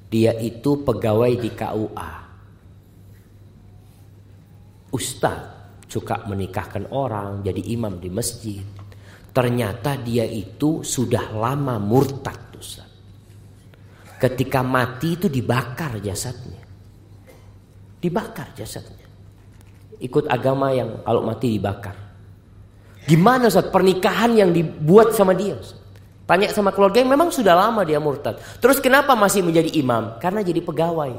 dia 0.08 0.32
itu 0.38 0.86
pegawai 0.86 1.34
di 1.42 1.50
KUA 1.52 2.28
ustaz 4.98 5.40
suka 5.88 6.28
menikahkan 6.28 6.92
orang 6.92 7.44
jadi 7.44 7.62
imam 7.72 8.00
di 8.02 8.10
masjid. 8.12 8.64
Ternyata 9.32 10.02
dia 10.02 10.26
itu 10.26 10.82
sudah 10.82 11.30
lama 11.30 11.78
murtad 11.78 12.58
Ustaz. 12.58 12.90
Ketika 14.18 14.66
mati 14.66 15.14
itu 15.14 15.30
dibakar 15.30 16.02
jasadnya. 16.02 16.67
Dibakar 17.98 18.54
jasadnya. 18.54 19.08
Ikut 19.98 20.30
agama 20.30 20.70
yang 20.74 21.02
kalau 21.02 21.26
mati 21.26 21.58
dibakar. 21.58 21.98
Gimana 23.08 23.50
Ustaz 23.50 23.72
pernikahan 23.74 24.36
yang 24.38 24.50
dibuat 24.54 25.16
sama 25.16 25.34
dia 25.34 25.58
Ustaz? 25.58 25.88
Tanya 26.28 26.52
sama 26.52 26.76
keluarga 26.76 27.00
yang 27.00 27.08
memang 27.08 27.32
sudah 27.32 27.56
lama 27.56 27.88
dia 27.88 28.04
murtad. 28.04 28.36
Terus 28.60 28.84
kenapa 28.84 29.16
masih 29.16 29.48
menjadi 29.48 29.72
imam? 29.80 30.20
Karena 30.20 30.44
jadi 30.44 30.60
pegawai. 30.60 31.16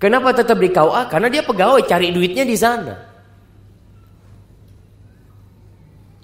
Kenapa 0.00 0.32
tetap 0.32 0.56
di 0.56 0.72
KUA? 0.72 1.12
Karena 1.12 1.28
dia 1.28 1.44
pegawai 1.44 1.84
cari 1.84 2.08
duitnya 2.16 2.48
di 2.48 2.56
sana. 2.56 2.96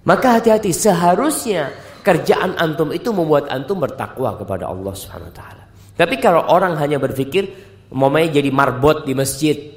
Maka 0.09 0.41
hati-hati 0.41 0.73
seharusnya 0.73 1.77
kerjaan 2.01 2.57
antum 2.57 2.89
itu 2.97 3.13
membuat 3.13 3.53
antum 3.53 3.77
bertakwa 3.77 4.33
kepada 4.41 4.65
Allah 4.65 4.95
Subhanahu 4.97 5.29
wa 5.29 5.37
taala. 5.37 5.65
Tapi 6.01 6.17
kalau 6.17 6.49
orang 6.49 6.81
hanya 6.81 6.97
berpikir 6.97 7.53
mamanya 7.95 8.39
jadi 8.39 8.51
marbot 8.51 9.07
di 9.07 9.13
masjid 9.15 9.77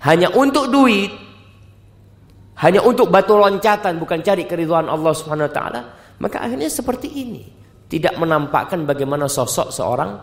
hanya 0.00 0.32
untuk 0.32 0.72
duit, 0.72 1.12
hanya 2.64 2.80
untuk 2.80 3.12
batu 3.12 3.36
loncatan 3.36 4.00
bukan 4.00 4.24
cari 4.24 4.48
keridhaan 4.48 4.88
Allah 4.88 5.12
Subhanahu 5.12 5.48
wa 5.48 5.54
taala, 5.54 5.80
maka 6.24 6.40
akhirnya 6.40 6.72
seperti 6.72 7.08
ini. 7.20 7.44
Tidak 7.90 8.16
menampakkan 8.16 8.86
bagaimana 8.86 9.26
sosok 9.26 9.74
seorang 9.74 10.14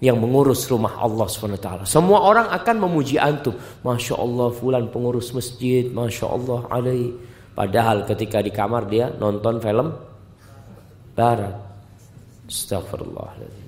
yang 0.00 0.16
mengurus 0.16 0.64
rumah 0.72 0.96
Allah 0.96 1.28
SWT. 1.28 1.84
Semua 1.84 2.24
orang 2.24 2.48
akan 2.48 2.88
memuji 2.88 3.20
antum. 3.20 3.52
Masya 3.84 4.16
Allah 4.16 4.48
fulan 4.48 4.88
pengurus 4.88 5.36
masjid. 5.36 5.92
Masya 5.92 6.24
Allah 6.24 6.60
alaih. 6.72 7.12
Padahal 7.52 8.08
ketika 8.08 8.40
di 8.40 8.48
kamar 8.48 8.88
dia 8.88 9.12
nonton 9.12 9.60
film 9.60 9.92
barat. 11.12 11.52
Astagfirullahaladzim. 12.48 13.59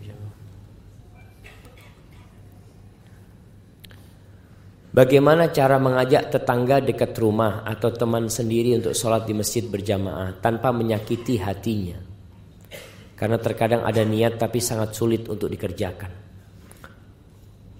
Bagaimana 4.92 5.48
cara 5.48 5.80
mengajak 5.80 6.28
tetangga 6.28 6.76
dekat 6.84 7.16
rumah 7.16 7.64
atau 7.64 7.88
teman 7.96 8.28
sendiri 8.28 8.76
untuk 8.76 8.92
sholat 8.92 9.24
di 9.24 9.32
masjid 9.32 9.64
berjamaah 9.64 10.36
tanpa 10.44 10.68
menyakiti 10.68 11.40
hatinya? 11.40 11.96
Karena 13.16 13.40
terkadang 13.40 13.88
ada 13.88 14.04
niat 14.04 14.36
tapi 14.36 14.60
sangat 14.60 14.92
sulit 14.92 15.24
untuk 15.32 15.48
dikerjakan. 15.48 16.12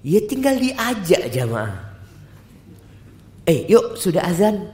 Ya 0.08 0.24
tinggal 0.24 0.56
diajak 0.56 1.28
jamaah. 1.28 1.92
Eh 3.44 3.68
yuk 3.68 4.00
sudah 4.00 4.24
azan. 4.32 4.72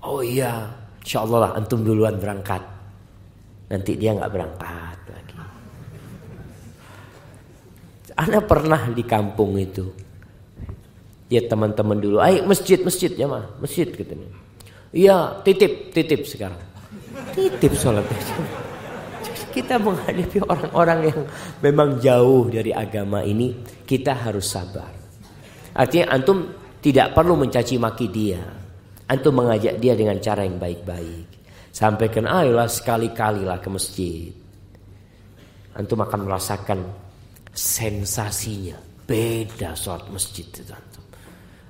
Oh 0.00 0.24
iya. 0.24 0.64
Insya 1.04 1.28
Allah 1.28 1.38
lah 1.44 1.50
antum 1.60 1.84
duluan 1.84 2.16
berangkat. 2.16 2.64
Nanti 3.68 4.00
dia 4.00 4.16
nggak 4.16 4.32
berangkat 4.32 4.98
lagi. 5.12 5.34
Ana 8.16 8.40
pernah 8.40 8.88
di 8.88 9.04
kampung 9.04 9.60
itu. 9.60 10.05
Ya 11.26 11.42
teman-teman 11.44 11.98
dulu. 11.98 12.22
Ayo 12.22 12.46
masjid 12.46 12.78
masjid 12.82 13.10
jamaah. 13.10 13.50
Masjid 13.58 13.90
gitu. 13.90 14.14
Iya 14.94 15.42
titip 15.42 15.90
titip 15.90 16.22
sekarang. 16.26 16.62
Titip 17.34 17.72
sholat 17.74 18.06
kita 19.56 19.80
menghadapi 19.80 20.38
orang-orang 20.44 21.00
yang 21.08 21.20
memang 21.64 21.96
jauh 21.96 22.44
dari 22.52 22.76
agama 22.76 23.24
ini, 23.24 23.56
kita 23.88 24.12
harus 24.12 24.52
sabar. 24.52 24.92
Artinya 25.72 26.12
antum 26.12 26.52
tidak 26.84 27.16
perlu 27.16 27.40
mencaci 27.40 27.80
maki 27.80 28.06
dia. 28.12 28.44
Antum 29.08 29.32
mengajak 29.40 29.80
dia 29.80 29.96
dengan 29.96 30.20
cara 30.20 30.44
yang 30.44 30.60
baik-baik. 30.60 31.28
Sampaikan 31.72 32.28
ayolah 32.28 32.68
sekali-kali 32.68 33.48
lah 33.48 33.56
ke 33.56 33.68
masjid. 33.72 34.28
Antum 35.76 36.04
akan 36.04 36.20
merasakan 36.28 36.80
sensasinya. 37.56 38.76
Beda 39.08 39.72
sholat 39.72 40.04
masjid 40.12 40.44
itu. 40.44 40.76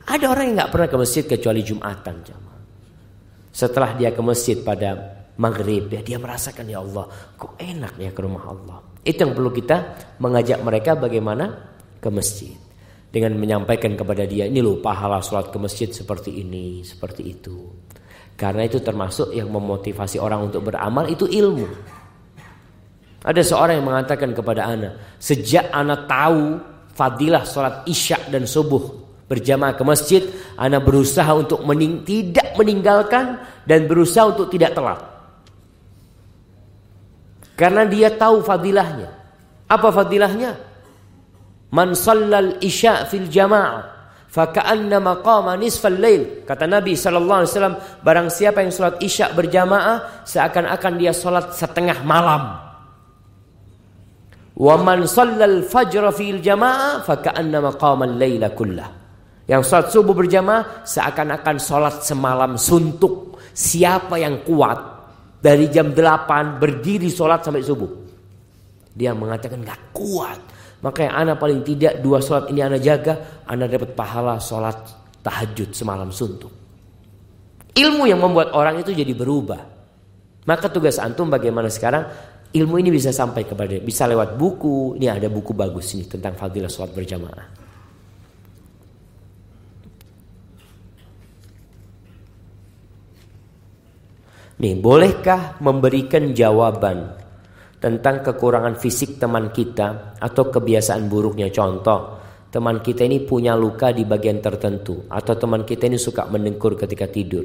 Ada 0.07 0.31
orang 0.31 0.45
yang 0.47 0.55
nggak 0.63 0.71
pernah 0.71 0.89
ke 0.89 0.97
masjid 1.03 1.25
kecuali 1.27 1.61
Jumatan 1.67 2.17
jamaah. 2.23 2.63
Setelah 3.51 3.91
dia 3.99 4.15
ke 4.15 4.23
masjid 4.23 4.55
pada 4.63 4.95
maghrib 5.37 5.91
ya 5.93 6.01
dia 6.01 6.17
merasakan 6.17 6.65
ya 6.65 6.81
Allah 6.81 7.11
kok 7.35 7.59
enak 7.59 7.99
ya 7.99 8.11
ke 8.15 8.21
rumah 8.23 8.45
Allah? 8.47 8.79
Itu 9.03 9.27
yang 9.27 9.35
perlu 9.35 9.51
kita 9.51 9.77
mengajak 10.23 10.63
mereka 10.63 10.95
bagaimana 10.95 11.45
ke 11.99 12.09
masjid. 12.13 12.55
Dengan 13.07 13.33
menyampaikan 13.39 13.97
kepada 13.97 14.29
dia 14.29 14.45
ini 14.45 14.61
loh 14.61 14.79
pahala 14.79 15.25
sholat 15.25 15.49
ke 15.49 15.59
masjid 15.59 15.89
seperti 15.89 16.39
ini 16.39 16.85
seperti 16.85 17.23
itu. 17.27 17.57
Karena 18.37 18.69
itu 18.69 18.79
termasuk 18.85 19.33
yang 19.33 19.49
memotivasi 19.49 20.21
orang 20.21 20.53
untuk 20.53 20.69
beramal 20.69 21.09
itu 21.09 21.25
ilmu. 21.25 21.67
Ada 23.25 23.41
seorang 23.43 23.81
yang 23.81 23.89
mengatakan 23.89 24.37
kepada 24.37 24.69
ana 24.69 25.17
sejak 25.19 25.73
ana 25.73 26.05
tahu 26.05 26.61
fadilah 26.93 27.43
sholat 27.43 27.89
isya 27.89 28.21
dan 28.29 28.45
subuh 28.45 29.06
berjamaah 29.27 29.75
ke 29.75 29.83
masjid, 29.83 30.23
ana 30.55 30.79
berusaha 30.79 31.31
untuk 31.35 31.63
mening 31.67 32.07
tidak 32.07 32.55
meninggalkan 32.55 33.43
dan 33.67 33.91
berusaha 33.91 34.31
untuk 34.31 34.51
tidak 34.51 34.75
telat. 34.75 35.03
Karena 37.57 37.89
dia 37.89 38.13
tahu 38.13 38.45
fadilahnya. 38.45 39.11
Apa 39.67 39.89
fadilahnya? 39.91 40.55
Man 41.73 41.97
sallal 41.99 42.63
isya 42.63 43.09
fil 43.11 43.27
jamaah 43.27 43.97
faka'anna 44.31 45.01
maqama 45.01 45.57
nisfal 45.57 45.97
lail. 45.97 46.45
Kata 46.45 46.69
Nabi 46.69 46.93
sallallahu 46.95 47.41
alaihi 47.43 47.81
barang 48.05 48.29
siapa 48.29 48.61
yang 48.61 48.71
salat 48.71 49.01
isya 49.01 49.33
berjamaah 49.33 50.23
seakan-akan 50.29 50.95
dia 51.01 51.17
salat 51.17 51.57
setengah 51.57 52.05
malam. 52.05 52.61
Wa 54.57 54.77
man 54.81 55.09
sallal 55.09 55.65
fajr 55.65 56.13
fil 56.13 56.45
jamaah 56.45 57.01
faka'anna 57.03 57.65
maqamal 57.65 58.13
laila 58.13 58.53
kullah. 58.53 58.89
Yang 59.47 59.63
salat 59.71 59.89
subuh 59.95 60.15
berjamaah 60.15 60.83
seakan-akan 60.83 61.57
salat 61.63 62.03
semalam 62.03 62.59
suntuk. 62.59 63.39
Siapa 63.55 64.19
yang 64.19 64.43
kuat 64.43 64.97
dari 65.47 65.71
jam 65.71 65.95
8 65.95 66.59
berdiri 66.59 67.07
sholat 67.07 67.47
sampai 67.47 67.63
subuh. 67.63 67.89
Dia 68.91 69.15
mengatakan 69.15 69.63
gak 69.63 69.95
kuat. 69.95 70.41
Makanya 70.83 71.13
anak 71.15 71.37
paling 71.39 71.63
tidak 71.63 72.03
dua 72.03 72.19
sholat 72.19 72.51
ini 72.51 72.61
anak 72.65 72.83
jaga. 72.83 73.15
Anak 73.47 73.71
dapat 73.71 73.91
pahala 73.95 74.43
sholat 74.43 74.77
tahajud 75.23 75.71
semalam 75.71 76.11
suntuk. 76.11 76.51
Ilmu 77.77 78.09
yang 78.09 78.19
membuat 78.19 78.57
orang 78.57 78.83
itu 78.83 78.91
jadi 78.91 79.13
berubah. 79.15 79.63
Maka 80.47 80.67
tugas 80.73 80.99
antum 80.99 81.31
bagaimana 81.31 81.71
sekarang 81.71 82.07
ilmu 82.55 82.79
ini 82.81 82.89
bisa 82.89 83.13
sampai 83.13 83.45
kepada 83.47 83.79
bisa 83.79 84.09
lewat 84.09 84.35
buku. 84.35 84.97
Ini 84.99 85.13
ada 85.13 85.29
buku 85.31 85.55
bagus 85.55 85.95
ini 85.95 86.09
tentang 86.09 86.35
fadilah 86.35 86.73
sholat 86.73 86.91
berjamaah. 86.97 87.66
Nih, 94.57 94.73
bolehkah 94.73 95.61
memberikan 95.61 96.33
jawaban 96.33 97.13
tentang 97.77 98.25
kekurangan 98.25 98.81
fisik 98.81 99.21
teman 99.21 99.53
kita 99.53 100.17
atau 100.17 100.49
kebiasaan 100.49 101.13
buruknya? 101.13 101.53
Contoh, 101.53 102.17
teman 102.49 102.81
kita 102.81 103.05
ini 103.05 103.21
punya 103.21 103.53
luka 103.53 103.93
di 103.93 104.09
bagian 104.09 104.41
tertentu 104.41 105.05
atau 105.13 105.37
teman 105.37 105.69
kita 105.69 105.93
ini 105.93 106.01
suka 106.01 106.25
mendengkur 106.25 106.73
ketika 106.81 107.05
tidur. 107.05 107.45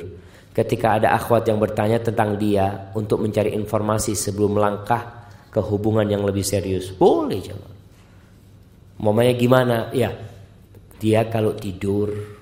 Ketika 0.55 0.99
ada 0.99 1.15
akhwat 1.15 1.51
yang 1.51 1.59
bertanya 1.59 1.99
tentang 1.99 2.39
dia 2.39 2.91
untuk 2.95 3.19
mencari 3.19 3.55
informasi 3.59 4.15
sebelum 4.15 4.55
melangkah 4.55 5.27
ke 5.51 5.59
hubungan 5.59 6.07
yang 6.07 6.23
lebih 6.23 6.43
serius, 6.47 6.95
boleh 6.95 7.39
jangan. 7.43 7.71
Momennya 9.03 9.35
gimana? 9.35 9.77
Ya, 9.91 10.15
dia 10.95 11.27
kalau 11.27 11.55
tidur 11.59 12.39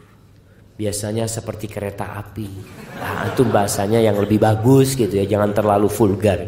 biasanya 0.79 1.27
seperti 1.27 1.67
kereta 1.67 2.15
api. 2.15 2.47
Nah, 2.95 3.27
itu 3.27 3.43
bahasanya 3.43 3.99
yang 3.99 4.15
lebih 4.15 4.39
bagus 4.39 4.95
gitu 4.95 5.11
ya, 5.11 5.27
jangan 5.27 5.51
terlalu 5.51 5.91
vulgar. 5.91 6.39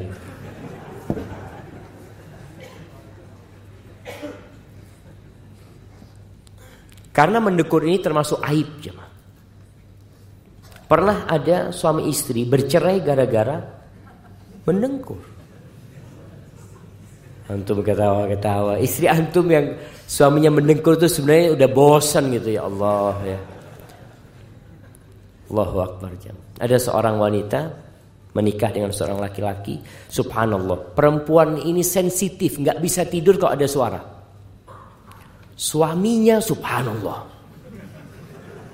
Karena 7.11 7.43
mendekur 7.43 7.83
ini 7.83 7.99
termasuk 7.99 8.39
aib 8.47 8.79
jemaah. 8.79 9.11
Pernah 10.87 11.27
ada 11.27 11.75
suami 11.75 12.07
istri 12.07 12.47
bercerai 12.47 13.03
gara-gara 13.03 13.59
mendengkur. 14.63 15.19
Antum 17.51 17.83
ketawa-ketawa. 17.83 18.79
Istri 18.79 19.11
antum 19.11 19.43
yang 19.51 19.75
suaminya 20.07 20.55
mendengkur 20.55 20.95
itu 20.95 21.11
sebenarnya 21.11 21.59
udah 21.59 21.67
bosan 21.67 22.31
gitu 22.31 22.55
ya 22.55 22.63
Allah 22.63 23.15
ya. 23.27 23.39
Allahu 25.51 25.77
Akbar. 25.83 26.15
Ada 26.63 26.79
seorang 26.79 27.19
wanita 27.19 27.91
menikah 28.31 28.71
dengan 28.71 28.95
seorang 28.95 29.19
laki-laki. 29.19 29.83
Subhanallah. 30.07 30.95
Perempuan 30.95 31.59
ini 31.59 31.83
sensitif, 31.83 32.55
nggak 32.55 32.79
bisa 32.79 33.03
tidur 33.03 33.35
kalau 33.35 33.51
ada 33.51 33.67
suara. 33.67 33.99
Suaminya 35.51 36.39
subhanallah. 36.39 37.27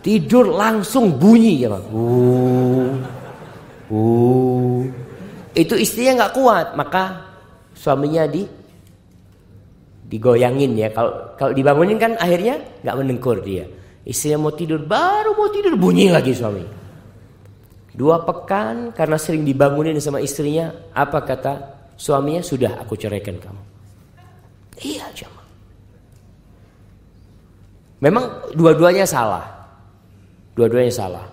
Tidur 0.05 0.53
langsung 0.55 1.19
bunyi 1.19 1.65
ya 1.65 1.73
bang. 1.73 1.85
Uh, 1.91 2.93
uh. 3.91 4.79
Itu 5.51 5.75
istrinya 5.75 6.23
nggak 6.23 6.33
kuat, 6.37 6.67
maka 6.79 7.27
suaminya 7.75 8.23
di 8.29 8.45
digoyangin 10.07 10.79
ya. 10.79 10.87
Kalau 10.95 11.35
kalau 11.35 11.51
dibangunin 11.51 11.99
kan 11.99 12.15
akhirnya 12.21 12.61
nggak 12.85 12.97
menengkur 13.03 13.41
dia. 13.43 13.67
Istrinya 14.07 14.39
mau 14.39 14.55
tidur, 14.55 14.79
baru 14.87 15.35
mau 15.35 15.51
tidur 15.51 15.75
bunyi 15.75 16.07
lagi 16.07 16.31
suami. 16.31 16.63
Dua 17.91 18.23
pekan 18.23 18.95
karena 18.95 19.19
sering 19.19 19.43
dibangunin 19.43 19.99
sama 19.99 20.23
istrinya, 20.23 20.71
apa 20.95 21.27
kata 21.27 21.53
suaminya? 21.99 22.39
Sudah 22.39 22.79
aku 22.79 22.95
ceraikan 22.95 23.35
kamu. 23.35 23.61
Iya 24.79 25.11
jamaah. 25.11 25.47
Memang 27.99 28.53
dua-duanya 28.55 29.03
salah. 29.03 29.43
Dua-duanya 30.55 30.93
salah. 30.93 31.25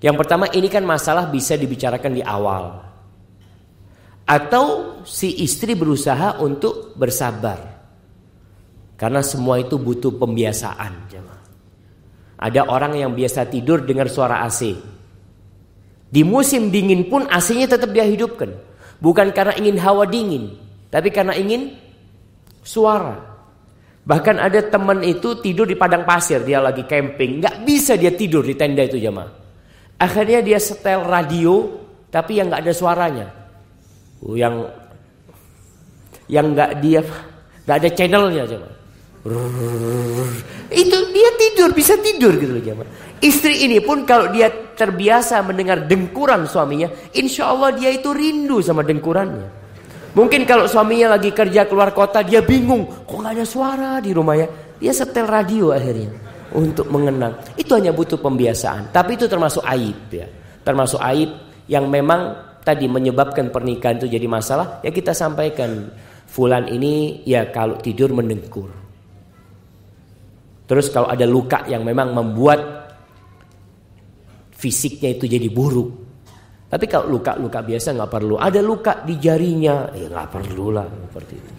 Yang 0.00 0.16
pertama 0.24 0.48
ini 0.56 0.72
kan 0.72 0.86
masalah 0.88 1.28
bisa 1.28 1.52
dibicarakan 1.58 2.16
di 2.16 2.22
awal. 2.24 2.80
Atau 4.24 4.96
si 5.04 5.42
istri 5.44 5.76
berusaha 5.76 6.40
untuk 6.40 6.96
bersabar. 6.96 7.60
Karena 8.96 9.20
semua 9.20 9.60
itu 9.60 9.76
butuh 9.76 10.14
pembiasaan. 10.16 11.10
Jamaah. 11.10 11.39
Ada 12.40 12.64
orang 12.72 12.96
yang 12.96 13.12
biasa 13.12 13.52
tidur 13.52 13.84
dengar 13.84 14.08
suara 14.08 14.40
AC. 14.48 14.72
Di 16.10 16.24
musim 16.24 16.72
dingin 16.72 17.06
pun 17.12 17.28
AC-nya 17.28 17.68
tetap 17.68 17.92
dia 17.92 18.08
hidupkan. 18.08 18.48
Bukan 18.96 19.30
karena 19.36 19.52
ingin 19.60 19.76
hawa 19.76 20.08
dingin, 20.08 20.56
tapi 20.88 21.12
karena 21.12 21.36
ingin 21.36 21.76
suara. 22.64 23.16
Bahkan 24.04 24.36
ada 24.40 24.60
teman 24.64 25.04
itu 25.04 25.36
tidur 25.38 25.68
di 25.68 25.76
padang 25.76 26.08
pasir, 26.08 26.40
dia 26.42 26.58
lagi 26.58 26.88
camping, 26.88 27.44
nggak 27.44 27.56
bisa 27.62 27.94
dia 28.00 28.12
tidur 28.16 28.42
di 28.42 28.56
tenda 28.56 28.82
itu 28.84 28.96
jemaah. 28.96 29.28
Akhirnya 30.00 30.40
dia 30.40 30.56
setel 30.56 31.04
radio, 31.04 31.80
tapi 32.08 32.40
yang 32.40 32.48
nggak 32.48 32.64
ada 32.64 32.74
suaranya, 32.74 33.26
oh, 34.24 34.34
yang 34.34 34.64
yang 36.26 36.56
nggak 36.56 36.80
dia 36.80 37.00
nggak 37.68 37.76
ada 37.76 37.90
channelnya 37.92 38.44
jemaah. 38.48 38.76
Itu 40.72 40.98
dia 41.12 41.29
tidur, 41.60 41.76
bisa 41.76 41.94
tidur 42.00 42.32
gitu 42.40 42.52
loh 42.56 42.64
jemaah. 42.64 42.88
Istri 43.20 43.68
ini 43.68 43.84
pun 43.84 44.08
kalau 44.08 44.32
dia 44.32 44.48
terbiasa 44.48 45.44
mendengar 45.44 45.84
dengkuran 45.84 46.48
suaminya, 46.48 46.88
insya 47.12 47.52
Allah 47.52 47.76
dia 47.76 47.92
itu 47.92 48.16
rindu 48.16 48.64
sama 48.64 48.80
dengkurannya. 48.80 49.60
Mungkin 50.16 50.48
kalau 50.48 50.64
suaminya 50.64 51.20
lagi 51.20 51.36
kerja 51.36 51.68
keluar 51.68 51.92
kota, 51.92 52.24
dia 52.24 52.40
bingung, 52.40 52.88
kok 53.04 53.12
nggak 53.12 53.36
ada 53.36 53.44
suara 53.44 53.90
di 54.00 54.16
rumahnya. 54.16 54.48
Dia 54.80 54.96
setel 54.96 55.28
radio 55.28 55.76
akhirnya 55.76 56.08
untuk 56.56 56.88
mengenang. 56.88 57.36
Itu 57.60 57.76
hanya 57.76 57.92
butuh 57.92 58.16
pembiasaan. 58.16 58.88
Tapi 58.88 59.20
itu 59.20 59.28
termasuk 59.28 59.60
aib 59.68 60.08
ya, 60.08 60.26
termasuk 60.64 60.98
aib 61.12 61.28
yang 61.68 61.92
memang 61.92 62.56
tadi 62.64 62.88
menyebabkan 62.88 63.52
pernikahan 63.52 64.00
itu 64.00 64.08
jadi 64.08 64.24
masalah. 64.24 64.80
Ya 64.80 64.88
kita 64.88 65.12
sampaikan, 65.12 65.92
Fulan 66.30 66.70
ini 66.70 67.26
ya 67.26 67.50
kalau 67.50 67.76
tidur 67.82 68.14
mendengkur. 68.14 68.89
Terus 70.70 70.86
kalau 70.94 71.10
ada 71.10 71.26
luka 71.26 71.66
yang 71.66 71.82
memang 71.82 72.14
membuat 72.14 72.86
fisiknya 74.54 75.18
itu 75.18 75.26
jadi 75.26 75.50
buruk. 75.50 75.90
Tapi 76.70 76.86
kalau 76.86 77.18
luka-luka 77.18 77.58
biasa 77.58 77.90
nggak 77.90 78.06
perlu. 78.06 78.38
Ada 78.38 78.62
luka 78.62 79.02
di 79.02 79.18
jarinya, 79.18 79.90
ya 79.90 80.06
nggak 80.06 80.30
perlu 80.30 80.70
lah 80.70 80.86
seperti 80.86 81.34
itu. 81.34 81.52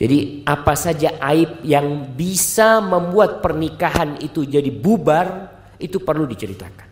Jadi 0.00 0.18
apa 0.48 0.72
saja 0.72 1.20
aib 1.20 1.60
yang 1.68 2.16
bisa 2.16 2.80
membuat 2.80 3.44
pernikahan 3.44 4.16
itu 4.24 4.48
jadi 4.48 4.72
bubar 4.72 5.52
itu 5.76 6.00
perlu 6.00 6.24
diceritakan. 6.24 6.88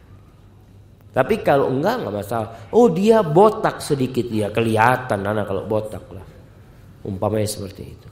Tapi 1.10 1.34
kalau 1.40 1.72
enggak 1.72 2.04
nggak 2.04 2.14
masalah. 2.20 2.48
Oh 2.76 2.92
dia 2.92 3.24
botak 3.24 3.80
sedikit 3.80 4.28
ya 4.28 4.52
kelihatan 4.52 5.24
anak 5.24 5.48
kalau 5.48 5.64
botak 5.64 6.04
lah. 6.12 6.28
Umpamanya 7.08 7.48
seperti 7.48 7.82
itu. 7.88 8.09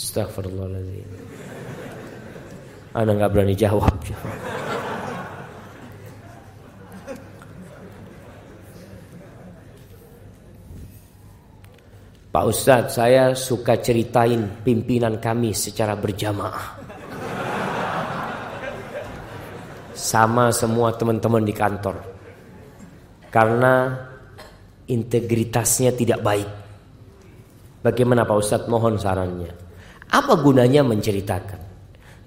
Astagfirullahaladzim. 0.00 1.08
Anda 2.96 3.12
nggak 3.20 3.30
berani 3.36 3.52
jawab. 3.52 4.00
Pak 12.30 12.44
Ustadz, 12.46 12.96
saya 12.96 13.36
suka 13.36 13.76
ceritain 13.76 14.64
pimpinan 14.64 15.20
kami 15.20 15.52
secara 15.52 15.92
berjamaah. 15.92 16.80
Sama 19.92 20.48
semua 20.48 20.96
teman-teman 20.96 21.44
di 21.44 21.52
kantor. 21.52 22.00
Karena 23.28 23.92
integritasnya 24.88 25.92
tidak 25.92 26.24
baik. 26.24 26.48
Bagaimana 27.84 28.24
Pak 28.24 28.38
Ustadz 28.40 28.70
mohon 28.72 28.96
sarannya. 28.96 29.69
Apa 30.10 30.34
gunanya 30.42 30.82
menceritakan? 30.82 31.70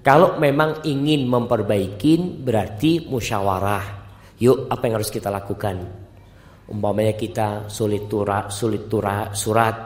Kalau 0.04 0.36
memang 0.36 0.84
ingin 0.84 1.24
memperbaiki 1.24 2.44
berarti 2.44 3.08
musyawarah. 3.08 4.04
Yuk 4.36 4.68
apa 4.68 4.82
yang 4.84 5.00
harus 5.00 5.08
kita 5.08 5.32
lakukan? 5.32 5.80
Umpamanya 6.68 7.16
kita 7.16 7.68
sulit 7.72 8.08
tura, 8.08 8.48
sulit 8.52 8.88
tura, 8.88 9.32
surat, 9.32 9.76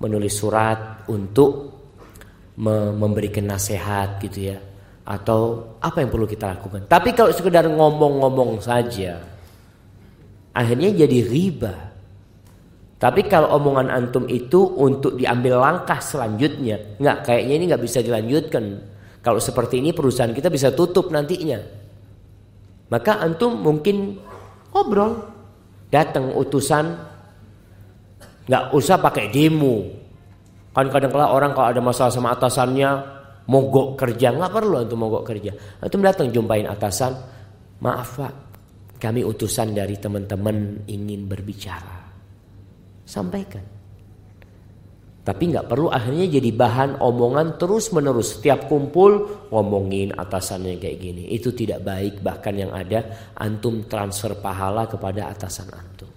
menulis 0.00 0.32
surat 0.32 1.04
untuk 1.12 1.52
memberikan 2.60 3.52
nasihat 3.52 4.20
gitu 4.20 4.52
ya. 4.52 4.58
Atau 5.04 5.74
apa 5.80 6.00
yang 6.04 6.08
perlu 6.12 6.24
kita 6.28 6.56
lakukan? 6.56 6.88
Tapi 6.88 7.12
kalau 7.16 7.32
sekedar 7.32 7.68
ngomong-ngomong 7.68 8.60
saja, 8.64 9.20
akhirnya 10.56 11.04
jadi 11.04 11.18
riba. 11.24 11.89
Tapi 13.00 13.24
kalau 13.32 13.56
omongan 13.56 13.88
antum 13.88 14.28
itu 14.28 14.60
untuk 14.76 15.16
diambil 15.16 15.56
langkah 15.56 15.96
selanjutnya, 16.04 17.00
nggak 17.00 17.24
kayaknya 17.24 17.54
ini 17.56 17.64
nggak 17.72 17.82
bisa 17.82 18.04
dilanjutkan. 18.04 18.64
Kalau 19.24 19.40
seperti 19.40 19.80
ini 19.80 19.96
perusahaan 19.96 20.36
kita 20.36 20.52
bisa 20.52 20.68
tutup 20.76 21.08
nantinya. 21.08 21.56
Maka 22.92 23.24
antum 23.24 23.56
mungkin 23.56 24.20
ngobrol, 24.68 25.16
datang 25.88 26.36
utusan 26.36 27.10
Nggak 28.50 28.74
usah 28.74 28.98
pakai 28.98 29.30
demo. 29.30 29.86
Kan 30.74 30.90
kadang-kala 30.90 31.30
orang 31.30 31.54
kalau 31.54 31.70
ada 31.70 31.78
masalah 31.78 32.10
sama 32.10 32.34
atasannya 32.34 32.90
mogok 33.46 33.94
kerja, 33.94 34.34
nggak 34.34 34.50
perlu 34.50 34.82
untuk 34.82 34.98
mogok 34.98 35.22
kerja. 35.22 35.54
Antum 35.78 36.02
datang 36.02 36.34
jumpain 36.34 36.66
atasan, 36.66 37.14
maaf 37.78 38.18
pak, 38.18 38.34
kami 38.98 39.22
utusan 39.22 39.70
dari 39.70 39.94
teman-teman 40.02 40.82
ingin 40.90 41.30
berbicara. 41.30 41.99
Sampaikan. 43.10 43.66
Tapi 45.20 45.42
nggak 45.52 45.66
perlu 45.68 45.90
akhirnya 45.90 46.30
jadi 46.30 46.50
bahan 46.54 47.02
omongan 47.02 47.58
terus 47.58 47.90
menerus. 47.90 48.38
Setiap 48.38 48.70
kumpul 48.70 49.46
ngomongin 49.50 50.14
atasannya 50.14 50.78
kayak 50.78 50.98
gini. 51.02 51.22
Itu 51.34 51.50
tidak 51.50 51.82
baik 51.82 52.22
bahkan 52.22 52.54
yang 52.54 52.70
ada 52.70 53.30
antum 53.36 53.84
transfer 53.90 54.38
pahala 54.38 54.86
kepada 54.86 55.28
atasan 55.28 55.68
antum. 55.74 56.08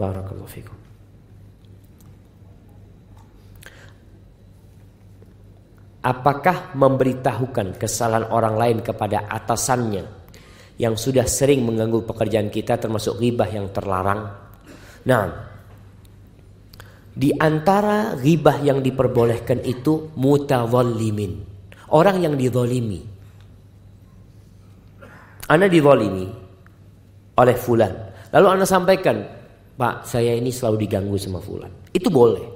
Barakallahu 0.00 0.48
fikum. 0.48 0.78
Apakah 6.00 6.72
memberitahukan 6.72 7.76
kesalahan 7.76 8.32
orang 8.32 8.56
lain 8.56 8.78
kepada 8.80 9.28
atasannya 9.28 10.04
yang 10.80 10.96
sudah 10.96 11.28
sering 11.28 11.60
mengganggu 11.60 12.08
pekerjaan 12.08 12.48
kita 12.48 12.80
termasuk 12.80 13.20
ghibah 13.20 13.52
yang 13.52 13.68
terlarang? 13.68 14.49
Nah, 15.08 15.24
di 17.10 17.32
antara 17.36 18.16
ghibah 18.16 18.60
yang 18.64 18.80
diperbolehkan 18.80 19.64
itu 19.64 20.12
mutawallimin. 20.16 21.48
Orang 21.90 22.22
yang 22.22 22.38
dizolimi. 22.38 23.02
Anda 25.50 25.66
dizolimi 25.66 26.30
oleh 27.34 27.56
fulan. 27.58 27.92
Lalu 28.30 28.46
Anda 28.46 28.66
sampaikan, 28.68 29.16
Pak 29.74 30.06
saya 30.06 30.38
ini 30.38 30.54
selalu 30.54 30.86
diganggu 30.86 31.18
sama 31.18 31.42
fulan. 31.42 31.72
Itu 31.90 32.12
boleh. 32.12 32.46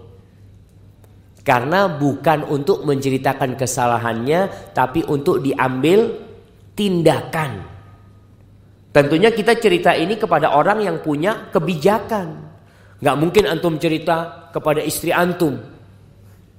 Karena 1.45 1.90
bukan 1.90 2.47
untuk 2.49 2.86
menceritakan 2.88 3.59
kesalahannya, 3.59 4.72
tapi 4.72 5.05
untuk 5.05 5.45
diambil 5.45 6.09
tindakan. 6.72 7.73
Tentunya 8.95 9.34
kita 9.34 9.59
cerita 9.59 9.90
ini 9.99 10.14
kepada 10.14 10.55
orang 10.55 10.86
yang 10.86 11.03
punya 11.03 11.51
kebijakan. 11.51 12.47
Gak 13.03 13.16
mungkin 13.18 13.51
antum 13.51 13.74
cerita 13.74 14.47
kepada 14.55 14.78
istri 14.86 15.11
antum. 15.11 15.59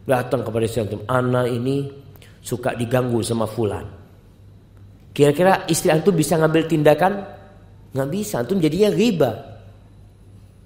Datang 0.03 0.43
kepada 0.43 0.67
istri 0.67 0.83
antum. 0.83 0.99
Ana 1.07 1.47
ini 1.47 1.87
suka 2.43 2.75
diganggu 2.75 3.23
sama 3.23 3.47
fulan. 3.47 3.87
Kira-kira 5.15 5.63
istri 5.71 5.95
antum 5.95 6.11
bisa 6.11 6.35
ngambil 6.35 6.67
tindakan? 6.67 7.23
Gak 7.95 8.09
bisa. 8.11 8.43
Antum 8.43 8.59
jadinya 8.59 8.91
riba. 8.91 9.31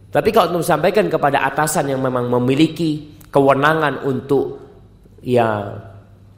Tapi 0.09 0.33
kalau 0.33 0.49
antum 0.49 0.65
sampaikan 0.65 1.05
kepada 1.05 1.45
atasan 1.45 1.93
yang 1.93 2.01
memang 2.01 2.33
memiliki 2.33 3.13
kewenangan 3.29 4.09
untuk 4.09 4.57
ya 5.21 5.69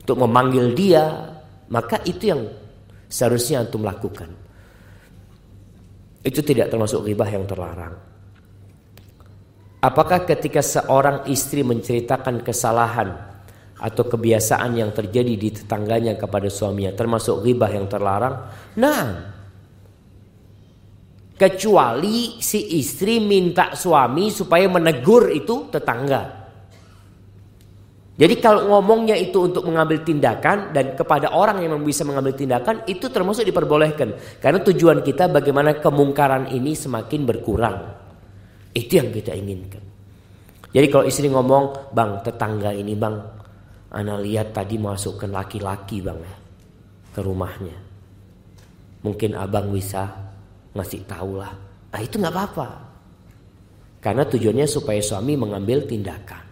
untuk 0.03 0.27
memanggil 0.27 0.75
dia, 0.75 1.07
maka 1.71 2.03
itu 2.03 2.35
yang 2.35 2.43
seharusnya 3.07 3.63
antum 3.63 3.87
lakukan. 3.87 4.40
Itu 6.21 6.45
tidak 6.45 6.69
termasuk 6.69 7.01
ribah 7.01 7.29
yang 7.29 7.49
terlarang. 7.49 7.97
Apakah 9.81 10.29
ketika 10.29 10.61
seorang 10.61 11.25
istri 11.25 11.65
menceritakan 11.65 12.45
kesalahan 12.45 13.09
atau 13.81 14.05
kebiasaan 14.05 14.77
yang 14.77 14.93
terjadi 14.93 15.33
di 15.33 15.49
tetangganya 15.49 16.13
kepada 16.21 16.45
suaminya 16.53 16.93
termasuk 16.93 17.41
ghibah 17.41 17.73
yang 17.73 17.89
terlarang? 17.89 18.45
Nah, 18.77 19.05
kecuali 21.33 22.37
si 22.37 22.77
istri 22.77 23.17
minta 23.17 23.73
suami 23.73 24.29
supaya 24.29 24.69
menegur 24.69 25.33
itu 25.33 25.73
tetangga. 25.73 26.40
Jadi 28.21 28.37
kalau 28.37 28.69
ngomongnya 28.69 29.17
itu 29.17 29.49
untuk 29.49 29.65
mengambil 29.65 30.05
tindakan 30.05 30.69
dan 30.69 30.93
kepada 30.93 31.33
orang 31.33 31.65
yang 31.65 31.73
bisa 31.81 32.05
mengambil 32.05 32.37
tindakan 32.37 32.85
itu 32.85 33.09
termasuk 33.09 33.41
diperbolehkan. 33.49 34.13
Karena 34.37 34.61
tujuan 34.61 35.01
kita 35.01 35.25
bagaimana 35.25 35.81
kemungkaran 35.81 36.53
ini 36.53 36.77
semakin 36.77 37.25
berkurang. 37.25 37.81
Itu 38.77 39.01
yang 39.01 39.09
kita 39.09 39.33
inginkan. 39.33 39.81
Jadi 40.69 40.85
kalau 40.93 41.09
istri 41.09 41.33
ngomong, 41.33 41.89
bang 41.97 42.21
tetangga 42.21 42.69
ini 42.69 42.93
bang, 42.93 43.17
anak 43.89 44.17
lihat 44.21 44.53
tadi 44.53 44.77
masukkan 44.77 45.33
laki-laki 45.33 46.05
bang 46.05 46.21
ya 46.21 46.37
ke 47.17 47.25
rumahnya. 47.25 47.77
Mungkin 49.01 49.33
abang 49.33 49.73
bisa 49.73 50.05
ngasih 50.77 51.09
tahu 51.09 51.41
lah. 51.41 51.57
Nah 51.89 51.99
itu 52.05 52.21
nggak 52.21 52.35
apa-apa. 52.37 52.69
Karena 53.97 54.29
tujuannya 54.29 54.69
supaya 54.69 55.01
suami 55.01 55.33
mengambil 55.33 55.89
tindakan. 55.89 56.50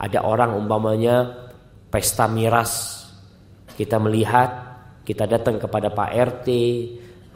Ada 0.00 0.24
orang 0.24 0.56
umpamanya 0.56 1.28
pesta 1.92 2.24
miras. 2.24 3.04
Kita 3.76 4.00
melihat, 4.00 4.50
kita 5.04 5.28
datang 5.28 5.60
kepada 5.60 5.92
Pak 5.92 6.10
RT, 6.16 6.48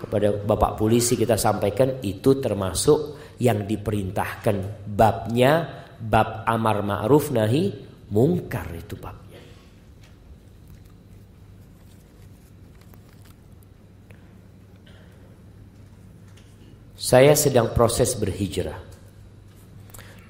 kepada 0.00 0.32
Bapak 0.32 0.80
polisi 0.80 1.12
kita 1.12 1.36
sampaikan 1.36 2.00
itu 2.00 2.40
termasuk 2.40 3.20
yang 3.40 3.68
diperintahkan 3.68 4.88
babnya 4.88 5.84
bab 6.00 6.48
amar 6.48 6.80
ma'ruf 6.80 7.32
nahi 7.32 7.68
mungkar 8.12 8.68
itu 8.72 8.96
babnya. 8.96 9.40
Saya 16.96 17.36
sedang 17.36 17.76
proses 17.76 18.16
berhijrah 18.16 18.93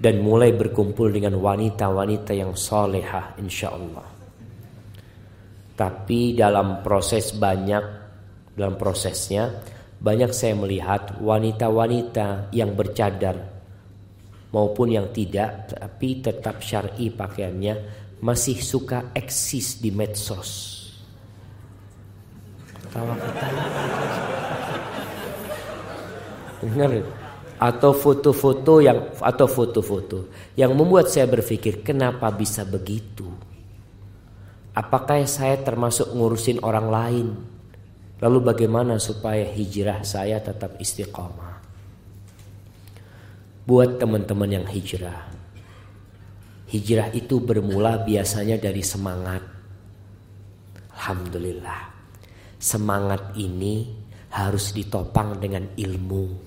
dan 0.05 0.21
mulai 0.21 0.53
berkumpul 0.53 1.09
dengan 1.09 1.41
wanita-wanita 1.41 2.37
yang 2.37 2.53
solehah 2.53 3.41
insya 3.41 3.73
Allah. 3.73 4.05
Tapi 5.73 6.37
dalam 6.37 6.85
proses 6.85 7.33
banyak, 7.33 7.85
dalam 8.53 8.77
prosesnya 8.77 9.49
banyak 9.97 10.29
saya 10.37 10.61
melihat 10.61 11.17
wanita-wanita 11.25 12.53
yang 12.53 12.77
bercadar 12.77 13.33
maupun 14.53 14.93
yang 14.93 15.09
tidak 15.09 15.73
tapi 15.73 16.21
tetap 16.21 16.61
syar'i 16.61 17.09
pakaiannya 17.09 17.75
masih 18.21 18.61
suka 18.61 19.09
eksis 19.17 19.81
di 19.81 19.89
medsos. 19.89 20.85
Tawa 22.93 23.17
ketawa. 23.25 23.65
Dengar 26.61 27.24
atau 27.65 27.97
foto-foto 27.97 28.85
yang 28.85 29.17
atau 29.25 29.49
foto-foto 29.49 30.29
yang 30.53 30.77
membuat 30.77 31.09
saya 31.09 31.25
berpikir 31.25 31.81
kenapa 31.81 32.29
bisa 32.29 32.69
begitu? 32.69 33.25
Apakah 34.77 35.25
saya 35.25 35.57
termasuk 35.65 36.13
ngurusin 36.13 36.61
orang 36.61 36.89
lain? 36.93 37.29
Lalu 38.21 38.39
bagaimana 38.53 39.01
supaya 39.01 39.49
hijrah 39.49 40.05
saya 40.05 40.43
tetap 40.45 40.77
istiqomah? 40.77 41.55
buat 43.65 43.97
teman-teman 43.97 44.61
yang 44.61 44.67
hijrah. 44.69 45.25
Hijrah 46.69 47.09
itu 47.17 47.41
bermula 47.41 48.05
biasanya 48.05 48.61
dari 48.61 48.85
semangat. 48.85 49.41
Alhamdulillah. 50.93 51.97
Semangat 52.61 53.33
ini 53.41 53.89
harus 54.33 54.73
ditopang 54.77 55.41
dengan 55.41 55.65
ilmu. 55.77 56.44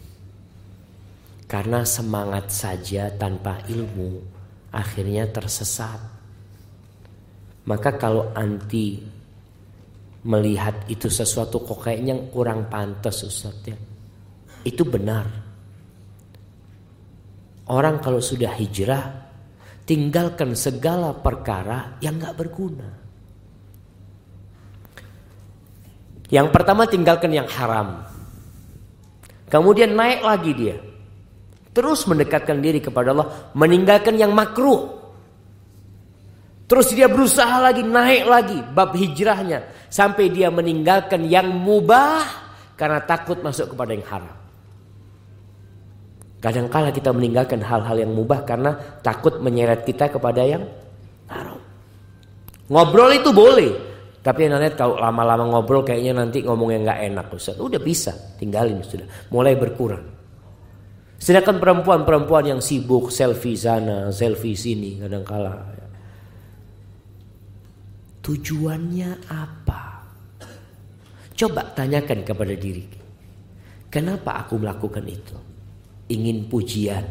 Karena 1.48 1.88
semangat 1.88 2.52
saja 2.52 3.08
tanpa 3.16 3.64
ilmu 3.72 4.20
akhirnya 4.76 5.32
tersesat. 5.32 6.00
Maka 7.68 7.96
kalau 7.96 8.36
anti 8.36 9.00
melihat 10.28 10.84
itu 10.92 11.08
sesuatu 11.08 11.64
kok 11.64 11.88
kayaknya 11.88 12.20
kurang 12.32 12.68
pantas 12.68 13.24
Ustaz 13.24 13.56
ya. 13.64 13.80
Itu 14.68 14.84
benar. 14.84 15.24
Orang 17.72 18.04
kalau 18.04 18.20
sudah 18.20 18.52
hijrah 18.56 19.28
tinggalkan 19.88 20.52
segala 20.52 21.16
perkara 21.16 21.96
yang 22.04 22.20
nggak 22.20 22.36
berguna. 22.36 22.90
Yang 26.28 26.48
pertama 26.52 26.84
tinggalkan 26.92 27.32
yang 27.32 27.48
haram. 27.48 28.04
Kemudian 29.48 29.96
naik 29.96 30.28
lagi 30.28 30.52
dia. 30.52 30.78
Terus 31.78 32.10
mendekatkan 32.10 32.58
diri 32.58 32.82
kepada 32.82 33.14
Allah, 33.14 33.54
meninggalkan 33.54 34.18
yang 34.18 34.34
makruh. 34.34 34.98
Terus 36.66 36.90
dia 36.90 37.06
berusaha 37.06 37.62
lagi 37.62 37.86
naik 37.86 38.26
lagi 38.26 38.60
bab 38.74 38.98
hijrahnya 38.98 39.88
sampai 39.94 40.34
dia 40.34 40.50
meninggalkan 40.50 41.22
yang 41.30 41.54
mubah 41.54 42.26
karena 42.74 42.98
takut 43.06 43.46
masuk 43.46 43.78
kepada 43.78 43.94
yang 43.94 44.04
haram. 44.10 44.38
Kadangkala 46.42 46.90
kita 46.90 47.14
meninggalkan 47.14 47.62
hal-hal 47.62 47.98
yang 48.02 48.10
mubah 48.10 48.42
karena 48.42 48.74
takut 49.06 49.38
menyeret 49.38 49.86
kita 49.86 50.10
kepada 50.10 50.42
yang 50.42 50.66
haram. 51.30 51.62
Ngobrol 52.74 53.22
itu 53.22 53.30
boleh, 53.30 53.70
tapi 54.26 54.50
yang 54.50 54.58
nanti 54.58 54.74
tahu 54.74 54.98
lama-lama 54.98 55.46
ngobrol 55.46 55.86
kayaknya 55.86 56.26
nanti 56.26 56.42
ngomong 56.42 56.74
yang 56.74 56.90
nggak 56.90 57.06
enak 57.06 57.26
Ustaz. 57.32 57.56
Udah 57.62 57.80
bisa, 57.80 58.12
tinggalin 58.42 58.82
sudah. 58.82 59.06
Mulai 59.30 59.54
berkurang. 59.56 60.17
Sedangkan 61.18 61.58
perempuan-perempuan 61.58 62.46
yang 62.46 62.62
sibuk 62.62 63.10
selfie 63.10 63.58
sana, 63.58 64.14
selfie 64.14 64.54
sini 64.54 65.02
kadang 65.02 65.26
kala. 65.26 65.54
Tujuannya 68.22 69.12
apa? 69.32 69.82
Coba 71.34 71.62
tanyakan 71.74 72.22
kepada 72.22 72.54
diri. 72.54 72.86
Kenapa 73.88 74.46
aku 74.46 74.62
melakukan 74.62 75.06
itu? 75.08 75.38
Ingin 76.12 76.46
pujian. 76.52 77.06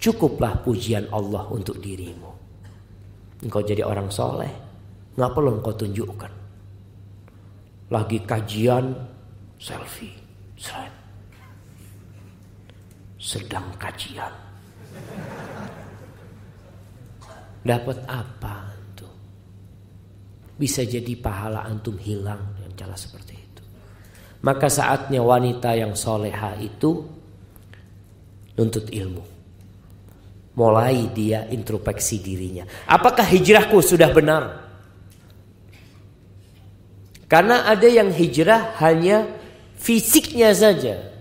Cukuplah 0.00 0.60
pujian 0.62 1.08
Allah 1.10 1.44
untuk 1.50 1.82
dirimu. 1.82 2.30
Engkau 3.42 3.60
jadi 3.60 3.82
orang 3.84 4.08
soleh. 4.08 4.52
Nggak 5.18 5.32
perlu 5.34 5.50
engkau 5.60 5.74
tunjukkan. 5.74 6.32
Lagi 7.90 8.18
kajian 8.22 8.94
selfie. 9.58 10.14
Selain 10.54 10.93
sedang 13.24 13.64
kajian. 13.80 14.28
Dapat 17.64 18.04
apa 18.04 18.68
itu? 18.92 19.08
Bisa 20.60 20.84
jadi 20.84 21.16
pahala 21.16 21.64
antum 21.64 21.96
hilang 21.96 22.52
dengan 22.60 22.76
cara 22.76 22.92
seperti 22.92 23.32
itu. 23.32 23.62
Maka 24.44 24.68
saatnya 24.68 25.24
wanita 25.24 25.72
yang 25.72 25.96
soleha 25.96 26.52
itu 26.60 27.00
nuntut 28.60 28.92
ilmu. 28.92 29.24
Mulai 30.54 31.08
dia 31.16 31.48
introspeksi 31.48 32.20
dirinya. 32.20 32.68
Apakah 32.84 33.24
hijrahku 33.24 33.80
sudah 33.80 34.12
benar? 34.12 34.68
Karena 37.24 37.66
ada 37.66 37.88
yang 37.88 38.12
hijrah 38.12 38.76
hanya 38.84 39.26
fisiknya 39.80 40.52
saja. 40.52 41.13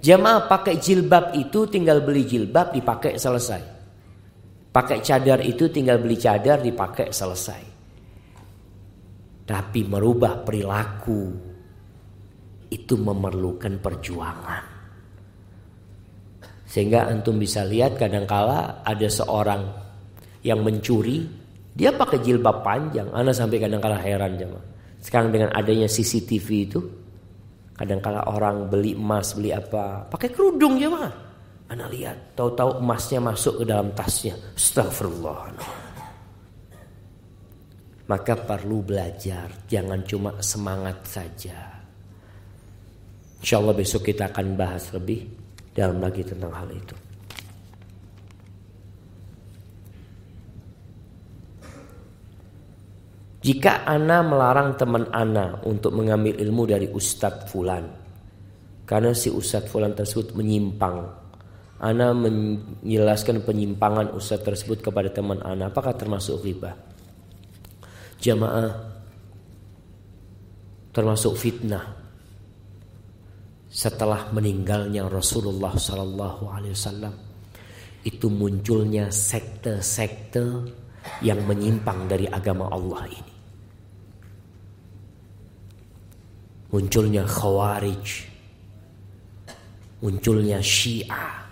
Jamaah 0.00 0.48
pakai 0.48 0.80
jilbab 0.80 1.36
itu 1.36 1.68
tinggal 1.68 2.00
beli 2.00 2.24
jilbab 2.24 2.72
dipakai 2.72 3.20
selesai. 3.20 3.62
Pakai 4.72 5.04
cadar 5.04 5.44
itu 5.44 5.68
tinggal 5.68 6.00
beli 6.00 6.16
cadar 6.16 6.64
dipakai 6.64 7.12
selesai. 7.12 7.62
Tapi 9.44 9.80
merubah 9.84 10.40
perilaku 10.40 11.22
itu 12.70 12.94
memerlukan 12.96 13.76
perjuangan. 13.82 14.64
Sehingga 16.70 17.10
antum 17.10 17.34
bisa 17.36 17.66
lihat 17.66 17.98
kadangkala 17.98 18.86
ada 18.86 19.08
seorang 19.10 19.66
yang 20.46 20.62
mencuri, 20.62 21.26
dia 21.74 21.90
pakai 21.90 22.22
jilbab 22.22 22.62
panjang. 22.62 23.10
Ana 23.10 23.34
sampai 23.34 23.58
kadangkala 23.58 23.98
heran 23.98 24.38
jemaah. 24.38 24.64
Sekarang 25.02 25.34
dengan 25.34 25.50
adanya 25.50 25.90
CCTV 25.90 26.48
itu, 26.70 26.80
Kadang-kala 27.80 28.28
orang 28.28 28.68
beli 28.68 28.92
emas, 28.92 29.32
beli 29.32 29.56
apa, 29.56 30.04
pakai 30.04 30.28
kerudung 30.28 30.76
ya 30.76 30.92
mah. 30.92 31.08
Anak 31.72 31.88
lihat, 31.96 32.36
tahu-tahu 32.36 32.76
emasnya 32.76 33.24
masuk 33.24 33.62
ke 33.62 33.64
dalam 33.64 33.88
tasnya. 33.96 34.36
Astagfirullah. 34.52 35.56
Maka 38.04 38.34
perlu 38.36 38.84
belajar, 38.84 39.48
jangan 39.64 40.04
cuma 40.04 40.36
semangat 40.44 41.00
saja. 41.08 41.56
Insya 43.40 43.64
Allah 43.64 43.72
besok 43.72 44.12
kita 44.12 44.28
akan 44.28 44.60
bahas 44.60 44.92
lebih 44.92 45.24
dalam 45.72 46.04
lagi 46.04 46.20
tentang 46.20 46.52
hal 46.52 46.68
itu. 46.68 46.92
Jika 53.40 53.88
Ana 53.88 54.20
melarang 54.20 54.76
teman 54.76 55.08
Ana 55.16 55.56
untuk 55.64 55.96
mengambil 55.96 56.36
ilmu 56.36 56.68
dari 56.68 56.92
Ustadz 56.92 57.48
Fulan 57.48 57.88
Karena 58.84 59.16
si 59.16 59.32
Ustadz 59.32 59.72
Fulan 59.72 59.96
tersebut 59.96 60.36
menyimpang. 60.36 61.08
Ana 61.80 62.12
menjelaskan 62.12 63.40
penyimpangan 63.40 64.12
Ustadz 64.12 64.44
tersebut 64.44 64.84
kepada 64.84 65.08
teman 65.08 65.40
Ana. 65.40 65.72
Apakah 65.72 65.96
termasuk 65.96 66.44
riba? 66.44 66.76
Jamaah 68.20 68.92
Termasuk 70.92 71.32
fitnah. 71.38 71.96
Setelah 73.70 74.28
meninggalnya 74.34 75.06
Rasulullah 75.08 75.72
Sallallahu 75.78 76.50
Alaihi 76.50 76.74
Wasallam 76.74 77.14
Itu 78.02 78.26
munculnya 78.26 79.08
sekte-sekte 79.14 80.44
yang 81.22 81.40
menyimpang 81.48 82.10
dari 82.10 82.26
agama 82.28 82.68
Allah 82.68 83.06
ini 83.08 83.29
munculnya 86.70 87.26
khawarij, 87.26 88.06
munculnya 90.02 90.62
syiah, 90.62 91.42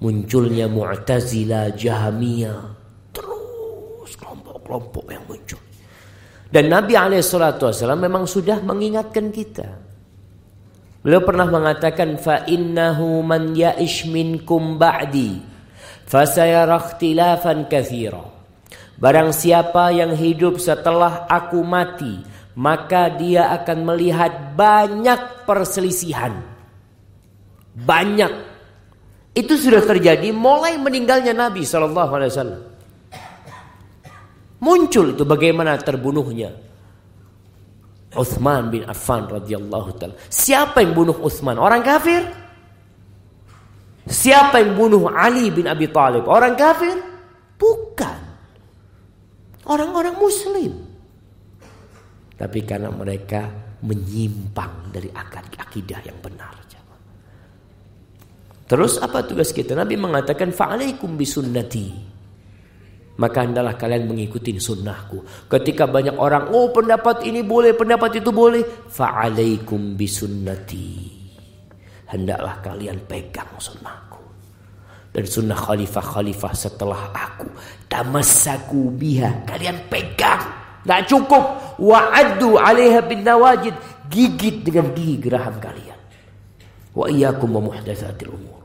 munculnya 0.00 0.66
mu'tazila, 0.66 1.76
jahamiyah, 1.76 2.60
terus 3.12 4.10
kelompok-kelompok 4.16 5.04
yang 5.12 5.24
muncul. 5.28 5.60
Dan 6.50 6.66
Nabi 6.66 6.98
SAW 7.22 7.94
memang 7.94 8.26
sudah 8.26 8.58
mengingatkan 8.64 9.30
kita. 9.30 9.68
Beliau 11.00 11.22
pernah 11.24 11.48
mengatakan 11.48 12.20
fa 12.20 12.44
innahu 12.44 13.24
man 13.24 13.56
ya'ish 13.56 14.04
minkum 14.10 14.76
ba'di 14.76 15.40
fasayara 16.04 16.76
ikhtilafan 16.76 17.70
katsira. 17.70 18.20
Barang 19.00 19.32
siapa 19.32 19.96
yang 19.96 20.12
hidup 20.12 20.60
setelah 20.60 21.24
aku 21.24 21.64
mati 21.64 22.20
maka 22.58 23.12
dia 23.14 23.54
akan 23.54 23.78
melihat 23.86 24.56
banyak 24.58 25.46
perselisihan. 25.46 26.34
Banyak. 27.70 28.32
Itu 29.30 29.54
sudah 29.54 29.86
terjadi 29.86 30.34
mulai 30.34 30.74
meninggalnya 30.74 31.30
Nabi 31.30 31.62
Shallallahu 31.62 32.12
Alaihi 32.12 32.32
Wasallam. 32.34 32.62
Muncul 34.60 35.16
itu 35.16 35.24
bagaimana 35.24 35.80
terbunuhnya 35.80 36.52
Uthman 38.12 38.68
bin 38.74 38.82
Affan 38.84 39.30
radhiyallahu 39.30 39.88
taala. 39.96 40.18
Siapa 40.26 40.82
yang 40.82 40.92
bunuh 40.98 41.16
Uthman? 41.22 41.56
Orang 41.56 41.80
kafir? 41.86 42.26
Siapa 44.10 44.58
yang 44.58 44.74
bunuh 44.74 45.06
Ali 45.06 45.54
bin 45.54 45.70
Abi 45.70 45.86
Thalib? 45.86 46.26
Orang 46.26 46.58
kafir? 46.58 46.98
Bukan. 47.54 48.18
Orang-orang 49.70 50.18
muslim. 50.18 50.89
Tapi 52.40 52.64
karena 52.64 52.88
mereka 52.88 53.52
menyimpang 53.84 54.88
dari 54.88 55.12
akad 55.12 55.52
akidah 55.60 56.00
yang 56.00 56.16
benar. 56.24 56.60
Terus 58.70 59.02
apa 59.02 59.26
tugas 59.26 59.50
kita? 59.50 59.74
Nabi 59.74 59.98
mengatakan 59.98 60.54
fa'alaikum 60.54 61.18
bisunnati. 61.18 61.90
Maka 63.18 63.42
hendaklah 63.42 63.74
kalian 63.74 64.06
mengikuti 64.06 64.54
sunnahku. 64.54 65.50
Ketika 65.50 65.90
banyak 65.90 66.14
orang, 66.14 66.54
oh 66.54 66.70
pendapat 66.70 67.26
ini 67.26 67.42
boleh, 67.42 67.74
pendapat 67.74 68.22
itu 68.22 68.30
boleh. 68.30 68.62
Fa'alaikum 68.86 69.98
bisunnati. 69.98 71.02
Hendaklah 72.14 72.62
kalian 72.62 73.02
pegang 73.10 73.50
sunnahku. 73.58 74.22
Dan 75.10 75.26
sunnah 75.26 75.58
khalifah-khalifah 75.58 76.54
setelah 76.54 77.10
aku. 77.10 77.50
Tamassaku 77.90 78.94
biha. 78.94 79.50
Kalian 79.50 79.90
pegang. 79.90 80.59
Tidak 80.84 81.02
cukup. 81.08 81.44
Wa'addu 81.80 82.56
alaiha 82.56 83.00
bin 83.04 83.24
nawajid. 83.24 83.74
Gigit 84.10 84.66
dengan 84.66 84.90
gigi 84.90 85.16
geraham 85.22 85.56
kalian. 85.62 86.00
Wa 86.96 87.06
iyyakum 87.06 87.54
wa 87.54 87.70
muhdatsatil 87.70 88.30
umur. 88.32 88.60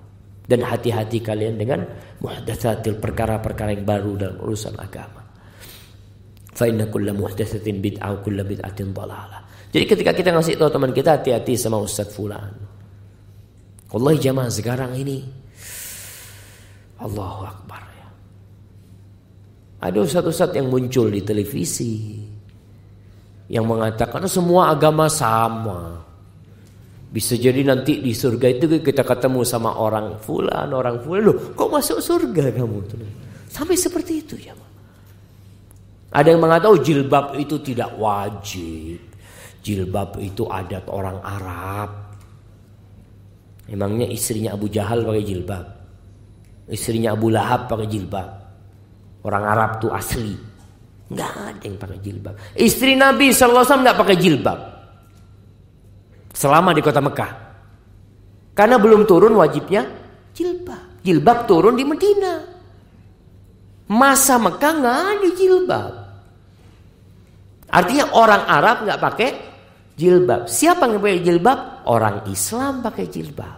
Dan 0.45 0.65
hati-hati 0.65 1.21
kalian 1.21 1.57
dengan 1.57 1.85
muhdatsatil 2.21 2.97
perkara-perkara 2.97 3.77
yang 3.77 3.85
baru 3.85 4.11
dalam 4.17 4.37
urusan 4.41 4.73
agama. 4.77 5.21
Fa 6.55 6.65
inna 6.65 6.87
kulla 6.89 7.11
muhdatsatin 7.13 7.83
bid'ah 7.83 8.15
wa 8.15 8.19
kulla 8.23 8.41
bid'atin 8.41 8.89
dhalalah. 8.95 9.41
Jadi 9.75 9.85
ketika 9.91 10.11
kita 10.15 10.31
ngasih 10.31 10.55
tahu 10.55 10.71
teman 10.71 10.95
kita 10.95 11.19
hati-hati 11.19 11.59
sama 11.59 11.83
Ustaz 11.83 12.09
fulan. 12.15 12.55
Wallahi 13.91 14.17
jamaah 14.17 14.49
sekarang 14.49 14.95
ini 14.97 15.23
Allahu 16.99 17.43
Akbar. 17.45 17.84
Ada 19.85 20.01
ustaz-ustaz 20.01 20.49
yang 20.57 20.73
muncul 20.73 21.13
di 21.13 21.21
televisi 21.21 22.17
yang 23.53 23.69
mengatakan 23.69 24.25
semua 24.25 24.73
agama 24.73 25.05
sama. 25.05 26.01
Bisa 27.13 27.37
jadi 27.37 27.61
nanti 27.61 28.01
di 28.01 28.11
surga 28.11 28.49
itu 28.49 28.65
kita 28.81 29.05
ketemu 29.05 29.45
sama 29.45 29.77
orang 29.77 30.17
fulan, 30.17 30.73
orang 30.73 30.97
fulan. 31.05 31.29
Loh, 31.29 31.37
kok 31.53 31.69
masuk 31.69 32.01
surga 32.01 32.49
kamu? 32.49 32.81
Sampai 33.45 33.77
seperti 33.77 34.25
itu 34.25 34.35
ya. 34.41 34.57
Ada 36.11 36.33
yang 36.33 36.41
mengatakan 36.41 36.73
oh, 36.73 36.81
jilbab 36.81 37.37
itu 37.37 37.61
tidak 37.61 37.93
wajib. 38.01 38.99
Jilbab 39.61 40.17
itu 40.17 40.49
adat 40.49 40.89
orang 40.89 41.21
Arab. 41.21 41.91
Emangnya 43.69 44.09
istrinya 44.09 44.57
Abu 44.57 44.65
Jahal 44.67 45.05
pakai 45.05 45.23
jilbab. 45.23 45.65
Istrinya 46.73 47.13
Abu 47.13 47.29
Lahab 47.29 47.69
pakai 47.69 47.85
jilbab. 47.85 48.44
Orang 49.25 49.41
Arab 49.41 49.81
tuh 49.81 49.89
asli. 49.89 50.37
Nggak 51.09 51.31
ada 51.33 51.65
yang 51.65 51.77
pakai 51.81 51.97
jilbab. 51.97 52.33
Istri 52.53 52.93
Nabi 52.93 53.33
SAW 53.33 53.65
nggak 53.65 53.97
pakai 53.97 54.17
jilbab. 54.21 54.59
Selama 56.29 56.69
di 56.77 56.81
kota 56.85 57.01
Mekah. 57.01 57.31
Karena 58.53 58.77
belum 58.77 59.09
turun 59.09 59.33
wajibnya 59.33 59.81
jilbab. 60.29 61.01
Jilbab 61.01 61.49
turun 61.49 61.73
di 61.73 61.81
Medina. 61.85 62.33
Masa 63.89 64.37
Mekah 64.37 64.73
nggak 64.77 64.97
ada 65.17 65.29
jilbab. 65.33 65.91
Artinya 67.65 68.05
orang 68.13 68.43
Arab 68.45 68.77
nggak 68.85 69.01
pakai 69.01 69.29
jilbab. 69.97 70.45
Siapa 70.45 70.85
yang 70.85 71.01
pakai 71.01 71.21
jilbab? 71.25 71.59
Orang 71.89 72.29
Islam 72.29 72.85
pakai 72.85 73.05
jilbab. 73.09 73.57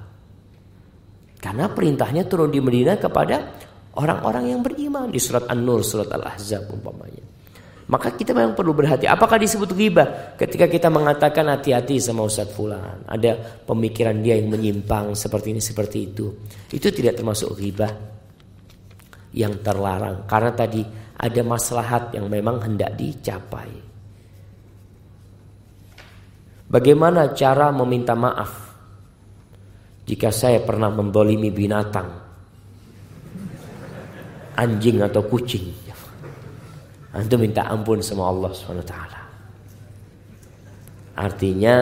Karena 1.38 1.68
perintahnya 1.72 2.24
turun 2.24 2.52
di 2.52 2.60
Medina 2.64 2.96
kepada 2.96 3.67
orang-orang 3.98 4.54
yang 4.54 4.62
beriman 4.62 5.10
di 5.10 5.18
surat 5.18 5.50
An-Nur, 5.50 5.82
surat 5.82 6.08
Al-Ahzab 6.14 6.70
umpamanya. 6.70 7.26
Maka 7.88 8.12
kita 8.12 8.36
memang 8.36 8.52
perlu 8.52 8.76
berhati. 8.76 9.08
Apakah 9.08 9.40
disebut 9.40 9.72
ghibah? 9.72 10.36
Ketika 10.36 10.68
kita 10.68 10.92
mengatakan 10.92 11.48
hati-hati 11.48 12.04
sama 12.04 12.28
Ustadz 12.28 12.52
Fulan. 12.52 13.08
Ada 13.08 13.64
pemikiran 13.64 14.20
dia 14.20 14.36
yang 14.36 14.52
menyimpang 14.52 15.16
seperti 15.16 15.56
ini, 15.56 15.64
seperti 15.64 15.98
itu. 16.12 16.28
Itu 16.68 16.92
tidak 16.92 17.16
termasuk 17.16 17.56
ghibah 17.56 17.88
yang 19.32 19.64
terlarang. 19.64 20.28
Karena 20.28 20.52
tadi 20.52 20.84
ada 21.16 21.42
maslahat 21.48 22.12
yang 22.12 22.28
memang 22.28 22.60
hendak 22.60 22.92
dicapai. 23.00 23.72
Bagaimana 26.68 27.32
cara 27.32 27.72
meminta 27.72 28.12
maaf 28.12 28.76
jika 30.04 30.28
saya 30.36 30.60
pernah 30.60 30.92
mendolimi 30.92 31.48
binatang, 31.56 32.27
anjing 34.58 35.06
atau 35.06 35.22
kucing? 35.24 35.70
Antum 37.14 37.40
minta 37.40 37.66
ampun 37.70 38.04
sama 38.04 38.30
Allah 38.30 38.52
SWT. 38.52 38.94
Artinya 41.18 41.76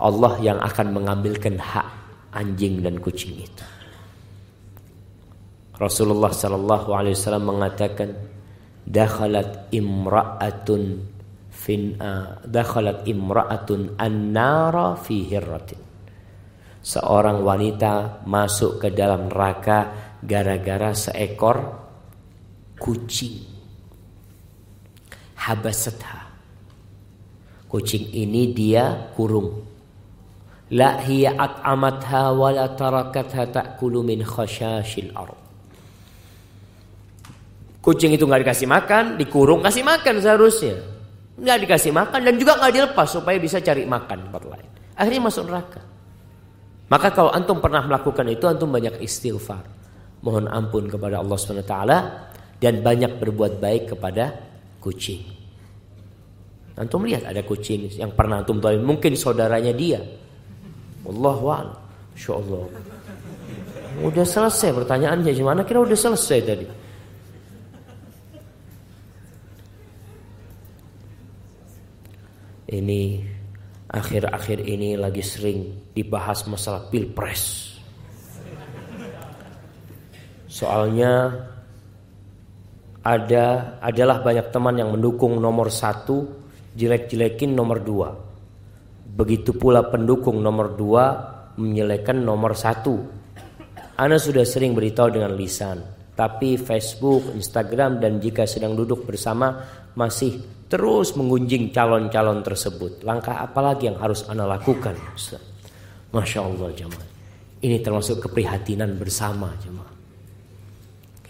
Allah 0.00 0.32
yang 0.40 0.58
akan 0.64 0.86
mengambilkan 0.96 1.60
hak 1.60 1.88
anjing 2.32 2.80
dan 2.80 2.96
kucing 3.02 3.36
itu. 3.36 3.66
Rasulullah 5.76 6.32
sallallahu 6.32 6.92
alaihi 6.92 7.16
wasallam 7.16 7.56
mengatakan 7.56 8.12
dakhalat 8.84 9.68
imra'atun 9.72 11.04
fin 11.52 11.96
uh, 12.00 12.40
dakhalat 12.44 13.04
imra'atun 13.04 13.96
an-nara 14.00 14.96
fi 14.96 15.24
hirratin. 15.24 15.80
Seorang 16.80 17.44
wanita 17.44 18.24
masuk 18.24 18.80
ke 18.80 18.88
dalam 18.88 19.28
neraka 19.28 20.09
gara-gara 20.24 20.92
seekor 20.92 21.58
kucing 22.80 23.44
habasatha. 25.36 26.28
Kucing 27.70 28.10
ini 28.12 28.50
dia 28.50 29.14
kurung. 29.14 29.62
La 30.70 31.02
hiya 31.02 31.34
at'amatha 31.34 32.34
wa 32.34 32.50
la 32.50 32.70
tarakatha 32.74 33.50
ta'kulu 33.50 34.06
min 34.06 34.22
khashashil 34.22 35.10
ard. 35.14 35.38
Kucing 37.80 38.12
itu 38.12 38.28
nggak 38.28 38.44
dikasih 38.44 38.68
makan, 38.68 39.04
dikurung 39.16 39.64
kasih 39.64 39.82
makan 39.82 40.20
seharusnya. 40.20 40.76
Nggak 41.40 41.58
dikasih 41.64 41.92
makan 41.96 42.20
dan 42.20 42.34
juga 42.36 42.60
nggak 42.60 42.72
dilepas 42.76 43.08
supaya 43.08 43.40
bisa 43.40 43.58
cari 43.64 43.88
makan 43.88 44.28
tempat 44.28 44.42
lain. 44.44 44.68
Akhirnya 44.98 45.22
masuk 45.24 45.48
neraka. 45.48 45.80
Maka 46.90 47.08
kalau 47.14 47.30
antum 47.32 47.62
pernah 47.62 47.86
melakukan 47.86 48.26
itu, 48.28 48.44
antum 48.50 48.68
banyak 48.68 48.98
istighfar. 49.00 49.79
Mohon 50.20 50.52
ampun 50.52 50.84
kepada 50.84 51.24
Allah 51.24 51.38
SWT 51.40 51.76
dan 52.60 52.74
banyak 52.84 53.16
berbuat 53.16 53.56
baik 53.56 53.96
kepada 53.96 54.36
kucing. 54.80 55.24
Antum 56.80 57.04
lihat 57.04 57.28
ada 57.28 57.44
kucing 57.44 57.92
yang 57.96 58.12
pernah 58.16 58.40
antum 58.40 58.60
tahu 58.60 58.80
mungkin 58.80 59.12
saudaranya 59.16 59.72
dia. 59.72 60.00
Wallahu 61.04 61.44
a'lam. 61.52 62.68
Udah 64.00 64.24
selesai 64.24 64.72
pertanyaannya 64.76 65.32
gimana 65.32 65.64
kira 65.64 65.84
udah 65.84 65.98
selesai 65.98 66.38
tadi. 66.40 66.66
Ini 72.70 73.02
akhir-akhir 73.90 74.62
ini 74.62 74.94
lagi 74.94 75.20
sering 75.26 75.90
dibahas 75.90 76.46
masalah 76.46 76.86
pilpres. 76.86 77.69
Soalnya 80.60 81.32
ada 83.00 83.80
adalah 83.80 84.20
banyak 84.20 84.52
teman 84.52 84.76
yang 84.76 84.92
mendukung 84.92 85.40
nomor 85.40 85.72
satu 85.72 86.28
jelek-jelekin 86.76 87.56
nomor 87.56 87.80
dua. 87.80 88.12
Begitu 89.08 89.56
pula 89.56 89.88
pendukung 89.88 90.44
nomor 90.44 90.76
dua 90.76 91.04
menyelekan 91.56 92.20
nomor 92.20 92.52
satu. 92.52 93.00
Anda 93.96 94.20
sudah 94.20 94.44
sering 94.44 94.76
beritahu 94.76 95.16
dengan 95.16 95.32
lisan 95.32 95.80
tapi 96.12 96.60
Facebook, 96.60 97.32
Instagram 97.32 97.96
dan 97.96 98.20
jika 98.20 98.44
sedang 98.44 98.76
duduk 98.76 99.08
bersama 99.08 99.64
masih 99.96 100.36
terus 100.68 101.16
mengunjing 101.16 101.72
calon-calon 101.72 102.44
tersebut. 102.44 103.00
Langkah 103.00 103.40
apa 103.40 103.64
lagi 103.64 103.88
yang 103.88 103.96
harus 103.96 104.28
Anda 104.28 104.44
lakukan 104.44 104.92
Masya 106.12 106.40
Allah 106.44 106.68
jemaah. 106.76 107.08
Ini 107.64 107.80
termasuk 107.80 108.28
keprihatinan 108.28 109.00
bersama 109.00 109.56
jemaah 109.64 109.99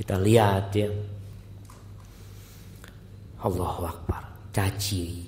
kita 0.00 0.16
lihat 0.16 0.72
ya 0.72 0.88
Allahu 3.44 3.84
Akbar. 3.84 4.22
Caci, 4.50 5.22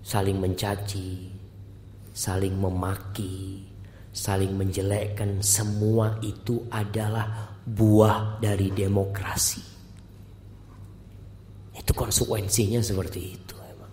saling 0.00 0.38
mencaci, 0.38 1.26
saling 2.14 2.54
memaki, 2.54 3.66
saling 4.14 4.54
menjelekkan 4.54 5.42
semua 5.42 6.14
itu 6.22 6.62
adalah 6.70 7.58
buah 7.66 8.38
dari 8.38 8.70
demokrasi. 8.70 9.60
Itu 11.74 11.90
konsekuensinya 11.90 12.78
seperti 12.78 13.20
itu 13.34 13.56
emang. 13.58 13.92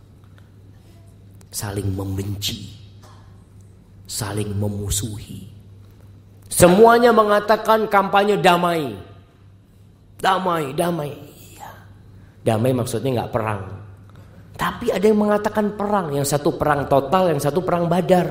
Saling 1.49 1.89
membenci, 1.97 2.77
saling 4.05 4.53
memusuhi. 4.53 5.49
Semuanya 6.47 7.09
mengatakan 7.09 7.89
kampanye 7.89 8.37
damai. 8.37 9.06
Damai, 10.17 10.73
damai. 10.73 11.13
Damai 12.41 12.71
maksudnya 12.73 13.21
nggak 13.21 13.33
perang. 13.33 13.61
Tapi 14.57 14.89
ada 14.89 15.05
yang 15.05 15.21
mengatakan 15.21 15.77
perang. 15.77 16.09
Yang 16.15 16.33
satu 16.33 16.57
perang 16.57 16.89
total, 16.89 17.29
yang 17.29 17.41
satu 17.41 17.61
perang 17.61 17.85
badar. 17.85 18.27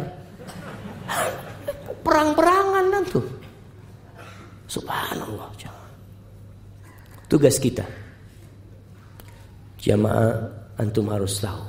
Perang-perangan 2.03 2.85
kan 2.91 3.03
tuh. 3.07 3.27
Subhanallah. 4.67 5.49
Tugas 7.27 7.59
kita. 7.59 7.83
Jamaah 9.79 10.35
antum 10.79 11.07
harus 11.11 11.39
tahu. 11.39 11.63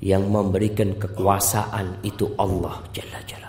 Yang 0.00 0.24
memberikan 0.28 0.92
kekuasaan 1.00 2.04
itu 2.04 2.28
Allah 2.36 2.80
Jalla 2.92 3.20
Jalaluh. 3.24 3.45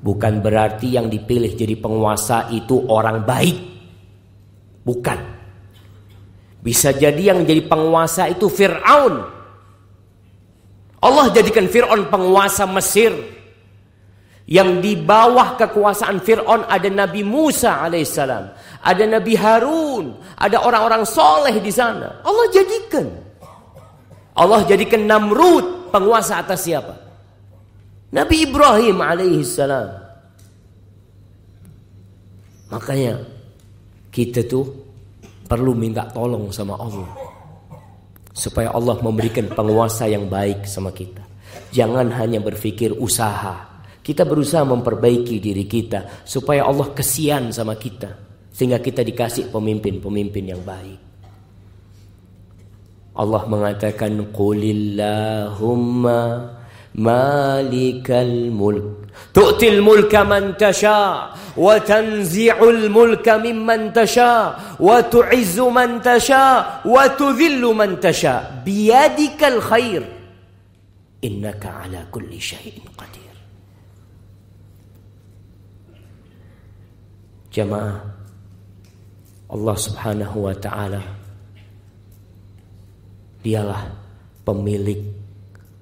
Bukan 0.00 0.40
berarti 0.40 0.96
yang 0.96 1.12
dipilih 1.12 1.52
jadi 1.52 1.76
penguasa 1.76 2.48
itu 2.48 2.88
orang 2.88 3.20
baik. 3.28 3.58
Bukan. 4.80 5.18
Bisa 6.60 6.96
jadi 6.96 7.36
yang 7.36 7.44
jadi 7.44 7.68
penguasa 7.68 8.28
itu 8.32 8.48
Fir'aun. 8.48 9.14
Allah 11.00 11.26
jadikan 11.36 11.68
Fir'aun 11.68 12.08
penguasa 12.08 12.64
Mesir. 12.64 13.12
Yang 14.48 14.70
di 14.82 14.92
bawah 14.96 15.60
kekuasaan 15.60 16.24
Fir'aun 16.24 16.64
ada 16.64 16.88
Nabi 16.88 17.20
Musa 17.20 17.84
alaihissalam. 17.84 18.44
Ada 18.80 19.04
Nabi 19.04 19.36
Harun. 19.36 20.16
Ada 20.40 20.64
orang-orang 20.64 21.04
soleh 21.04 21.60
di 21.60 21.68
sana. 21.68 22.24
Allah 22.24 22.46
jadikan. 22.48 23.06
Allah 24.32 24.64
jadikan 24.64 25.04
Namrud 25.04 25.92
penguasa 25.92 26.40
atas 26.40 26.64
siapa? 26.64 27.09
Nabi 28.10 28.36
Ibrahim 28.42 28.98
alaihissalam. 28.98 29.88
Makanya 32.70 33.22
kita 34.10 34.46
tuh 34.46 34.66
perlu 35.46 35.74
minta 35.74 36.06
tolong 36.10 36.50
sama 36.54 36.78
Allah 36.78 37.10
supaya 38.30 38.70
Allah 38.74 38.98
memberikan 39.02 39.50
penguasa 39.50 40.06
yang 40.06 40.30
baik 40.30 40.66
sama 40.66 40.90
kita. 40.94 41.22
Jangan 41.70 42.10
hanya 42.18 42.38
berpikir 42.42 42.94
usaha. 42.98 43.82
Kita 44.00 44.26
berusaha 44.26 44.66
memperbaiki 44.66 45.38
diri 45.38 45.66
kita 45.70 46.26
supaya 46.26 46.66
Allah 46.66 46.90
kesian 46.90 47.54
sama 47.54 47.78
kita 47.78 48.10
sehingga 48.50 48.82
kita 48.82 49.06
dikasih 49.06 49.54
pemimpin-pemimpin 49.54 50.50
yang 50.50 50.62
baik. 50.66 50.98
Allah 53.14 53.42
mengatakan 53.46 54.30
qulillahumma 54.34 56.20
مالك 57.00 58.10
الملك. 58.10 59.08
تؤتي 59.32 59.68
الملك 59.68 60.12
من 60.28 60.56
تشاء 60.56 61.32
وتنزع 61.56 62.56
الملك 62.60 63.26
ممن 63.28 63.92
تشاء 63.92 64.76
وتعز 64.80 65.58
من 65.60 65.90
تشاء 66.04 66.84
وتذل 66.84 67.62
من 67.64 67.90
تشاء. 68.00 68.62
بيدك 68.64 69.40
الخير. 69.40 70.02
إنك 71.24 71.62
على 71.66 72.04
كل 72.12 72.32
شيء 72.40 72.84
قدير. 73.00 73.36
جماعة 77.52 77.96
الله 79.50 79.74
سبحانه 79.74 80.32
وتعالى 80.36 81.02
taala 81.02 81.18
dialah 83.40 83.82
pemilik 84.44 85.00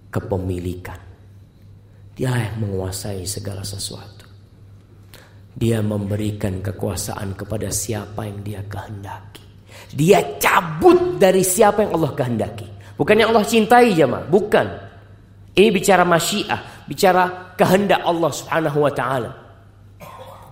kepemilikan. 0.09 1.08
Dialah 2.19 2.51
yang 2.51 2.67
menguasai 2.67 3.23
segala 3.23 3.63
sesuatu. 3.63 4.27
Dia 5.55 5.79
memberikan 5.79 6.59
kekuasaan 6.59 7.39
kepada 7.39 7.71
siapa 7.71 8.27
yang 8.27 8.43
dia 8.43 8.67
kehendaki. 8.67 9.47
Dia 9.95 10.35
cabut 10.43 11.23
dari 11.23 11.47
siapa 11.47 11.87
yang 11.87 11.95
Allah 11.95 12.19
kehendaki. 12.19 12.67
Bukan 12.99 13.15
yang 13.23 13.31
Allah 13.31 13.47
cintai 13.47 13.95
jemaah, 13.95 14.27
bukan. 14.27 14.67
Ini 15.55 15.71
bicara 15.71 16.03
masyiah, 16.03 16.87
bicara 16.91 17.55
kehendak 17.55 18.03
Allah 18.03 18.31
Subhanahu 18.35 18.79
wa 18.83 18.91
taala. 18.91 19.31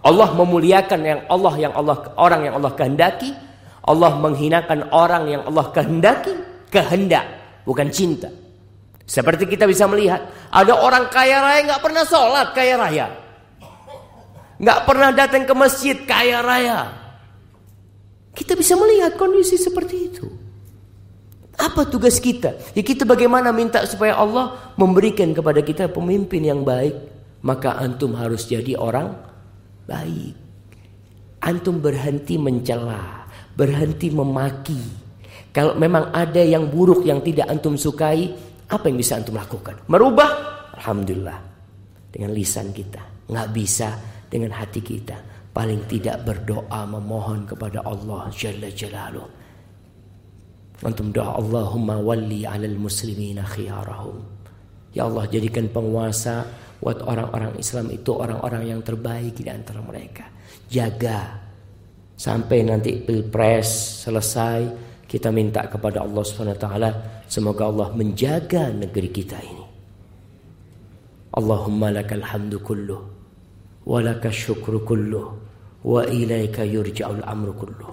Allah 0.07 0.29
memuliakan 0.39 1.01
yang 1.03 1.21
Allah 1.27 1.55
yang 1.59 1.75
Allah 1.75 1.99
orang 2.15 2.47
yang 2.47 2.55
Allah 2.63 2.73
kehendaki, 2.79 3.35
Allah 3.83 4.15
menghinakan 4.23 4.87
orang 4.95 5.27
yang 5.27 5.43
Allah 5.51 5.67
kehendaki, 5.75 6.31
kehendak 6.71 7.27
bukan 7.67 7.91
cinta. 7.91 8.31
Seperti 9.07 9.47
kita 9.47 9.71
bisa 9.71 9.87
melihat, 9.87 10.27
ada 10.51 10.75
orang 10.75 11.07
kaya 11.07 11.39
raya 11.39 11.63
nggak 11.63 11.83
pernah 11.83 12.03
sholat 12.03 12.51
kaya 12.51 12.75
raya, 12.75 13.07
nggak 14.59 14.81
pernah 14.83 15.15
datang 15.15 15.47
ke 15.47 15.55
masjid 15.55 15.95
kaya 16.03 16.43
raya. 16.43 16.91
Kita 18.35 18.59
bisa 18.59 18.75
melihat 18.75 19.15
kondisi 19.15 19.57
seperti 19.57 19.97
itu. 20.11 20.27
Apa 21.57 21.89
tugas 21.89 22.21
kita? 22.21 22.53
Ya 22.77 22.85
kita 22.85 23.09
bagaimana 23.09 23.49
minta 23.49 23.81
supaya 23.89 24.13
Allah 24.13 24.77
memberikan 24.77 25.33
kepada 25.33 25.65
kita 25.65 25.89
pemimpin 25.89 26.45
yang 26.45 26.61
baik. 26.61 26.93
Maka 27.41 27.81
antum 27.81 28.13
harus 28.13 28.45
jadi 28.45 28.77
orang 28.77 29.17
baik. 29.89 30.37
Antum 31.41 31.81
berhenti 31.81 32.37
mencela, 32.37 33.25
berhenti 33.57 34.13
memaki. 34.13 34.83
Kalau 35.55 35.79
memang 35.81 36.13
ada 36.13 36.43
yang 36.45 36.69
buruk 36.69 37.09
yang 37.09 37.25
tidak 37.25 37.49
antum 37.49 37.81
sukai, 37.81 38.37
apa 38.67 38.85
yang 38.91 38.99
bisa 38.99 39.19
antum 39.19 39.39
lakukan? 39.39 39.79
Merubah? 39.87 40.31
Alhamdulillah. 40.75 41.39
Dengan 42.11 42.31
lisan 42.35 42.75
kita. 42.75 43.31
Nggak 43.31 43.49
bisa 43.55 43.89
dengan 44.27 44.51
hati 44.59 44.83
kita. 44.83 45.17
Paling 45.55 45.87
tidak 45.87 46.27
berdoa 46.27 46.83
memohon 46.85 47.47
kepada 47.47 47.81
Allah 47.87 48.29
Jalla 48.35 48.69
Jalaluh. 48.69 49.29
Antum 50.85 51.09
doa 51.09 51.41
Allahumma 51.41 51.97
walli 51.97 52.45
alal 52.45 52.77
muslimina 52.77 53.47
khiyarahum. 53.47 54.21
Ya 54.93 55.09
Allah 55.09 55.25
jadikan 55.31 55.71
penguasa 55.73 56.45
buat 56.83 57.01
orang-orang 57.01 57.57
Islam 57.57 57.89
itu 57.89 58.13
orang-orang 58.13 58.77
yang 58.77 58.81
terbaik 58.85 59.33
di 59.41 59.49
antara 59.49 59.81
mereka. 59.81 60.29
Jaga 60.69 61.41
sampai 62.17 62.65
nanti 62.65 63.01
pilpres 63.01 64.03
selesai 64.05 64.86
Kita 65.07 65.31
minta 65.31 65.63
kepada 65.71 66.03
Allah 66.03 66.23
SWT 66.27 66.67
Semoga 67.31 67.71
Allah 67.71 67.89
menjaga 67.95 68.75
negeri 68.75 69.11
kita 69.15 69.39
ini. 69.39 69.67
Allahumma 71.31 71.95
lakal 71.95 72.27
hamdu 72.27 72.59
kulluh 72.63 73.03
Walaka 73.87 74.35
syukru 74.35 74.83
kulluh 74.83 75.27
Wa 75.87 76.03
ilaika 76.11 76.67
yurja'ul 76.67 77.23
amru 77.23 77.55
kulluh. 77.55 77.93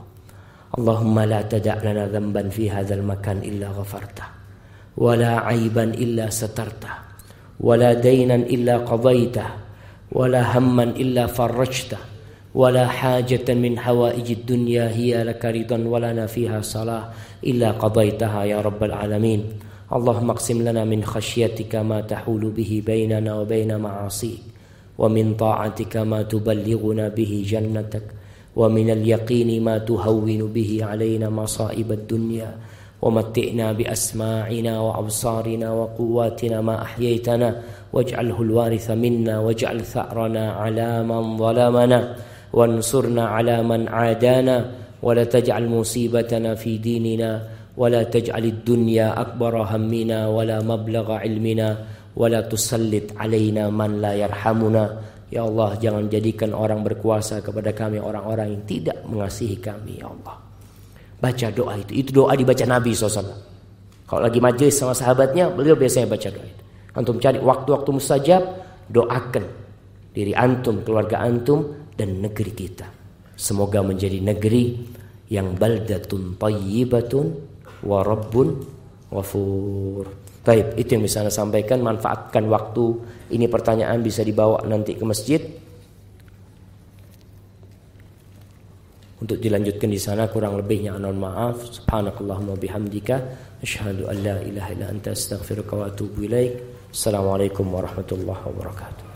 Allahumma 0.74 1.30
la 1.30 1.46
tada'lana 1.46 2.10
zamban 2.10 2.50
fi 2.50 2.66
hadhal 2.66 3.06
makan 3.06 3.46
illa 3.46 3.70
ghafarta 3.70 4.26
Wala 4.98 5.46
aiban 5.46 5.94
illa 5.94 6.34
satarta 6.34 7.14
Wala 7.62 7.94
daynan 7.94 8.50
illa 8.50 8.82
qadaitah 8.82 9.50
Wa 10.10 10.26
la 10.26 10.42
hamman 10.50 10.98
illa 10.98 11.30
farrajtah 11.30 12.13
ولا 12.56 12.86
حاجة 12.88 13.54
من 13.54 13.80
حوائج 13.80 14.32
الدنيا 14.32 14.90
هي 14.90 15.24
لك 15.24 15.46
رضا 15.46 15.78
ولنا 15.78 16.26
فيها 16.26 16.62
صلاة 16.62 17.10
إلا 17.42 17.72
قضيتها 17.72 18.44
يا 18.44 18.62
رب 18.62 18.84
العالمين. 18.84 19.42
اللهم 19.94 20.30
اقسم 20.30 20.62
لنا 20.62 20.86
من 20.86 21.04
خشيتك 21.04 21.76
ما 21.76 22.02
تحول 22.02 22.50
به 22.50 22.84
بيننا 22.86 23.36
وبين 23.40 23.78
معاصيك 23.78 24.42
ومن 24.98 25.34
طاعتك 25.34 25.98
ما 25.98 26.22
تبلغنا 26.22 27.10
به 27.10 27.46
جنتك 27.48 28.06
ومن 28.56 28.90
اليقين 28.90 29.64
ما 29.64 29.78
تهون 29.78 30.54
به 30.54 30.72
علينا 30.82 31.30
مصائب 31.30 31.92
الدنيا. 31.92 32.52
ومتئنا 33.04 33.72
بأسماعنا 33.72 34.80
وأبصارنا 34.80 35.68
وقواتنا 35.72 36.62
ما 36.62 36.82
أحييتنا 36.82 37.62
واجعله 37.94 38.42
الوارث 38.42 38.92
منا 38.92 39.40
واجعل 39.40 39.82
ثأرنا 39.82 40.52
على 40.52 41.04
من 41.04 41.38
ظلمنا. 41.38 42.16
وانصرنا 42.53 43.25
على 43.29 43.63
من 43.63 43.89
عادانا 43.89 44.57
ولا 45.03 45.25
تجعل 45.25 45.69
مصيبتنا 45.69 46.55
في 46.55 46.79
ديننا 46.79 47.31
ولا 47.77 48.03
تجعل 48.03 48.45
الدنيا 48.45 49.21
أكبر 49.21 49.53
همنا 49.63 50.29
ولا 50.29 50.59
مبلغ 50.63 51.07
علمنا 51.13 51.69
ولا 52.17 52.41
تسلط 52.41 53.15
علينا 53.17 53.71
من 53.71 54.01
لا 54.03 54.13
يرحمنا 54.15 54.85
Ya 55.29 55.45
Allah 55.45 55.77
jangan 55.77 56.09
jadikan 56.09 56.57
orang 56.57 56.81
berkuasa 56.81 57.45
kepada 57.45 57.77
kami 57.77 58.01
orang-orang 58.01 58.49
yang 58.49 58.65
tidak 58.65 58.97
mengasihi 59.05 59.61
kami 59.61 60.01
ya 60.01 60.09
Allah. 60.09 60.41
Baca 61.21 61.47
doa 61.53 61.77
itu. 61.77 61.93
Itu 62.01 62.25
doa 62.25 62.33
dibaca 62.33 62.65
Nabi 62.65 62.97
SAW. 62.97 63.37
Kalau 64.09 64.25
lagi 64.25 64.41
majelis 64.41 64.81
sama 64.81 64.97
sahabatnya 64.97 65.53
beliau 65.53 65.77
biasanya 65.77 66.09
baca 66.09 66.33
doa 66.33 66.47
itu. 66.49 66.63
Antum 66.97 67.21
cari 67.21 67.37
waktu-waktu 67.45 67.91
mustajab 67.93 68.43
doakan 68.89 69.45
diri 70.17 70.33
antum, 70.33 70.81
keluarga 70.81 71.21
antum 71.21 71.77
dan 71.94 72.22
negeri 72.22 72.52
kita. 72.54 72.88
Semoga 73.34 73.82
menjadi 73.82 74.22
negeri 74.22 74.78
yang 75.34 75.58
baldatun 75.58 76.38
tayyibatun 76.38 77.26
wa 77.86 78.00
rabbun 78.06 78.48
ghafur. 79.10 80.06
Baik, 80.44 80.76
itu 80.76 81.00
yang 81.00 81.04
bisa 81.08 81.24
Anda 81.24 81.32
sampaikan. 81.32 81.80
Manfaatkan 81.80 82.44
waktu. 82.52 82.86
Ini 83.32 83.48
pertanyaan 83.48 84.04
bisa 84.04 84.28
dibawa 84.28 84.60
nanti 84.68 85.00
ke 85.00 85.06
masjid. 85.08 85.40
Untuk 89.24 89.40
dilanjutkan 89.40 89.88
di 89.88 89.96
sana 89.96 90.28
kurang 90.28 90.60
lebihnya 90.60 91.00
anon 91.00 91.16
maaf. 91.16 91.64
Subhanakallahumma 91.80 92.60
bihamdika. 92.60 93.16
Asyhadu 93.64 94.12
an 94.12 94.20
la 94.20 94.36
ilaha 94.44 94.70
illa 94.76 94.92
anta 94.92 95.16
astaghfiruka 95.16 95.80
wa 95.80 95.88
atubu 95.88 96.28
ilaik. 96.28 96.60
Assalamualaikum 96.92 97.64
warahmatullahi 97.72 98.44
wabarakatuh. 98.44 99.13